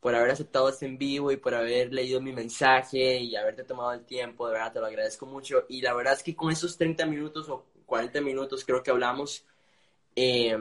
por 0.00 0.14
haber 0.14 0.30
aceptado 0.30 0.68
este 0.68 0.86
en 0.86 0.96
vivo 0.96 1.30
y 1.30 1.36
por 1.36 1.54
haber 1.54 1.92
leído 1.92 2.20
mi 2.20 2.32
mensaje 2.32 3.18
y 3.18 3.36
haberte 3.36 3.64
tomado 3.64 3.92
el 3.92 4.04
tiempo, 4.04 4.46
de 4.46 4.54
verdad 4.54 4.72
te 4.72 4.80
lo 4.80 4.86
agradezco 4.86 5.26
mucho. 5.26 5.66
Y 5.68 5.82
la 5.82 5.92
verdad 5.94 6.14
es 6.14 6.22
que 6.22 6.34
con 6.34 6.50
esos 6.50 6.76
30 6.78 7.04
minutos 7.06 7.48
o 7.50 7.66
40 7.84 8.20
minutos 8.22 8.64
creo 8.64 8.82
que 8.82 8.90
hablamos, 8.90 9.44
eh, 10.16 10.56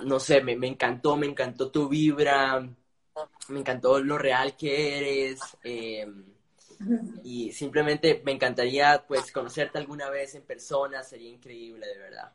no 0.00 0.20
sé, 0.20 0.42
me, 0.42 0.52
encantó, 0.66 1.16
me 1.16 1.26
encantó 1.26 1.70
tu 1.70 1.88
vibra, 1.88 2.60
me 3.48 3.60
encantó 3.60 4.00
lo 4.00 4.18
real 4.18 4.54
que 4.56 4.98
eres. 4.98 5.40
Em, 5.64 6.24
y 7.24 7.52
simplemente 7.52 8.22
me 8.24 8.32
encantaría 8.32 9.04
pues 9.06 9.32
conocerte 9.32 9.78
alguna 9.78 10.10
vez 10.10 10.34
en 10.34 10.42
persona, 10.42 11.02
sería 11.02 11.30
increíble, 11.30 11.86
de 11.86 11.98
verdad. 11.98 12.32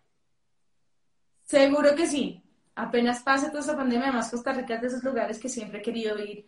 Seguro 1.45 1.95
que 1.95 2.07
sí. 2.07 2.41
Apenas 2.75 3.21
pase 3.21 3.47
toda 3.47 3.59
esta 3.59 3.77
pandemia, 3.77 4.07
además 4.07 4.31
Costa 4.31 4.53
Rica 4.53 4.75
es 4.75 4.81
de 4.81 4.87
esos 4.87 5.03
lugares 5.03 5.39
que 5.39 5.49
siempre 5.49 5.79
he 5.79 5.81
querido 5.81 6.17
ir. 6.17 6.47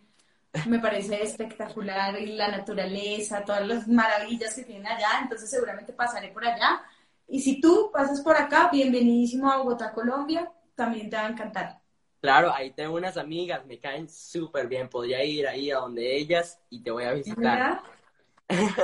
Me 0.66 0.78
parece 0.78 1.22
espectacular 1.22 2.18
y 2.20 2.34
la 2.34 2.48
naturaleza, 2.48 3.44
todas 3.44 3.66
las 3.66 3.86
maravillas 3.86 4.54
que 4.54 4.64
tienen 4.64 4.86
allá, 4.86 5.20
entonces 5.22 5.50
seguramente 5.50 5.92
pasaré 5.92 6.28
por 6.28 6.44
allá. 6.44 6.82
Y 7.28 7.40
si 7.40 7.60
tú 7.60 7.90
pasas 7.92 8.20
por 8.22 8.36
acá, 8.36 8.70
bienvenidísimo 8.72 9.50
a 9.50 9.58
Bogotá, 9.58 9.92
Colombia 9.92 10.50
también 10.74 11.10
te 11.10 11.16
va 11.16 11.26
a 11.26 11.30
encantar. 11.30 11.80
Claro, 12.20 12.52
ahí 12.52 12.70
tengo 12.72 12.94
unas 12.94 13.16
amigas, 13.16 13.64
me 13.66 13.78
caen 13.78 14.08
súper 14.08 14.68
bien. 14.68 14.88
Podría 14.88 15.24
ir 15.24 15.46
ahí 15.46 15.70
a 15.70 15.76
donde 15.76 16.16
ellas 16.16 16.60
y 16.70 16.82
te 16.82 16.90
voy 16.90 17.04
a 17.04 17.12
visitar. 17.12 17.82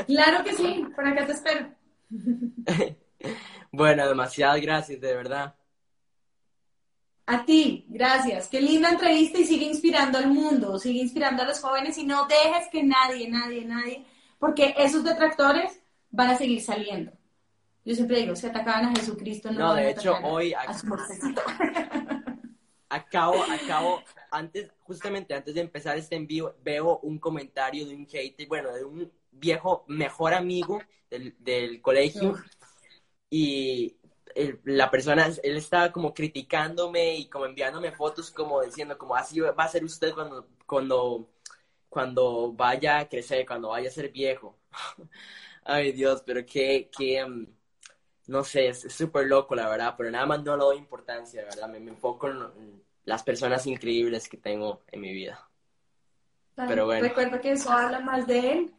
Claro 0.07 0.45
que 0.45 0.55
sí, 0.55 0.87
por 0.95 1.07
acá 1.07 1.27
te 1.27 1.33
espero. 1.33 1.69
bueno, 3.73 4.09
demasiadas 4.09 4.61
gracias, 4.61 5.01
de 5.01 5.15
verdad. 5.15 5.55
A 7.27 7.45
ti, 7.45 7.87
gracias. 7.89 8.49
Qué 8.49 8.61
linda 8.61 8.91
entrevista 8.91 9.39
y 9.39 9.45
sigue 9.45 9.67
inspirando 9.67 10.19
al 10.19 10.29
mundo, 10.29 10.79
sigue 10.79 11.01
inspirando 11.01 11.43
a 11.43 11.47
los 11.47 11.61
jóvenes 11.61 11.97
y 11.99 12.05
no 12.05 12.27
dejes 12.27 12.69
que 12.71 12.83
nadie, 12.83 13.29
nadie, 13.29 13.65
nadie, 13.65 14.05
porque 14.39 14.75
esos 14.77 15.05
detractores 15.05 15.81
van 16.11 16.31
a 16.31 16.37
seguir 16.37 16.61
saliendo. 16.61 17.13
Yo 17.85 17.95
siempre 17.95 18.19
digo, 18.19 18.37
si 18.37 18.47
atacaban 18.47 18.87
a 18.87 18.95
Jesucristo, 18.95 19.51
no, 19.51 19.59
no 19.59 19.75
de 19.75 19.91
hecho, 19.91 20.15
hoy 20.23 20.55
acabo, 22.89 23.43
acabo, 23.45 24.03
antes, 24.31 24.71
justamente 24.81 25.35
antes 25.35 25.55
de 25.55 25.61
empezar 25.61 25.97
este 25.97 26.17
envío, 26.17 26.55
veo 26.63 26.99
un 27.03 27.19
comentario 27.19 27.87
de 27.87 27.97
un 27.97 28.07
hater, 28.07 28.47
bueno, 28.47 28.73
de 28.73 28.85
un 28.85 29.11
viejo 29.31 29.85
mejor 29.89 30.35
amigo 30.35 30.83
del, 31.09 31.35
del 31.39 31.81
colegio, 31.81 32.37
y 33.31 33.97
la 34.65 34.91
persona, 34.91 35.31
él 35.43 35.57
estaba 35.57 35.93
como 35.93 36.15
criticándome 36.15 37.17
y 37.17 37.29
como 37.29 37.47
enviándome 37.47 37.93
fotos 37.93 38.31
como 38.31 38.63
diciendo 38.63 38.97
como 38.99 39.17
así 39.17 39.41
va 39.41 39.55
a 39.57 39.69
ser 39.69 39.85
usted 39.85 40.13
cuando, 40.13 40.49
cuando, 40.67 41.29
cuando 41.89 42.53
vaya 42.53 42.99
a 42.99 43.09
crecer, 43.09 43.47
cuando 43.47 43.71
vaya 43.71 43.89
a 43.89 43.93
ser 43.93 44.11
viejo. 44.11 44.59
Ay 45.65 45.93
Dios, 45.93 46.23
pero 46.27 46.45
qué, 46.45 46.91
qué, 46.97 47.25
um, 47.25 47.47
no 48.27 48.45
sé, 48.45 48.69
es 48.69 48.81
súper 48.93 49.27
loco, 49.27 49.55
la 49.55 49.69
verdad, 49.69 49.95
pero 49.97 50.11
nada 50.11 50.27
más 50.27 50.43
no 50.43 50.57
le 50.57 50.63
doy 50.63 50.79
importancia, 50.79 51.45
verdad, 51.45 51.69
me, 51.69 51.79
enfoco 51.79 52.29
en, 52.29 52.83
las 53.05 53.23
personas 53.23 53.67
increíbles 53.67 54.29
que 54.29 54.37
tengo 54.37 54.83
en 54.89 55.01
mi 55.01 55.13
vida. 55.13 55.49
pero 56.55 56.87
bueno. 56.87 57.03
Recuerda 57.03 57.41
que 57.41 57.53
eso 57.53 57.71
habla 57.71 58.01
más 58.01 58.27
de 58.27 58.53
él, 58.53 58.75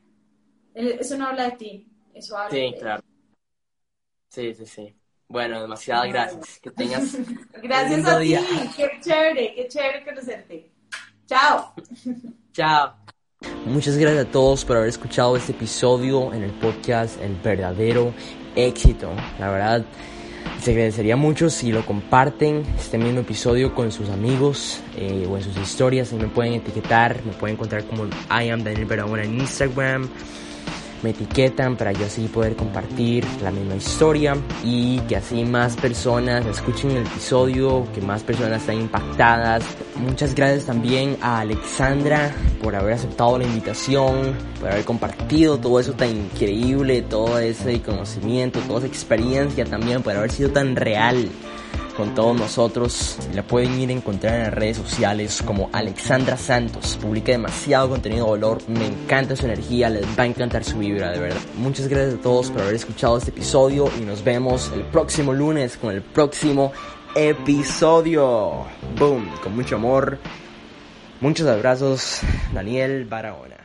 eso 0.73 1.17
no 1.17 1.27
habla 1.27 1.49
de 1.49 1.57
ti, 1.57 1.87
eso 2.13 2.37
habla 2.37 2.51
sí, 2.51 2.75
claro. 2.79 3.03
Sí, 4.29 4.53
sí, 4.55 4.65
sí. 4.65 4.95
Bueno, 5.27 5.61
demasiadas 5.61 6.07
gracias. 6.09 6.59
Que 6.59 6.71
tengas. 6.71 7.17
gracias 7.63 8.05
a 8.05 8.19
ti. 8.19 8.35
Qué 8.75 8.89
chévere, 9.01 9.55
qué 9.55 9.67
chévere 9.67 10.05
conocerte. 10.05 10.71
Chao. 11.25 11.73
Chao. 12.53 12.93
Muchas 13.65 13.97
gracias 13.97 14.25
a 14.25 14.31
todos 14.31 14.63
por 14.65 14.77
haber 14.77 14.89
escuchado 14.89 15.35
este 15.35 15.51
episodio 15.51 16.33
en 16.33 16.43
el 16.43 16.51
podcast 16.51 17.21
El 17.21 17.35
verdadero 17.35 18.13
éxito. 18.55 19.11
La 19.39 19.49
verdad, 19.49 19.85
se 20.61 20.71
agradecería 20.71 21.15
mucho 21.15 21.49
si 21.49 21.71
lo 21.71 21.85
comparten 21.85 22.63
este 22.77 22.97
mismo 22.97 23.21
episodio 23.21 23.73
con 23.73 23.91
sus 23.91 24.09
amigos 24.09 24.81
eh, 24.97 25.27
o 25.29 25.37
en 25.37 25.43
sus 25.43 25.57
historias. 25.57 26.13
me 26.13 26.27
pueden 26.27 26.53
etiquetar, 26.53 27.21
me 27.25 27.33
pueden 27.33 27.55
encontrar 27.55 27.83
como 27.85 28.05
I 28.05 28.49
am 28.49 28.63
Daniel 28.63 28.85
Barahona 28.85 29.23
en 29.23 29.39
Instagram 29.39 30.09
me 31.03 31.09
etiquetan 31.09 31.75
para 31.75 31.91
yo 31.91 32.05
así 32.05 32.27
poder 32.27 32.55
compartir 32.55 33.25
la 33.41 33.51
misma 33.51 33.75
historia 33.75 34.35
y 34.63 34.99
que 35.01 35.17
así 35.17 35.43
más 35.43 35.75
personas 35.75 36.45
escuchen 36.45 36.91
el 36.91 37.05
episodio, 37.05 37.85
que 37.93 38.01
más 38.01 38.23
personas 38.23 38.61
estén 38.61 38.81
impactadas. 38.81 39.63
Muchas 39.95 40.33
gracias 40.33 40.65
también 40.65 41.17
a 41.21 41.41
Alexandra 41.41 42.31
por 42.61 42.75
haber 42.75 42.93
aceptado 42.93 43.37
la 43.37 43.43
invitación, 43.43 44.33
por 44.59 44.71
haber 44.71 44.85
compartido 44.85 45.59
todo 45.59 45.79
eso 45.79 45.93
tan 45.93 46.09
increíble, 46.09 47.01
todo 47.01 47.37
ese 47.39 47.81
conocimiento, 47.81 48.59
toda 48.61 48.79
esa 48.79 48.87
experiencia 48.87 49.65
también, 49.65 50.01
por 50.01 50.15
haber 50.15 50.31
sido 50.31 50.51
tan 50.51 50.75
real 50.75 51.29
con 51.95 52.15
todos 52.15 52.37
nosotros. 52.37 53.17
La 53.33 53.43
pueden 53.43 53.79
ir 53.79 53.89
a 53.89 53.93
encontrar 53.93 54.35
en 54.35 54.43
las 54.43 54.53
redes 54.53 54.77
sociales 54.77 55.41
como 55.45 55.69
Alexandra 55.73 56.37
Santos. 56.37 56.97
Publica 57.01 57.31
demasiado 57.31 57.89
contenido 57.89 58.25
de 58.25 58.31
valor. 58.31 58.57
Me 58.67 58.85
encanta 58.85 59.35
su 59.35 59.45
energía. 59.45 59.89
Les 59.89 60.05
va 60.17 60.23
a 60.23 60.25
encantar 60.25 60.63
su 60.63 60.79
vibra, 60.79 61.11
de 61.11 61.19
verdad. 61.19 61.41
Muchas 61.55 61.87
gracias 61.87 62.15
a 62.15 62.21
todos 62.21 62.51
por 62.51 62.61
haber 62.61 62.75
escuchado 62.75 63.17
este 63.17 63.31
episodio 63.31 63.89
y 63.99 64.05
nos 64.05 64.23
vemos 64.23 64.71
el 64.73 64.81
próximo 64.83 65.33
lunes 65.33 65.77
con 65.77 65.93
el 65.93 66.01
próximo 66.01 66.71
episodio. 67.15 68.65
Boom, 68.97 69.29
con 69.41 69.55
mucho 69.55 69.75
amor. 69.75 70.19
Muchos 71.21 71.47
abrazos. 71.47 72.21
Daniel 72.53 73.05
Barahona. 73.05 73.62